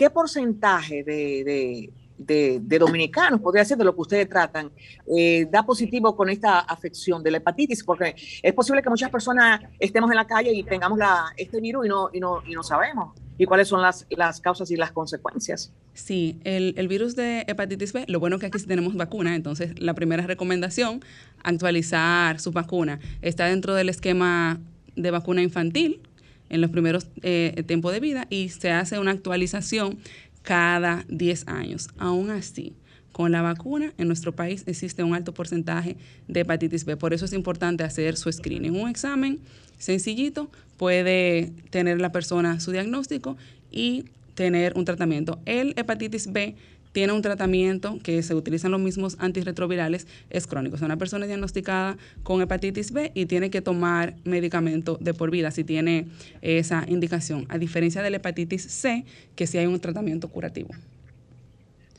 ¿qué 0.00 0.08
porcentaje 0.08 1.04
de, 1.04 2.78
dominicanos, 2.78 3.38
podría 3.38 3.66
ser 3.66 3.76
de 3.76 3.84
lo 3.84 3.94
que 3.94 4.00
ustedes 4.00 4.30
tratan, 4.30 4.70
eh, 5.06 5.46
da 5.50 5.62
positivo 5.62 6.16
con 6.16 6.30
esta 6.30 6.60
afección 6.60 7.22
de 7.22 7.30
la 7.30 7.36
hepatitis? 7.36 7.84
Porque 7.84 8.14
es 8.42 8.54
posible 8.54 8.82
que 8.82 8.88
muchas 8.88 9.10
personas 9.10 9.60
estemos 9.78 10.10
en 10.10 10.16
la 10.16 10.26
calle 10.26 10.54
y 10.54 10.62
tengamos 10.62 10.98
este 11.36 11.60
virus 11.60 11.84
y 11.84 11.90
no, 11.90 12.08
y 12.14 12.18
no, 12.18 12.42
y 12.46 12.54
no 12.54 12.62
sabemos. 12.62 13.14
¿Y 13.40 13.46
cuáles 13.46 13.68
son 13.68 13.80
las, 13.80 14.04
causas 14.42 14.70
y 14.70 14.76
las 14.76 14.92
consecuencias? 14.92 15.72
Sí, 15.94 16.38
el, 16.44 16.74
el, 16.76 16.88
virus 16.88 17.16
de 17.16 17.46
hepatitis 17.48 17.94
B, 17.94 18.04
lo 18.06 18.20
bueno 18.20 18.38
que 18.38 18.44
aquí 18.44 18.58
sí 18.58 18.66
tenemos 18.66 18.94
vacuna, 18.96 19.34
entonces 19.34 19.80
la 19.80 19.94
primera 19.94 20.26
recomendación, 20.26 21.00
actualizar 21.42 22.38
su 22.38 22.52
vacuna. 22.52 23.00
Está 23.22 23.46
dentro 23.46 23.74
del 23.74 23.88
esquema 23.88 24.60
de 24.94 25.10
vacuna 25.10 25.40
infantil, 25.40 26.02
en 26.50 26.60
los 26.60 26.68
primeros 26.68 27.06
eh, 27.22 27.64
tiempos 27.66 27.94
de 27.94 28.00
vida 28.00 28.26
y 28.28 28.50
se 28.50 28.72
hace 28.72 28.98
una 28.98 29.12
actualización 29.12 29.98
cada 30.42 31.06
10 31.08 31.48
años. 31.48 31.88
Aún 31.96 32.28
así, 32.28 32.74
con 33.12 33.32
la 33.32 33.42
vacuna 33.42 33.92
en 33.98 34.06
nuestro 34.06 34.32
país 34.34 34.64
existe 34.66 35.02
un 35.02 35.14
alto 35.14 35.34
porcentaje 35.34 35.96
de 36.28 36.40
hepatitis 36.40 36.84
B. 36.84 36.96
Por 36.96 37.12
eso 37.12 37.24
es 37.24 37.32
importante 37.32 37.84
hacer 37.84 38.16
su 38.16 38.30
screening. 38.30 38.74
Un 38.74 38.88
examen 38.88 39.40
sencillito 39.78 40.50
puede 40.76 41.52
tener 41.70 42.00
la 42.00 42.12
persona 42.12 42.60
su 42.60 42.70
diagnóstico 42.72 43.36
y 43.70 44.04
tener 44.34 44.72
un 44.76 44.84
tratamiento. 44.84 45.40
El 45.44 45.74
hepatitis 45.76 46.32
B 46.32 46.54
tiene 46.92 47.12
un 47.12 47.22
tratamiento 47.22 47.98
que 48.02 48.22
se 48.22 48.34
utilizan 48.34 48.72
los 48.72 48.80
mismos 48.80 49.16
antirretrovirales, 49.20 50.06
es 50.28 50.46
crónico. 50.46 50.76
Es 50.76 50.82
una 50.82 50.96
persona 50.96 51.26
diagnosticada 51.26 51.96
con 52.22 52.42
hepatitis 52.42 52.92
B 52.92 53.12
y 53.14 53.26
tiene 53.26 53.50
que 53.50 53.60
tomar 53.60 54.16
medicamento 54.24 54.98
de 55.00 55.14
por 55.14 55.30
vida 55.30 55.50
si 55.50 55.64
tiene 55.64 56.08
esa 56.42 56.84
indicación, 56.88 57.46
a 57.48 57.58
diferencia 57.58 58.02
de 58.02 58.10
la 58.10 58.16
hepatitis 58.16 58.62
C, 58.62 59.04
que 59.36 59.46
sí 59.46 59.58
hay 59.58 59.66
un 59.66 59.78
tratamiento 59.78 60.28
curativo. 60.28 60.70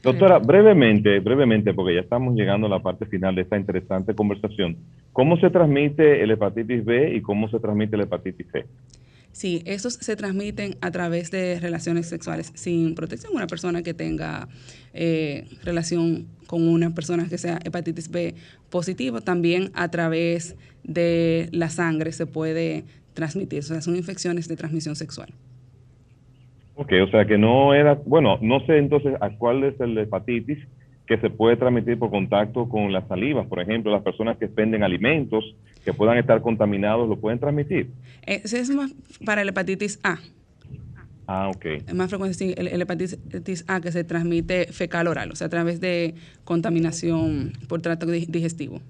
Doctora, 0.02 0.40
brevemente, 0.40 1.20
brevemente, 1.20 1.74
porque 1.74 1.94
ya 1.94 2.02
estamos 2.02 2.36
llegando 2.36 2.66
a 2.66 2.70
la 2.70 2.80
parte 2.80 3.06
final 3.06 3.36
de 3.36 3.44
esta 3.44 3.58
interesante 3.58 4.16
conversación, 4.16 4.78
¿cómo 5.14 5.38
se 5.38 5.50
transmite 5.52 6.24
el 6.24 6.32
hepatitis 6.32 6.84
B 6.84 7.16
y 7.16 7.22
cómo 7.22 7.48
se 7.50 7.60
transmite 7.60 7.98
la 7.98 8.04
hepatitis 8.04 8.48
C? 8.52 8.66
Sí, 9.32 9.62
estos 9.66 9.94
se 9.94 10.16
transmiten 10.16 10.76
a 10.82 10.92
través 10.92 11.32
de 11.32 11.60
relaciones 11.60 12.08
sexuales 12.08 12.52
sin 12.54 12.96
protección. 12.96 13.34
Una 13.34 13.48
persona 13.48 13.82
que 13.82 13.94
tenga 13.94 14.50
eh, 14.94 15.48
relación 15.64 16.28
con 16.48 16.68
una 16.68 16.94
persona 16.94 17.30
que 17.30 17.38
sea 17.38 17.60
hepatitis 17.64 18.10
B 18.10 18.36
positivo, 18.70 19.22
también 19.22 19.72
a 19.74 19.90
través 19.90 20.56
de 20.84 21.48
la 21.52 21.70
sangre 21.70 22.12
se 22.12 22.26
puede 22.26 22.84
transmitir. 23.14 23.60
O 23.60 23.64
sea, 23.64 23.82
son 23.82 23.96
infecciones 23.96 24.48
de 24.50 24.58
transmisión 24.58 24.96
sexual. 24.96 25.30
Ok, 26.82 26.94
o 27.08 27.12
sea 27.12 27.26
que 27.26 27.38
no 27.38 27.76
era, 27.76 27.94
bueno, 28.06 28.40
no 28.42 28.60
sé 28.66 28.80
entonces 28.80 29.14
a 29.22 29.30
cuál 29.30 29.64
es 29.64 29.80
el 29.80 29.96
hepatitis 29.96 30.58
que 31.06 31.20
se 31.20 31.30
puede 31.30 31.56
transmitir 31.56 32.00
por 32.00 32.10
contacto 32.10 32.68
con 32.68 32.92
las 32.92 33.08
salivas, 33.08 33.46
por 33.46 33.60
ejemplo, 33.60 33.92
las 33.92 34.02
personas 34.02 34.38
que 34.38 34.46
expenden 34.46 34.82
alimentos 34.82 35.44
que 35.86 35.94
puedan 35.94 36.18
estar 36.18 36.42
contaminados, 36.42 37.08
¿lo 37.08 37.18
pueden 37.18 37.38
transmitir? 37.38 37.92
Ese 38.26 38.60
es 38.60 38.72
más 38.72 38.96
para 39.24 39.44
el 39.44 39.50
hepatitis 39.50 40.00
A. 40.04 40.18
Ah, 41.28 41.50
ok. 41.50 41.66
Es 41.66 41.94
más 41.94 42.10
frecuente 42.10 42.60
el, 42.60 42.82
hepatitis 42.82 43.64
A 43.68 43.80
que 43.80 43.92
se 43.92 44.04
transmite 44.04 44.66
fecal 44.72 45.08
oral, 45.08 45.32
o 45.32 45.36
sea, 45.36 45.48
a 45.48 45.50
través 45.52 45.80
de 45.82 46.16
contaminación 46.44 47.54
por 47.68 47.82
trato 47.84 48.08
digestivo. 48.08 48.82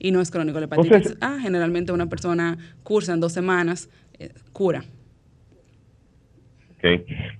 Y 0.00 0.10
no 0.10 0.20
es 0.20 0.32
crónico. 0.32 0.58
El 0.58 0.64
hepatitis 0.64 1.16
A, 1.20 1.38
generalmente 1.38 1.92
una 1.92 2.06
persona 2.08 2.58
cursa 2.82 3.14
en 3.14 3.20
dos 3.20 3.32
semanas, 3.32 3.90
eh, 4.18 4.30
cura. 4.52 4.82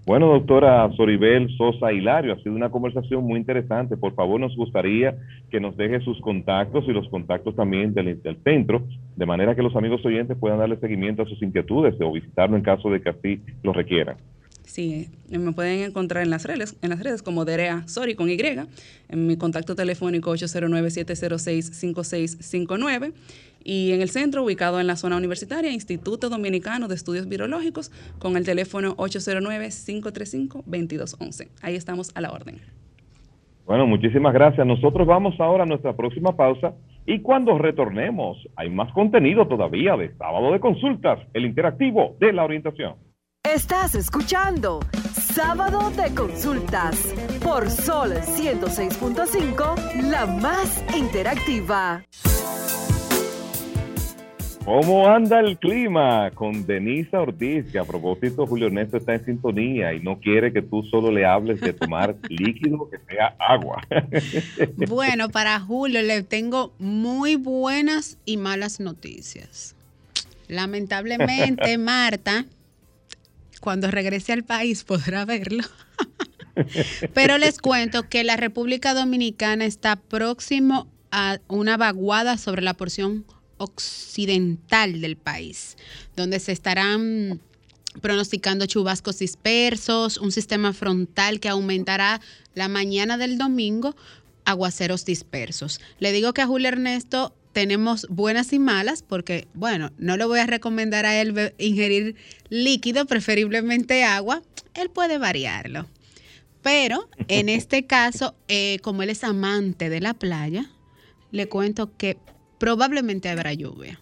Bueno, 0.05 0.29
doctora 0.29 0.91
Soribel 0.97 1.49
Sosa 1.57 1.93
Hilario, 1.93 2.33
ha 2.33 2.39
sido 2.39 2.55
una 2.55 2.71
conversación 2.71 3.25
muy 3.25 3.39
interesante. 3.39 3.97
Por 3.97 4.15
favor, 4.15 4.41
nos 4.41 4.57
gustaría 4.57 5.17
que 5.51 5.61
nos 5.61 5.77
deje 5.77 6.01
sus 6.01 6.21
contactos 6.21 6.85
y 6.89 6.93
los 6.93 7.09
contactos 7.09 7.55
también 7.57 7.95
del, 7.95 8.23
del 8.23 8.37
centro, 8.45 8.83
de 9.17 9.27
manera 9.27 9.55
que 9.55 9.63
los 9.63 9.77
amigos 9.77 10.05
oyentes 10.05 10.37
puedan 10.39 10.59
darle 10.59 10.77
seguimiento 10.77 11.23
a 11.23 11.27
sus 11.27 11.43
inquietudes 11.43 11.95
o 12.01 12.13
visitarlo 12.13 12.57
en 12.57 12.63
caso 12.63 12.91
de 12.91 13.01
que 13.01 13.11
así 13.11 13.41
lo 13.63 13.73
requieran. 13.73 14.17
Sí, 14.67 15.09
me 15.31 15.53
pueden 15.53 15.85
encontrar 15.85 16.25
en 16.25 16.31
las 16.31 16.45
redes, 16.45 16.77
en 16.83 16.91
las 16.91 17.01
redes 17.01 17.23
como 17.23 17.45
Derea 17.45 17.87
Sori 17.87 18.17
con 18.17 18.29
Y, 18.29 18.37
en 19.09 19.27
mi 19.27 19.37
contacto 19.37 19.77
telefónico 19.77 20.35
809-706-5659 20.35 23.13
y 23.67 23.93
en 23.93 24.01
el 24.01 24.09
centro, 24.11 24.45
ubicado 24.45 24.79
en 24.79 24.87
la 24.87 24.95
zona 24.95 25.17
universitaria, 25.17 25.73
Instituto 25.73 26.29
Dominicano 26.29 26.87
de 26.87 26.95
Estudios 26.95 27.29
Virológicos, 27.29 27.91
con 28.21 28.37
el 28.37 28.45
teléfono 28.45 28.97
809-535-2211. 28.97 31.49
Ahí 31.63 31.75
estamos 31.75 32.13
a 32.15 32.21
la 32.21 32.31
orden. 32.31 32.61
Bueno, 33.67 33.89
muchísimas 33.89 34.33
gracias. 34.33 34.65
Nosotros 34.65 35.05
vamos 35.05 35.35
ahora 35.41 35.65
a 35.65 35.67
nuestra 35.67 35.97
próxima 35.97 36.37
pausa 36.37 36.75
y 37.07 37.23
cuando 37.23 37.59
retornemos 37.59 38.39
hay 38.55 38.71
más 38.71 38.93
contenido 38.93 39.49
todavía 39.49 39.97
de 39.97 40.15
sábado 40.17 40.53
de 40.53 40.61
consultas, 40.61 41.19
el 41.35 41.45
interactivo 41.45 42.15
de 42.21 42.33
la 42.33 42.45
orientación. 42.45 42.95
Estás 43.43 43.97
escuchando 43.97 44.79
Sábado 45.13 45.91
de 45.91 46.15
Consultas 46.15 47.13
por 47.43 47.69
Sol 47.69 48.13
106.5, 48.13 50.09
la 50.09 50.27
más 50.27 50.85
interactiva. 50.97 52.05
¿Cómo 54.67 55.09
anda 55.09 55.39
el 55.39 55.57
clima? 55.59 56.33
Con 56.33 56.67
Denisa 56.67 57.21
Ortiz, 57.21 57.71
que 57.71 57.79
a 57.79 57.85
propósito 57.85 58.49
Julio 58.49 58.67
Ernesto 58.67 58.97
está 58.97 59.15
en 59.15 59.25
sintonía 59.25 59.95
y 59.95 60.01
no 60.01 60.19
quiere 60.19 60.53
que 60.53 60.61
tú 60.61 60.83
solo 60.83 61.13
le 61.13 61.25
hables 61.25 61.61
de 61.61 61.73
tomar 61.73 62.17
líquido 62.29 62.91
que 62.91 62.99
sea 63.09 63.37
agua. 63.39 63.81
Bueno, 64.89 65.29
para 65.29 65.61
Julio 65.61 66.03
le 66.03 66.25
tengo 66.25 66.75
muy 66.81 67.37
buenas 67.37 68.19
y 68.25 68.39
malas 68.39 68.81
noticias. 68.81 69.77
Lamentablemente, 70.49 71.79
Marta, 71.79 72.45
cuando 73.61 73.89
regrese 73.93 74.33
al 74.33 74.43
país 74.43 74.83
podrá 74.83 75.25
verlo. 75.25 75.63
Pero 77.15 77.39
les 77.39 77.61
cuento 77.61 78.09
que 78.09 78.25
la 78.25 78.37
República 78.37 78.95
Dominicana 78.95 79.65
está 79.65 79.95
próximo 79.95 80.89
a 81.13 81.39
una 81.47 81.77
vaguada 81.77 82.37
sobre 82.37 82.63
la 82.63 82.75
porción 82.75 83.25
occidental 83.59 85.01
del 85.01 85.17
país, 85.17 85.77
donde 86.17 86.41
se 86.41 86.53
estarán 86.53 87.41
pronosticando 88.01 88.67
chubascos 88.67 89.19
dispersos, 89.19 90.19
un 90.19 90.33
sistema 90.33 90.73
frontal 90.73 91.41
que 91.41 91.49
aumentará 91.49 92.21
la 92.55 92.69
mañana 92.69 93.17
del 93.17 93.39
domingo, 93.39 93.97
aguaceros 94.45 95.05
dispersos. 95.05 95.81
Le 95.99 96.13
digo 96.13 96.33
que 96.33 96.43
a 96.43 96.47
Julio 96.47 96.69
Ernesto 96.69 97.35
tenemos 97.53 98.07
buenas 98.11 98.53
y 98.53 98.59
malas 98.59 99.03
porque, 99.03 99.49
bueno, 99.55 99.91
no 99.97 100.17
le 100.17 100.27
voy 100.27 100.41
a 100.41 100.47
recomendar 100.47 101.07
a 101.07 101.19
él 101.21 101.55
ingerir 101.59 102.17
líquido, 102.51 103.07
preferiblemente 103.07 104.05
agua, 104.05 104.43
él 104.75 104.91
puede 104.91 105.19
variarlo. 105.19 105.87
Pero 106.63 107.09
en 107.29 107.49
este 107.49 107.87
caso, 107.87 108.35
eh, 108.49 108.79
como 108.83 109.03
él 109.03 109.11
es 109.11 109.25
amante 109.25 109.89
de 109.89 110.01
la 110.01 110.15
playa, 110.15 110.71
le 111.31 111.49
cuento 111.49 111.97
que 111.97 112.19
probablemente 112.59 113.29
habrá 113.29 113.53
lluvia. 113.53 114.01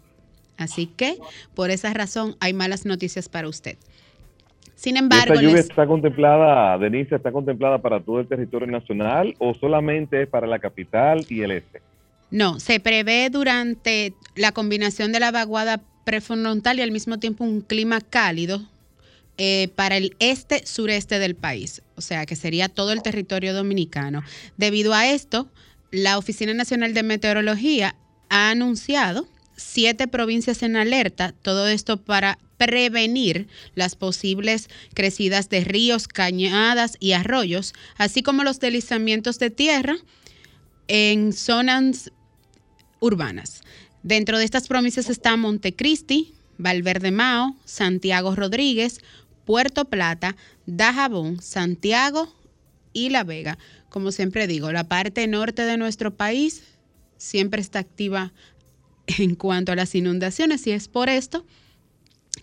Así 0.57 0.87
que 0.87 1.19
por 1.55 1.71
esa 1.71 1.93
razón 1.93 2.37
hay 2.41 2.53
malas 2.53 2.87
noticias 2.87 3.29
para 3.29 3.49
usted. 3.49 3.77
Sin 4.77 4.97
embargo, 4.97 5.35
¿Esta 5.35 5.43
lluvia 5.43 5.61
está 5.61 5.87
contemplada, 5.87 6.77
Denise, 6.79 7.17
está 7.17 7.33
contemplada 7.33 7.79
para 7.79 8.01
todo 8.01 8.21
el 8.21 8.27
territorio 8.27 8.69
nacional 8.69 9.35
o 9.39 9.55
solamente 9.55 10.27
para 10.27 10.47
la 10.47 10.59
capital 10.59 11.25
y 11.29 11.43
el 11.43 11.53
este? 11.53 11.81
No, 12.31 12.59
se 12.59 12.81
prevé 12.81 13.31
durante 13.31 14.15
la 14.35 14.53
combinación 14.53 15.13
de 15.13 15.21
la 15.21 15.31
vaguada 15.31 15.81
prefrontal 16.05 16.79
y 16.79 16.83
al 16.83 16.91
mismo 16.91 17.19
tiempo 17.19 17.45
un 17.45 17.61
clima 17.61 18.01
cálido 18.01 18.63
eh, 19.39 19.69
para 19.75 19.97
el 19.97 20.17
este 20.19 20.67
sureste 20.67 21.19
del 21.19 21.35
país, 21.35 21.83
o 21.97 22.01
sea 22.01 22.27
que 22.27 22.37
sería 22.37 22.69
todo 22.69 22.93
el 22.93 23.03
territorio 23.03 23.55
dominicano. 23.55 24.23
Debido 24.57 24.93
a 24.95 25.09
esto, 25.09 25.49
la 25.91 26.19
Oficina 26.19 26.55
Nacional 26.55 26.95
de 26.95 27.03
Meteorología 27.03 27.95
ha 28.35 28.51
anunciado 28.51 29.29
siete 29.57 30.09
provincias 30.09 30.65
en 30.65 30.75
alerta, 30.75 31.33
todo 31.43 31.69
esto 31.69 31.99
para 31.99 32.37
prevenir 32.57 33.47
las 33.77 33.95
posibles 33.95 34.69
crecidas 34.93 35.49
de 35.51 35.63
ríos, 35.63 36.09
cañadas 36.09 36.97
y 36.99 37.13
arroyos, 37.13 37.75
así 37.97 38.25
como 38.25 38.43
los 38.43 38.59
deslizamientos 38.59 39.39
de 39.39 39.51
tierra 39.51 39.95
en 40.89 41.33
zonas 41.33 42.11
urbanas. 42.99 43.63
Dentro 44.03 44.37
de 44.37 44.45
estas 44.47 44.67
provincias 44.67 45.09
está 45.11 45.37
Montecristi, 45.37 46.35
Valverde 46.59 47.13
Mao, 47.13 47.55
Santiago 47.65 48.35
Rodríguez, 48.35 48.99
Puerto 49.45 49.85
Plata, 49.85 50.35
Dajabón, 50.67 51.41
Santiago 51.41 52.35
y 52.93 53.11
La 53.11 53.23
Vega. 53.23 53.59
Como 53.91 54.11
siempre 54.11 54.49
digo, 54.49 54.73
la 54.73 54.89
parte 54.89 55.29
norte 55.29 55.63
de 55.63 55.77
nuestro 55.77 56.17
país 56.17 56.65
siempre 57.25 57.61
está 57.61 57.81
activa 57.81 58.33
en 59.07 59.35
cuanto 59.35 59.73
a 59.73 59.77
las 59.77 59.95
inundaciones 59.95 60.67
y 60.67 60.73
es 60.73 60.89
por 60.89 61.09
esto 61.09 61.45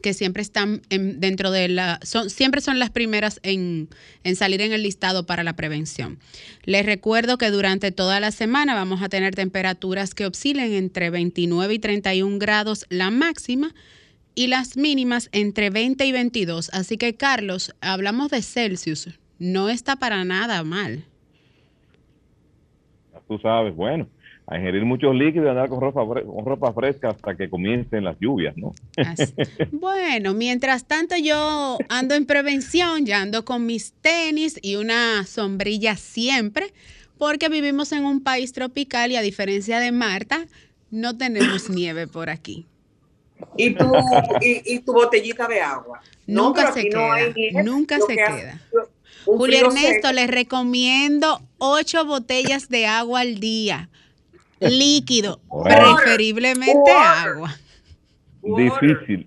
que 0.02 0.14
siempre 0.14 0.42
están 0.42 0.82
dentro 0.90 1.52
de 1.52 1.68
la, 1.68 2.00
son, 2.02 2.30
siempre 2.30 2.62
son 2.62 2.80
las 2.80 2.90
primeras 2.90 3.40
en, 3.44 3.90
en, 4.24 4.36
salir 4.36 4.62
en 4.62 4.72
el 4.72 4.84
listado 4.84 5.26
para 5.26 5.44
la 5.44 5.56
prevención. 5.56 6.18
Les 6.64 6.86
recuerdo 6.86 7.38
que 7.38 7.52
durante 7.52 7.92
toda 7.92 8.20
la 8.20 8.32
semana 8.32 8.74
vamos 8.74 9.02
a 9.02 9.10
tener 9.10 9.36
temperaturas 9.36 10.16
que 10.16 10.26
oscilen 10.26 10.74
entre 10.74 11.10
29 11.10 11.74
y 11.74 11.80
31 11.80 12.40
grados 12.40 12.86
la 12.90 13.12
máxima 13.12 13.76
y 14.34 14.48
las 14.48 14.78
mínimas 14.78 15.30
entre 15.34 15.70
20 15.70 16.06
y 16.06 16.12
22. 16.14 16.70
Así 16.74 16.98
que 16.98 17.16
Carlos, 17.16 17.76
hablamos 17.82 18.32
de 18.32 18.42
Celsius, 18.42 19.10
no 19.40 19.70
está 19.70 19.98
para 19.98 20.24
nada 20.24 20.64
mal. 20.64 21.04
Tú 23.28 23.38
sabes, 23.40 23.76
bueno 23.76 24.08
a 24.52 24.58
ingerir 24.58 24.84
muchos 24.84 25.16
líquidos 25.16 25.46
y 25.46 25.50
andar 25.50 25.70
con 25.70 25.80
ropa, 25.80 26.02
con 26.06 26.46
ropa 26.46 26.74
fresca 26.74 27.12
hasta 27.12 27.36
que 27.36 27.50
comiencen 27.50 28.04
las 28.04 28.20
lluvias, 28.20 28.56
¿no? 28.58 28.74
Bueno, 29.72 30.34
mientras 30.34 30.86
tanto 30.86 31.16
yo 31.16 31.78
ando 31.88 32.16
en 32.16 32.26
prevención, 32.26 33.06
ya 33.06 33.22
ando 33.22 33.46
con 33.46 33.66
mis 33.66 33.94
tenis 33.94 34.60
y 34.62 34.76
una 34.76 35.26
sombrilla 35.26 35.96
siempre, 35.96 36.74
porque 37.18 37.48
vivimos 37.48 37.94
en 37.94 38.04
un 38.04 38.22
país 38.22 38.52
tropical 38.52 39.12
y 39.12 39.16
a 39.16 39.22
diferencia 39.22 39.80
de 39.80 39.94
Marta, 39.94 40.46
no 40.90 41.18
tenemos 41.18 41.70
nieve 41.70 42.08
por 42.08 42.30
aquí. 42.30 42.66
¿Y 43.56 43.74
tu, 43.74 43.90
y, 44.42 44.80
tu 44.80 44.92
botellita 44.92 45.48
de 45.48 45.62
agua? 45.62 46.02
Nunca 46.28 46.74
se 46.74 46.90
queda, 46.90 47.64
nunca 47.64 48.00
se 48.06 48.16
queda. 48.16 48.62
Julio 49.24 49.68
Ernesto, 49.68 50.12
les 50.12 50.30
recomiendo 50.30 51.42
ocho 51.58 52.06
botellas 52.06 52.70
de 52.70 52.86
agua 52.86 53.22
al 53.22 53.40
día 53.40 53.90
líquido, 54.62 55.42
preferiblemente 55.64 56.92
agua. 56.92 57.58
Difícil. 58.44 59.26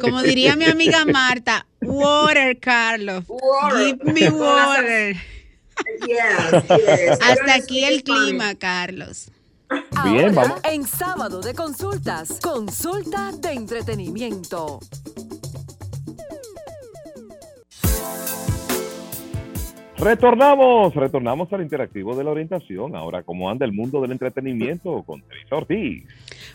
Como 0.00 0.22
diría 0.22 0.54
mi 0.56 0.64
amiga 0.64 1.04
Marta, 1.04 1.66
water, 1.80 2.58
Carlos. 2.58 3.24
Give 3.76 4.12
me 4.12 4.28
water. 4.30 5.16
Hasta 7.20 7.54
aquí 7.54 7.84
el 7.84 8.02
clima, 8.02 8.54
Carlos. 8.54 9.30
Bien, 10.04 10.34
vamos. 10.34 10.60
En 10.64 10.86
sábado 10.86 11.40
de 11.40 11.54
consultas, 11.54 12.38
consulta 12.40 13.32
de 13.32 13.52
entretenimiento. 13.52 14.80
Retornamos, 19.98 20.94
retornamos 20.94 21.52
al 21.52 21.62
interactivo 21.62 22.14
de 22.14 22.22
la 22.22 22.30
orientación. 22.30 22.94
Ahora, 22.94 23.24
¿cómo 23.24 23.50
anda 23.50 23.66
el 23.66 23.72
mundo 23.72 24.00
del 24.00 24.12
entretenimiento 24.12 25.02
con 25.02 25.22
Teresa 25.22 25.56
Ortiz? 25.56 26.04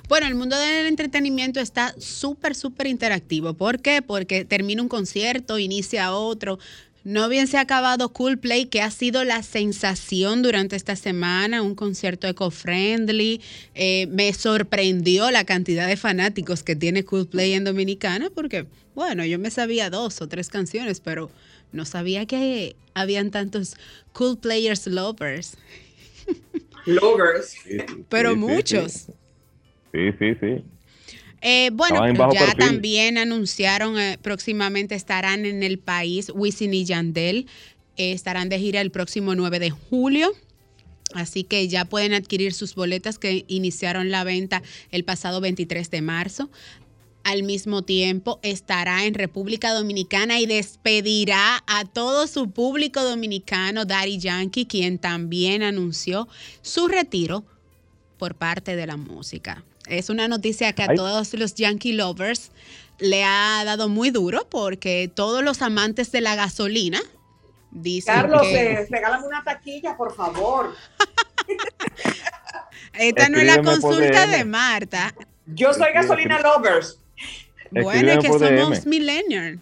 Bueno, 0.07 0.27
el 0.27 0.35
mundo 0.35 0.57
del 0.57 0.85
entretenimiento 0.85 1.59
está 1.59 1.93
súper, 1.97 2.55
súper 2.55 2.87
interactivo. 2.87 3.53
¿Por 3.53 3.81
qué? 3.81 4.01
Porque 4.01 4.45
termina 4.45 4.81
un 4.81 4.87
concierto, 4.87 5.59
inicia 5.59 6.13
otro. 6.13 6.57
No 7.03 7.27
bien 7.27 7.47
se 7.47 7.57
ha 7.57 7.61
acabado 7.61 8.13
Coolplay, 8.13 8.67
que 8.67 8.81
ha 8.81 8.89
sido 8.89 9.25
la 9.25 9.43
sensación 9.43 10.41
durante 10.41 10.77
esta 10.77 10.95
semana, 10.95 11.61
un 11.61 11.75
concierto 11.75 12.27
eco-friendly. 12.27 13.41
Eh, 13.75 14.07
me 14.07 14.31
sorprendió 14.31 15.29
la 15.31 15.43
cantidad 15.43 15.85
de 15.85 15.97
fanáticos 15.97 16.63
que 16.63 16.77
tiene 16.77 17.03
Coolplay 17.03 17.53
en 17.53 17.65
Dominicana, 17.65 18.29
porque, 18.33 18.67
bueno, 18.95 19.25
yo 19.25 19.37
me 19.37 19.51
sabía 19.51 19.89
dos 19.89 20.21
o 20.21 20.29
tres 20.29 20.47
canciones, 20.47 21.01
pero 21.01 21.29
no 21.73 21.85
sabía 21.85 22.25
que 22.25 22.75
habían 22.93 23.31
tantos 23.31 23.75
cool 24.13 24.37
players 24.37 24.87
lovers. 24.87 25.57
Lovers. 26.85 27.55
Pero 28.09 28.35
muchos. 28.35 29.07
Sí, 29.91 30.11
sí, 30.19 30.35
sí. 30.39 30.63
Eh, 31.41 31.71
bueno, 31.73 32.05
ya 32.07 32.29
perfil. 32.29 32.57
también 32.57 33.17
anunciaron 33.17 33.99
eh, 33.99 34.17
próximamente 34.21 34.95
estarán 34.95 35.45
en 35.45 35.61
el 35.61 35.77
país 35.77 36.31
Wisin 36.33 36.73
y 36.73 36.85
Yandel. 36.85 37.47
eh, 37.97 38.13
estarán 38.13 38.47
de 38.47 38.59
gira 38.59 38.79
el 38.79 38.91
próximo 38.91 39.35
9 39.35 39.59
de 39.59 39.69
julio. 39.69 40.31
Así 41.13 41.43
que 41.43 41.67
ya 41.67 41.85
pueden 41.85 42.13
adquirir 42.13 42.53
sus 42.53 42.75
boletas 42.75 43.19
que 43.19 43.45
iniciaron 43.47 44.09
la 44.09 44.23
venta 44.23 44.63
el 44.89 45.03
pasado 45.03 45.41
23 45.41 45.91
de 45.91 46.01
marzo. 46.01 46.49
Al 47.23 47.43
mismo 47.43 47.83
tiempo 47.83 48.39
estará 48.43 49.05
en 49.05 49.13
República 49.13 49.73
Dominicana 49.73 50.39
y 50.39 50.45
despedirá 50.45 51.63
a 51.67 51.85
todo 51.85 52.27
su 52.27 52.51
público 52.51 53.01
dominicano 53.01 53.85
Daddy 53.85 54.19
Yankee, 54.19 54.65
quien 54.65 54.99
también 54.99 55.63
anunció 55.63 56.27
su 56.61 56.89
retiro 56.89 57.45
por 58.17 58.35
parte 58.35 58.75
de 58.75 58.87
la 58.87 58.97
música. 58.97 59.63
Es 59.87 60.09
una 60.09 60.27
noticia 60.27 60.73
que 60.73 60.83
a 60.83 60.87
Ay. 60.89 60.97
todos 60.97 61.33
los 61.33 61.55
Yankee 61.55 61.93
lovers 61.93 62.51
le 62.99 63.23
ha 63.23 63.63
dado 63.65 63.89
muy 63.89 64.11
duro 64.11 64.47
porque 64.49 65.09
todos 65.13 65.43
los 65.43 65.61
amantes 65.61 66.11
de 66.11 66.21
la 66.21 66.35
gasolina 66.35 67.01
dicen 67.71 68.15
Carlos, 68.15 68.41
que 68.43 68.73
eh, 68.73 68.87
regálame 68.89 69.27
una 69.27 69.43
taquilla, 69.43 69.97
por 69.97 70.15
favor. 70.15 70.73
esta 72.93 73.29
no 73.29 73.37
es 73.39 73.45
la 73.45 73.61
consulta 73.61 74.27
de 74.27 74.45
Marta. 74.45 75.13
Yo 75.45 75.73
soy 75.73 75.91
gasolina 75.93 76.39
lovers. 76.39 76.99
Bueno, 77.81 78.11
es 78.11 78.17
que 78.19 78.27
Escríbeme 78.27 78.57
por 78.57 78.59
somos 78.59 78.85
millennials. 78.85 79.59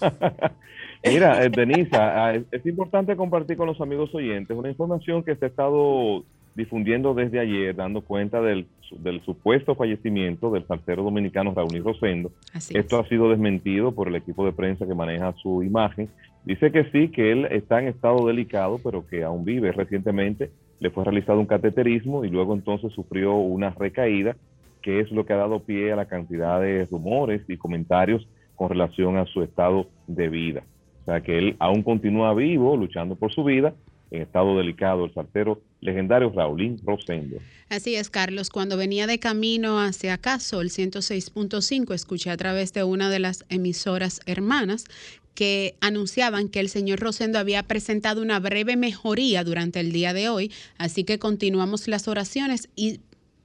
Mira, 1.04 1.44
eh, 1.44 1.48
Denisa, 1.48 1.98
ah, 2.26 2.34
es, 2.34 2.44
es 2.50 2.66
importante 2.66 3.16
compartir 3.16 3.56
con 3.56 3.66
los 3.66 3.80
amigos 3.80 4.14
oyentes 4.14 4.56
una 4.56 4.68
información 4.68 5.22
que 5.22 5.36
se 5.36 5.46
ha 5.46 5.48
estado 5.48 6.24
difundiendo 6.54 7.14
desde 7.14 7.38
ayer, 7.38 7.74
dando 7.74 8.00
cuenta 8.00 8.40
del, 8.42 8.66
del 8.98 9.22
supuesto 9.22 9.76
fallecimiento 9.76 10.50
del 10.50 10.66
salsero 10.66 11.04
dominicano 11.04 11.54
Raúl 11.54 11.84
Rosendo. 11.84 12.32
Así 12.52 12.76
Esto 12.76 12.98
es. 12.98 13.06
ha 13.06 13.08
sido 13.08 13.30
desmentido 13.30 13.92
por 13.92 14.08
el 14.08 14.16
equipo 14.16 14.44
de 14.44 14.52
prensa 14.52 14.84
que 14.84 14.94
maneja 14.94 15.32
su 15.40 15.62
imagen. 15.62 16.08
Dice 16.44 16.72
que 16.72 16.84
sí, 16.90 17.08
que 17.08 17.30
él 17.30 17.46
está 17.50 17.80
en 17.80 17.88
estado 17.88 18.26
delicado, 18.26 18.80
pero 18.82 19.06
que 19.06 19.22
aún 19.22 19.44
vive. 19.44 19.70
Recientemente 19.70 20.50
le 20.80 20.90
fue 20.90 21.04
realizado 21.04 21.38
un 21.38 21.46
cateterismo 21.46 22.24
y 22.24 22.30
luego 22.30 22.54
entonces 22.54 22.92
sufrió 22.92 23.34
una 23.34 23.70
recaída, 23.70 24.36
que 24.82 25.00
es 25.00 25.10
lo 25.10 25.26
que 25.26 25.32
ha 25.32 25.36
dado 25.36 25.60
pie 25.60 25.92
a 25.92 25.96
la 25.96 26.06
cantidad 26.06 26.60
de 26.60 26.86
rumores 26.90 27.42
y 27.48 27.56
comentarios 27.56 28.26
con 28.56 28.70
relación 28.70 29.16
a 29.16 29.26
su 29.26 29.42
estado 29.42 29.88
de 30.06 30.28
vida. 30.28 30.62
O 31.02 31.04
sea 31.04 31.20
que 31.22 31.38
él 31.38 31.56
aún 31.58 31.82
continúa 31.82 32.34
vivo, 32.34 32.76
luchando 32.76 33.16
por 33.16 33.32
su 33.32 33.44
vida, 33.44 33.74
en 34.10 34.22
estado 34.22 34.56
delicado, 34.56 35.04
el 35.04 35.14
saltero 35.14 35.60
legendario 35.80 36.32
Raulín 36.34 36.78
Rosendo. 36.84 37.36
Así 37.68 37.94
es, 37.94 38.10
Carlos. 38.10 38.50
Cuando 38.50 38.76
venía 38.76 39.06
de 39.06 39.18
camino 39.18 39.80
hacia 39.80 40.14
acá, 40.14 40.38
Sol 40.40 40.66
106.5, 40.66 41.94
escuché 41.94 42.30
a 42.30 42.36
través 42.36 42.72
de 42.72 42.84
una 42.84 43.10
de 43.10 43.18
las 43.18 43.44
emisoras 43.48 44.20
hermanas 44.26 44.86
que 45.34 45.76
anunciaban 45.80 46.48
que 46.48 46.58
el 46.58 46.68
señor 46.68 46.98
Rosendo 46.98 47.38
había 47.38 47.62
presentado 47.62 48.22
una 48.22 48.40
breve 48.40 48.76
mejoría 48.76 49.44
durante 49.44 49.78
el 49.78 49.92
día 49.92 50.12
de 50.12 50.28
hoy, 50.28 50.50
así 50.78 51.04
que 51.04 51.20
continuamos 51.20 51.86
las 51.86 52.08
oraciones 52.08 52.68
y 52.74 52.98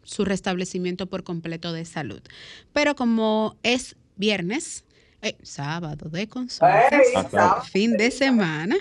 su 0.03 0.25
restablecimiento 0.25 1.07
por 1.07 1.23
completo 1.23 1.73
de 1.73 1.85
salud. 1.85 2.21
Pero 2.73 2.95
como 2.95 3.57
es 3.63 3.95
viernes, 4.15 4.83
eh, 5.21 5.35
sábado 5.41 6.09
de 6.09 6.27
consultas, 6.27 7.69
fin 7.71 7.97
de 7.97 8.11
semana, 8.11 8.75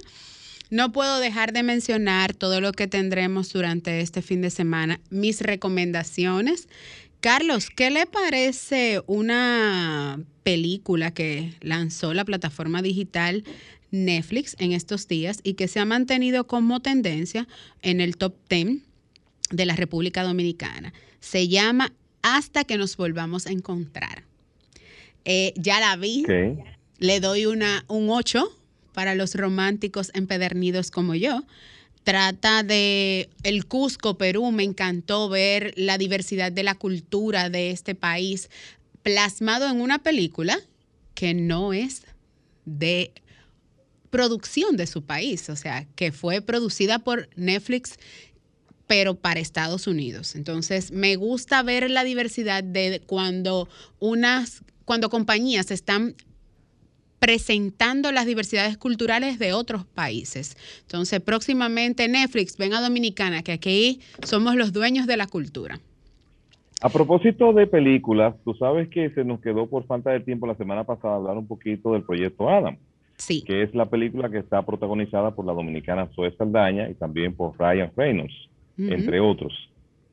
no 0.71 0.91
puedo 0.91 1.19
dejar 1.21 1.53
de 1.53 1.63
mencionar 1.63 2.35
todo 2.35 2.61
lo 2.61 2.73
que 2.73 2.87
tendremos 2.87 3.53
durante 3.53 4.01
este 4.01 4.23
fin 4.23 4.41
de 4.41 4.51
semana, 4.51 5.01
mis 5.11 5.41
recomendaciones. 5.43 6.67
Carlos, 7.21 7.69
¿qué 7.69 7.91
le 7.91 8.07
parece 8.07 9.03
una 9.07 10.19
película 10.43 11.13
que 11.13 11.55
lanzó 11.61 12.15
la 12.15 12.25
plataforma 12.25 12.83
digital 12.83 13.45
Netflix 13.91 14.57
en 14.59 14.73
estos 14.73 15.07
días 15.07 15.41
y 15.45 15.55
que 15.55 15.69
se 15.69 15.79
ha 15.79 15.85
mantenido 15.85 16.47
como 16.47 16.81
tendencia 16.81 17.47
en 17.83 18.01
el 18.01 18.17
top 18.17 18.35
10 18.49 18.79
de 19.51 19.67
la 19.67 19.77
República 19.77 20.25
Dominicana? 20.25 20.93
Se 21.23 21.49
llama 21.49 21.95
Hasta 22.21 22.65
que 22.65 22.77
nos 22.77 22.99
volvamos 22.99 23.47
a 23.47 23.53
encontrar. 23.53 24.25
Eh, 25.25 25.55
ya 25.57 25.81
la 25.81 25.97
vi, 25.97 26.27
le 26.99 27.21
doy 27.21 27.47
una, 27.47 27.85
un 27.89 28.11
8 28.11 28.45
para 28.93 29.15
los 29.15 29.35
románticos 29.35 30.11
empedernidos 30.15 30.91
como 30.91 31.15
yo. 31.15 31.45
Trata 32.05 32.65
de 32.65 33.31
el 33.45 33.67
Cusco, 33.67 34.19
Perú. 34.19 34.51
Me 34.51 34.65
encantó 34.65 35.29
ver 35.29 35.73
la 35.77 35.97
diversidad 35.97 36.51
de 36.51 36.65
la 36.65 36.75
cultura 36.75 37.49
de 37.49 37.71
este 37.71 37.95
país 37.95 38.51
plasmado 39.03 39.69
en 39.69 39.81
una 39.81 40.01
película 40.01 40.59
que 41.15 41.35
no 41.35 41.73
es 41.73 42.03
de 42.65 43.13
producción 44.11 44.77
de 44.77 44.87
su 44.87 45.03
país, 45.03 45.49
o 45.49 45.57
sea, 45.57 45.87
que 45.97 46.13
fue 46.13 46.43
producida 46.43 46.99
por 46.99 47.31
Netflix 47.35 47.99
pero 48.87 49.15
para 49.15 49.41
Estados 49.41 49.87
Unidos. 49.87 50.35
Entonces, 50.37 50.93
me 50.93 51.17
gusta 51.17 51.63
ver 51.63 51.91
la 51.91 52.05
diversidad 52.05 52.63
de 52.65 53.01
cuando 53.07 53.69
unas 54.01 54.63
cuando 54.85 55.09
compañías 55.09 55.71
están 55.71 56.15
presentando 57.23 58.11
las 58.11 58.27
diversidades 58.27 58.77
culturales 58.77 59.39
de 59.39 59.53
otros 59.53 59.85
países. 59.85 60.57
Entonces, 60.83 61.21
próximamente 61.21 62.09
Netflix, 62.09 62.57
ven 62.57 62.75
a 62.75 62.81
Dominicana, 62.81 63.45
que 63.45 63.53
aquí 63.53 64.01
somos 64.25 64.57
los 64.57 64.73
dueños 64.73 65.07
de 65.07 65.17
la 65.17 65.29
cultura. 65.29 65.79
A 66.81 66.89
propósito 66.89 67.53
de 67.53 67.69
películas, 67.69 68.35
tú 68.45 68.55
sabes 68.55 68.89
que 68.89 69.11
se 69.11 69.23
nos 69.23 69.41
quedó 69.41 69.69
por 69.69 69.87
falta 69.87 70.11
de 70.11 70.19
tiempo 70.19 70.49
la 70.49 70.57
semana 70.57 70.83
pasada 70.83 71.15
hablar 71.15 71.39
un 71.39 71.47
poquito 71.47 71.93
del 71.93 72.03
proyecto 72.03 72.51
Adam, 72.51 72.77
Sí, 73.19 73.45
que 73.45 73.63
es 73.63 73.73
la 73.73 73.87
película 73.87 74.29
que 74.29 74.39
está 74.39 74.63
protagonizada 74.63 75.31
por 75.31 75.47
la 75.47 75.53
dominicana 75.53 76.09
Zoe 76.17 76.35
Saldaña 76.37 76.91
y 76.91 76.95
también 76.95 77.37
por 77.37 77.57
Ryan 77.57 77.93
Reynolds, 77.97 78.35
Entre 78.79 79.21
otros. 79.21 79.53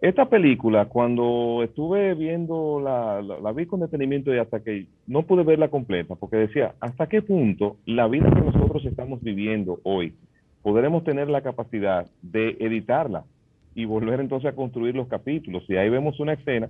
Esta 0.01 0.29
película, 0.29 0.85
cuando 0.85 1.61
estuve 1.63 2.15
viendo 2.15 2.79
la, 2.81 3.21
la, 3.21 3.51
vi 3.51 3.65
con 3.65 3.81
detenimiento 3.81 4.33
y 4.33 4.37
hasta 4.37 4.61
que 4.63 4.85
no 5.07 5.23
pude 5.23 5.43
verla 5.43 5.67
completa, 5.67 6.15
porque 6.15 6.37
decía, 6.37 6.73
¿hasta 6.79 7.07
qué 7.07 7.21
punto 7.21 7.75
la 7.85 8.07
vida 8.07 8.31
que 8.33 8.39
nosotros 8.41 8.85
estamos 8.85 9.21
viviendo 9.21 9.79
hoy 9.83 10.13
podremos 10.61 11.03
tener 11.03 11.29
la 11.29 11.41
capacidad 11.41 12.05
de 12.21 12.55
editarla 12.59 13.25
y 13.75 13.85
volver 13.85 14.19
entonces 14.21 14.49
a 14.51 14.55
construir 14.55 14.95
los 14.95 15.07
capítulos? 15.09 15.63
Y 15.67 15.75
ahí 15.75 15.89
vemos 15.89 16.19
una 16.21 16.33
escena 16.33 16.69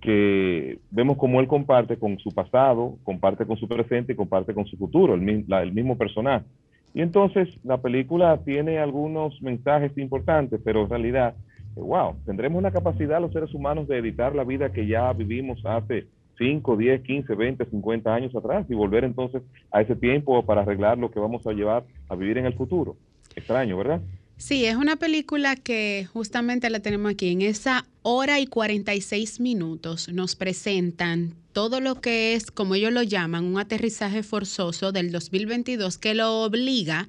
que 0.00 0.78
vemos 0.90 1.18
cómo 1.18 1.40
él 1.40 1.46
comparte 1.46 1.98
con 1.98 2.18
su 2.18 2.30
pasado, 2.30 2.96
comparte 3.04 3.44
con 3.44 3.58
su 3.58 3.68
presente 3.68 4.14
y 4.14 4.16
comparte 4.16 4.54
con 4.54 4.64
su 4.64 4.78
futuro, 4.78 5.14
el, 5.14 5.44
la- 5.48 5.62
el 5.62 5.72
mismo 5.72 5.98
personaje. 5.98 6.46
Y 6.94 7.02
entonces 7.02 7.48
la 7.64 7.78
película 7.78 8.38
tiene 8.44 8.78
algunos 8.78 9.40
mensajes 9.42 9.96
importantes, 9.96 10.60
pero 10.64 10.82
en 10.82 10.90
realidad, 10.90 11.34
eh, 11.76 11.80
wow, 11.80 12.16
tendremos 12.26 12.62
la 12.62 12.72
capacidad 12.72 13.20
los 13.20 13.32
seres 13.32 13.54
humanos 13.54 13.86
de 13.88 13.98
editar 13.98 14.34
la 14.34 14.44
vida 14.44 14.72
que 14.72 14.86
ya 14.86 15.12
vivimos 15.12 15.64
hace 15.64 16.06
5, 16.38 16.76
10, 16.76 17.02
15, 17.02 17.34
20, 17.34 17.64
50 17.66 18.14
años 18.14 18.34
atrás 18.34 18.66
y 18.68 18.74
volver 18.74 19.04
entonces 19.04 19.42
a 19.70 19.82
ese 19.82 19.94
tiempo 19.94 20.44
para 20.44 20.62
arreglar 20.62 20.98
lo 20.98 21.10
que 21.10 21.20
vamos 21.20 21.46
a 21.46 21.52
llevar 21.52 21.84
a 22.08 22.16
vivir 22.16 22.38
en 22.38 22.46
el 22.46 22.54
futuro. 22.54 22.96
Extraño, 23.36 23.76
¿verdad? 23.76 24.00
Sí, 24.38 24.64
es 24.64 24.74
una 24.74 24.96
película 24.96 25.54
que 25.54 26.08
justamente 26.14 26.70
la 26.70 26.80
tenemos 26.80 27.12
aquí. 27.12 27.30
En 27.30 27.42
esa 27.42 27.84
hora 28.00 28.40
y 28.40 28.46
46 28.46 29.38
minutos 29.38 30.08
nos 30.08 30.34
presentan 30.34 31.34
todo 31.52 31.80
lo 31.80 32.00
que 32.00 32.34
es, 32.34 32.50
como 32.50 32.74
ellos 32.74 32.92
lo 32.92 33.02
llaman, 33.02 33.44
un 33.44 33.58
aterrizaje 33.58 34.22
forzoso 34.22 34.92
del 34.92 35.10
2022 35.10 35.98
que 35.98 36.14
lo 36.14 36.42
obliga, 36.42 37.08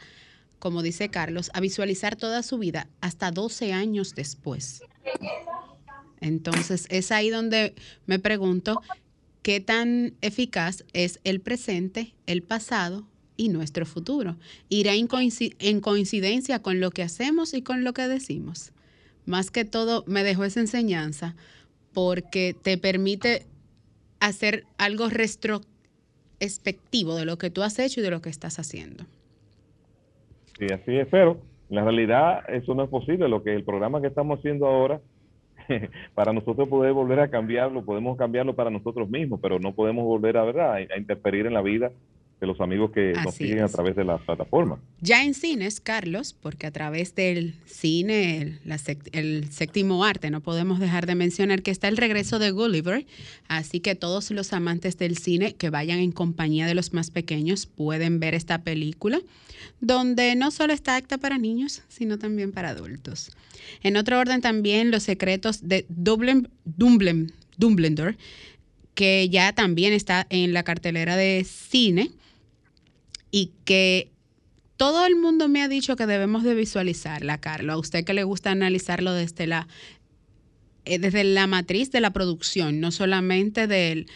como 0.60 0.82
dice 0.82 1.10
Carlos, 1.10 1.52
a 1.54 1.60
visualizar 1.60 2.16
toda 2.16 2.44
su 2.44 2.58
vida 2.58 2.88
hasta 3.02 3.32
12 3.32 3.74
años 3.74 4.16
después. 4.16 4.82
Entonces, 6.20 6.86
es 6.90 7.12
ahí 7.12 7.30
donde 7.30 7.74
me 8.06 8.20
pregunto 8.20 8.82
qué 9.42 9.60
tan 9.60 10.14
eficaz 10.22 10.84
es 10.94 11.20
el 11.24 11.42
presente, 11.42 12.14
el 12.28 12.44
pasado 12.44 13.08
y 13.38 13.50
nuestro 13.50 13.86
futuro. 13.88 14.38
Irá 14.70 14.94
en, 14.94 15.08
coinci- 15.08 15.56
en 15.60 15.82
coincidencia 15.82 16.62
con 16.62 16.80
lo 16.80 16.92
que 16.92 17.02
hacemos 17.02 17.54
y 17.56 17.64
con 17.64 17.84
lo 17.84 17.94
que 17.94 18.08
decimos. 18.08 18.72
Más 19.26 19.50
que 19.50 19.66
todo, 19.66 20.04
me 20.06 20.24
dejó 20.24 20.44
esa 20.44 20.60
enseñanza 20.60 21.36
porque 21.94 22.56
te 22.62 22.78
permite 22.78 23.48
hacer 24.22 24.64
algo 24.78 25.10
retrospectivo 25.10 27.16
de 27.16 27.26
lo 27.26 27.38
que 27.38 27.50
tú 27.50 27.64
has 27.64 27.78
hecho 27.80 28.00
y 28.00 28.04
de 28.04 28.12
lo 28.12 28.22
que 28.22 28.30
estás 28.30 28.60
haciendo. 28.60 29.04
Sí, 30.58 30.68
así 30.72 30.96
es, 30.96 31.08
pero 31.10 31.42
la 31.70 31.84
realidad 31.84 32.50
eso 32.50 32.74
no 32.74 32.84
es 32.84 32.90
posible. 32.90 33.28
Lo 33.28 33.44
que 33.44 33.54
el 33.54 33.66
programa 33.66 34.00
que 34.00 34.08
estamos 34.08 34.40
haciendo 34.40 34.68
ahora, 34.68 35.02
para 36.14 36.32
nosotros 36.32 36.70
poder 36.70 36.94
volver 36.94 37.20
a 37.20 37.30
cambiarlo, 37.30 37.84
podemos 37.84 38.18
cambiarlo 38.18 38.56
para 38.56 38.70
nosotros 38.70 39.10
mismos, 39.10 39.42
pero 39.42 39.60
no 39.60 39.74
podemos 39.74 40.06
volver 40.06 40.38
a, 40.38 40.44
¿verdad? 40.44 40.76
a 40.76 40.98
interferir 40.98 41.48
en 41.48 41.54
la 41.54 41.62
vida 41.62 41.92
de 42.42 42.48
los 42.48 42.60
amigos 42.60 42.92
que 42.92 43.14
nos 43.14 43.28
Así 43.28 43.46
siguen 43.46 43.60
a 43.64 43.68
través 43.70 43.96
de 43.96 44.04
las 44.04 44.20
plataformas. 44.22 44.80
Ya 45.00 45.24
en 45.24 45.36
cines, 45.36 45.80
Carlos, 45.80 46.34
porque 46.34 46.66
a 46.66 46.72
través 46.72 47.14
del 47.14 47.54
cine, 47.68 48.42
el, 48.42 48.60
la 48.66 48.78
sect- 48.78 49.10
el 49.12 49.52
séptimo 49.52 50.04
arte, 50.04 50.32
no 50.32 50.42
podemos 50.42 50.80
dejar 50.80 51.06
de 51.06 51.14
mencionar 51.14 51.62
que 51.62 51.70
está 51.70 51.88
el 51.88 51.98
regreso 51.98 52.40
de 52.40 52.50
Gulliver, 52.50 53.06
así 53.48 53.80
que 53.80 53.94
todos 53.94 54.32
los 54.32 54.54
amantes 54.54 54.98
del 54.98 55.20
cine 55.20 55.54
que 55.54 55.70
vayan 55.70 56.00
en 56.00 56.12
compañía 56.12 56.66
de 56.66 56.74
los 56.74 56.94
más 56.94 57.12
pequeños 57.12 57.68
pueden 57.68 58.20
ver 58.20 58.34
esta 58.34 58.64
película, 58.64 59.22
donde 59.80 60.36
no 60.36 60.50
solo 60.50 60.74
está 60.74 60.96
acta 60.96 61.20
para 61.20 61.38
niños, 61.38 61.84
sino 61.90 62.18
también 62.18 62.52
para 62.52 62.70
adultos. 62.70 63.30
En 63.84 63.96
otro 63.98 64.18
orden 64.20 64.42
también 64.42 64.90
Los 64.90 65.04
secretos 65.04 65.68
de 65.68 65.86
Dublin, 65.90 66.48
Dumbledore, 67.58 68.18
que 68.96 69.30
ya 69.30 69.54
también 69.54 69.94
está 69.94 70.26
en 70.32 70.54
la 70.54 70.64
cartelera 70.64 71.16
de 71.16 71.46
cine 71.48 72.10
y 73.32 73.52
que 73.66 74.12
todo 74.78 75.06
el 75.06 75.16
mundo 75.16 75.48
me 75.48 75.62
ha 75.62 75.68
dicho 75.68 75.96
que 75.96 76.06
debemos 76.06 76.44
de 76.44 76.56
visualizarla, 76.56 77.40
Carlos. 77.40 77.76
A 77.76 77.78
usted 77.78 78.04
que 78.04 78.14
le 78.14 78.24
gusta 78.24 78.52
analizarlo 78.52 79.14
desde 79.14 79.48
la, 79.48 79.68
eh, 80.86 81.00
desde 81.00 81.24
la 81.24 81.48
matriz 81.48 81.92
de 81.92 82.02
la 82.02 82.12
producción, 82.12 82.80
no 82.80 82.92
solamente 82.92 83.68
del, 83.68 84.08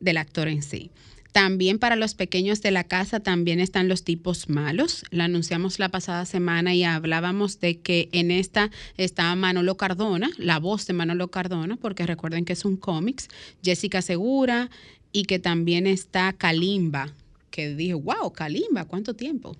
del 0.00 0.16
actor 0.18 0.48
en 0.48 0.62
sí. 0.62 0.90
También 1.32 1.80
para 1.80 1.96
los 1.96 2.14
pequeños 2.14 2.62
de 2.62 2.70
la 2.70 2.84
casa 2.84 3.18
también 3.18 3.58
están 3.58 3.88
los 3.88 4.04
tipos 4.04 4.48
malos. 4.48 5.04
La 5.10 5.24
anunciamos 5.24 5.80
la 5.80 5.88
pasada 5.88 6.26
semana 6.26 6.74
y 6.74 6.84
hablábamos 6.84 7.58
de 7.58 7.80
que 7.80 8.08
en 8.12 8.30
esta 8.30 8.70
está 8.96 9.34
Manolo 9.34 9.76
Cardona, 9.76 10.30
la 10.36 10.60
voz 10.60 10.86
de 10.86 10.92
Manolo 10.92 11.32
Cardona, 11.32 11.76
porque 11.76 12.06
recuerden 12.06 12.44
que 12.44 12.52
es 12.52 12.64
un 12.64 12.76
cómics, 12.76 13.28
Jessica 13.64 14.00
Segura 14.00 14.70
y 15.10 15.24
que 15.24 15.40
también 15.40 15.88
está 15.88 16.32
Kalimba, 16.34 17.12
que 17.54 17.68
dije, 17.68 17.94
wow, 17.94 18.32
Kalimba, 18.32 18.84
¿cuánto 18.84 19.14
tiempo? 19.14 19.54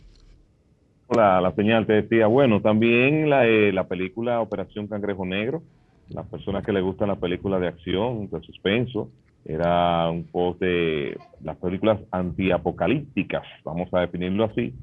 La, 1.08 1.40
la 1.40 1.54
señal 1.54 1.86
te 1.86 1.92
decía, 2.02 2.26
bueno, 2.26 2.60
también 2.60 3.30
la, 3.30 3.46
eh, 3.46 3.72
la 3.72 3.86
película 3.86 4.40
Operación 4.40 4.88
Cangrejo 4.88 5.24
Negro, 5.24 5.62
las 6.08 6.26
personas 6.26 6.64
que 6.64 6.72
les 6.72 6.82
gustan 6.82 7.06
la 7.06 7.14
película 7.20 7.60
de 7.60 7.68
acción, 7.68 8.28
de 8.30 8.40
suspenso, 8.42 9.10
era 9.44 10.10
un 10.10 10.24
post 10.26 10.58
de 10.60 11.16
las 11.40 11.56
películas 11.58 12.00
antiapocalípticas, 12.10 13.44
vamos 13.64 13.88
a 13.92 14.00
definirlo 14.00 14.44
así. 14.44 14.74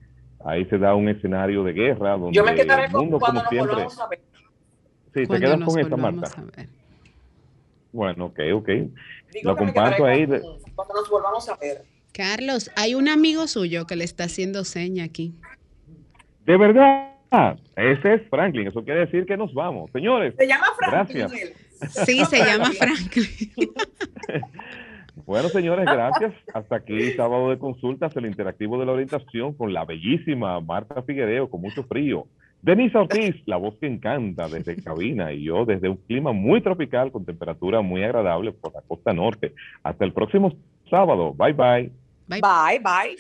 Ahí 0.46 0.64
se 0.70 0.78
da 0.78 0.96
un 0.96 1.10
escenario 1.10 1.64
de 1.66 1.74
guerra 1.74 2.12
donde 2.18 2.32
Yo 2.38 2.46
me 2.46 2.56
quedaré 2.56 2.86
el 2.86 2.92
con 2.94 3.02
mundo, 3.02 3.20
cuando 3.20 3.42
como 3.42 3.44
nos 3.44 3.50
siempre. 3.50 3.74
volvamos 3.76 4.00
a 4.00 4.08
ver. 4.08 4.20
Sí, 5.06 5.12
te 5.14 5.28
Cuando 5.28 5.46
quedas 5.48 5.60
nos 5.60 5.74
con 5.74 5.80
esta 5.82 5.98
marca. 5.98 6.28
a 6.38 6.44
ver. 6.56 6.70
Bueno, 7.92 8.26
ok, 8.28 8.40
ok. 8.54 8.68
Digo 9.34 9.52
Lo 9.52 9.58
comparto 9.58 10.06
ahí. 10.06 10.26
con- 10.26 10.32
de- 10.40 10.42
Cuando 10.76 10.94
nos 10.94 11.10
volvamos 11.10 11.50
a 11.50 11.58
ver. 11.58 11.91
Carlos, 12.14 12.72
hay 12.76 12.96
un 12.96 13.08
amigo 13.08 13.48
suyo 13.48 13.86
que 13.86 13.96
le 13.96 14.04
está 14.04 14.26
haciendo 14.26 14.64
seña 14.64 15.04
aquí. 15.04 15.34
De 16.46 16.58
verdad, 16.58 17.12
ese 17.76 18.16
es 18.16 18.22
Franklin. 18.30 18.68
Eso 18.68 18.84
quiere 18.84 19.02
decir 19.02 19.26
que 19.26 19.38
nos 19.38 19.54
vamos. 19.54 19.90
Señores, 19.92 20.34
Se 20.38 20.48
llama 20.48 20.68
Franklin. 20.78 21.28
Gracias. 21.28 22.06
Sí, 22.06 22.24
se 22.26 22.40
llama 22.40 22.72
Franklin. 22.78 23.72
Bueno, 25.26 25.50
señores, 25.50 25.86
gracias. 25.86 26.34
Hasta 26.54 26.76
aquí, 26.76 27.12
sábado 27.12 27.50
de 27.50 27.58
consultas, 27.58 28.16
el 28.16 28.26
interactivo 28.26 28.80
de 28.80 28.86
la 28.86 28.94
orientación 28.94 29.54
con 29.54 29.74
la 29.74 29.86
bellísima 29.86 30.60
Marta 30.60 31.02
Figuereo, 31.04 31.50
con 31.50 31.62
mucho 31.62 31.84
frío. 31.84 32.28
Denise 32.62 32.98
Ortiz, 32.98 33.36
la 33.46 33.58
voz 33.58 33.76
que 33.80 33.88
encanta 33.88 34.48
desde 34.48 34.76
cabina, 34.82 35.34
y 35.34 35.44
yo 35.46 35.66
desde 35.66 35.90
un 35.90 35.98
clima 35.98 36.32
muy 36.32 36.62
tropical 36.62 37.12
con 37.12 37.26
temperatura 37.26 37.82
muy 37.82 38.04
agradable 38.04 38.52
por 38.52 38.74
la 38.74 38.82
costa 38.82 39.14
norte. 39.14 39.54
Hasta 39.84 40.06
el 40.06 40.14
próximo 40.14 40.54
sábado. 40.90 41.34
Bye 41.34 41.54
bye. 41.54 42.01
Bye. 42.32 42.42
Bye, 42.42 42.80
bye. 42.80 43.16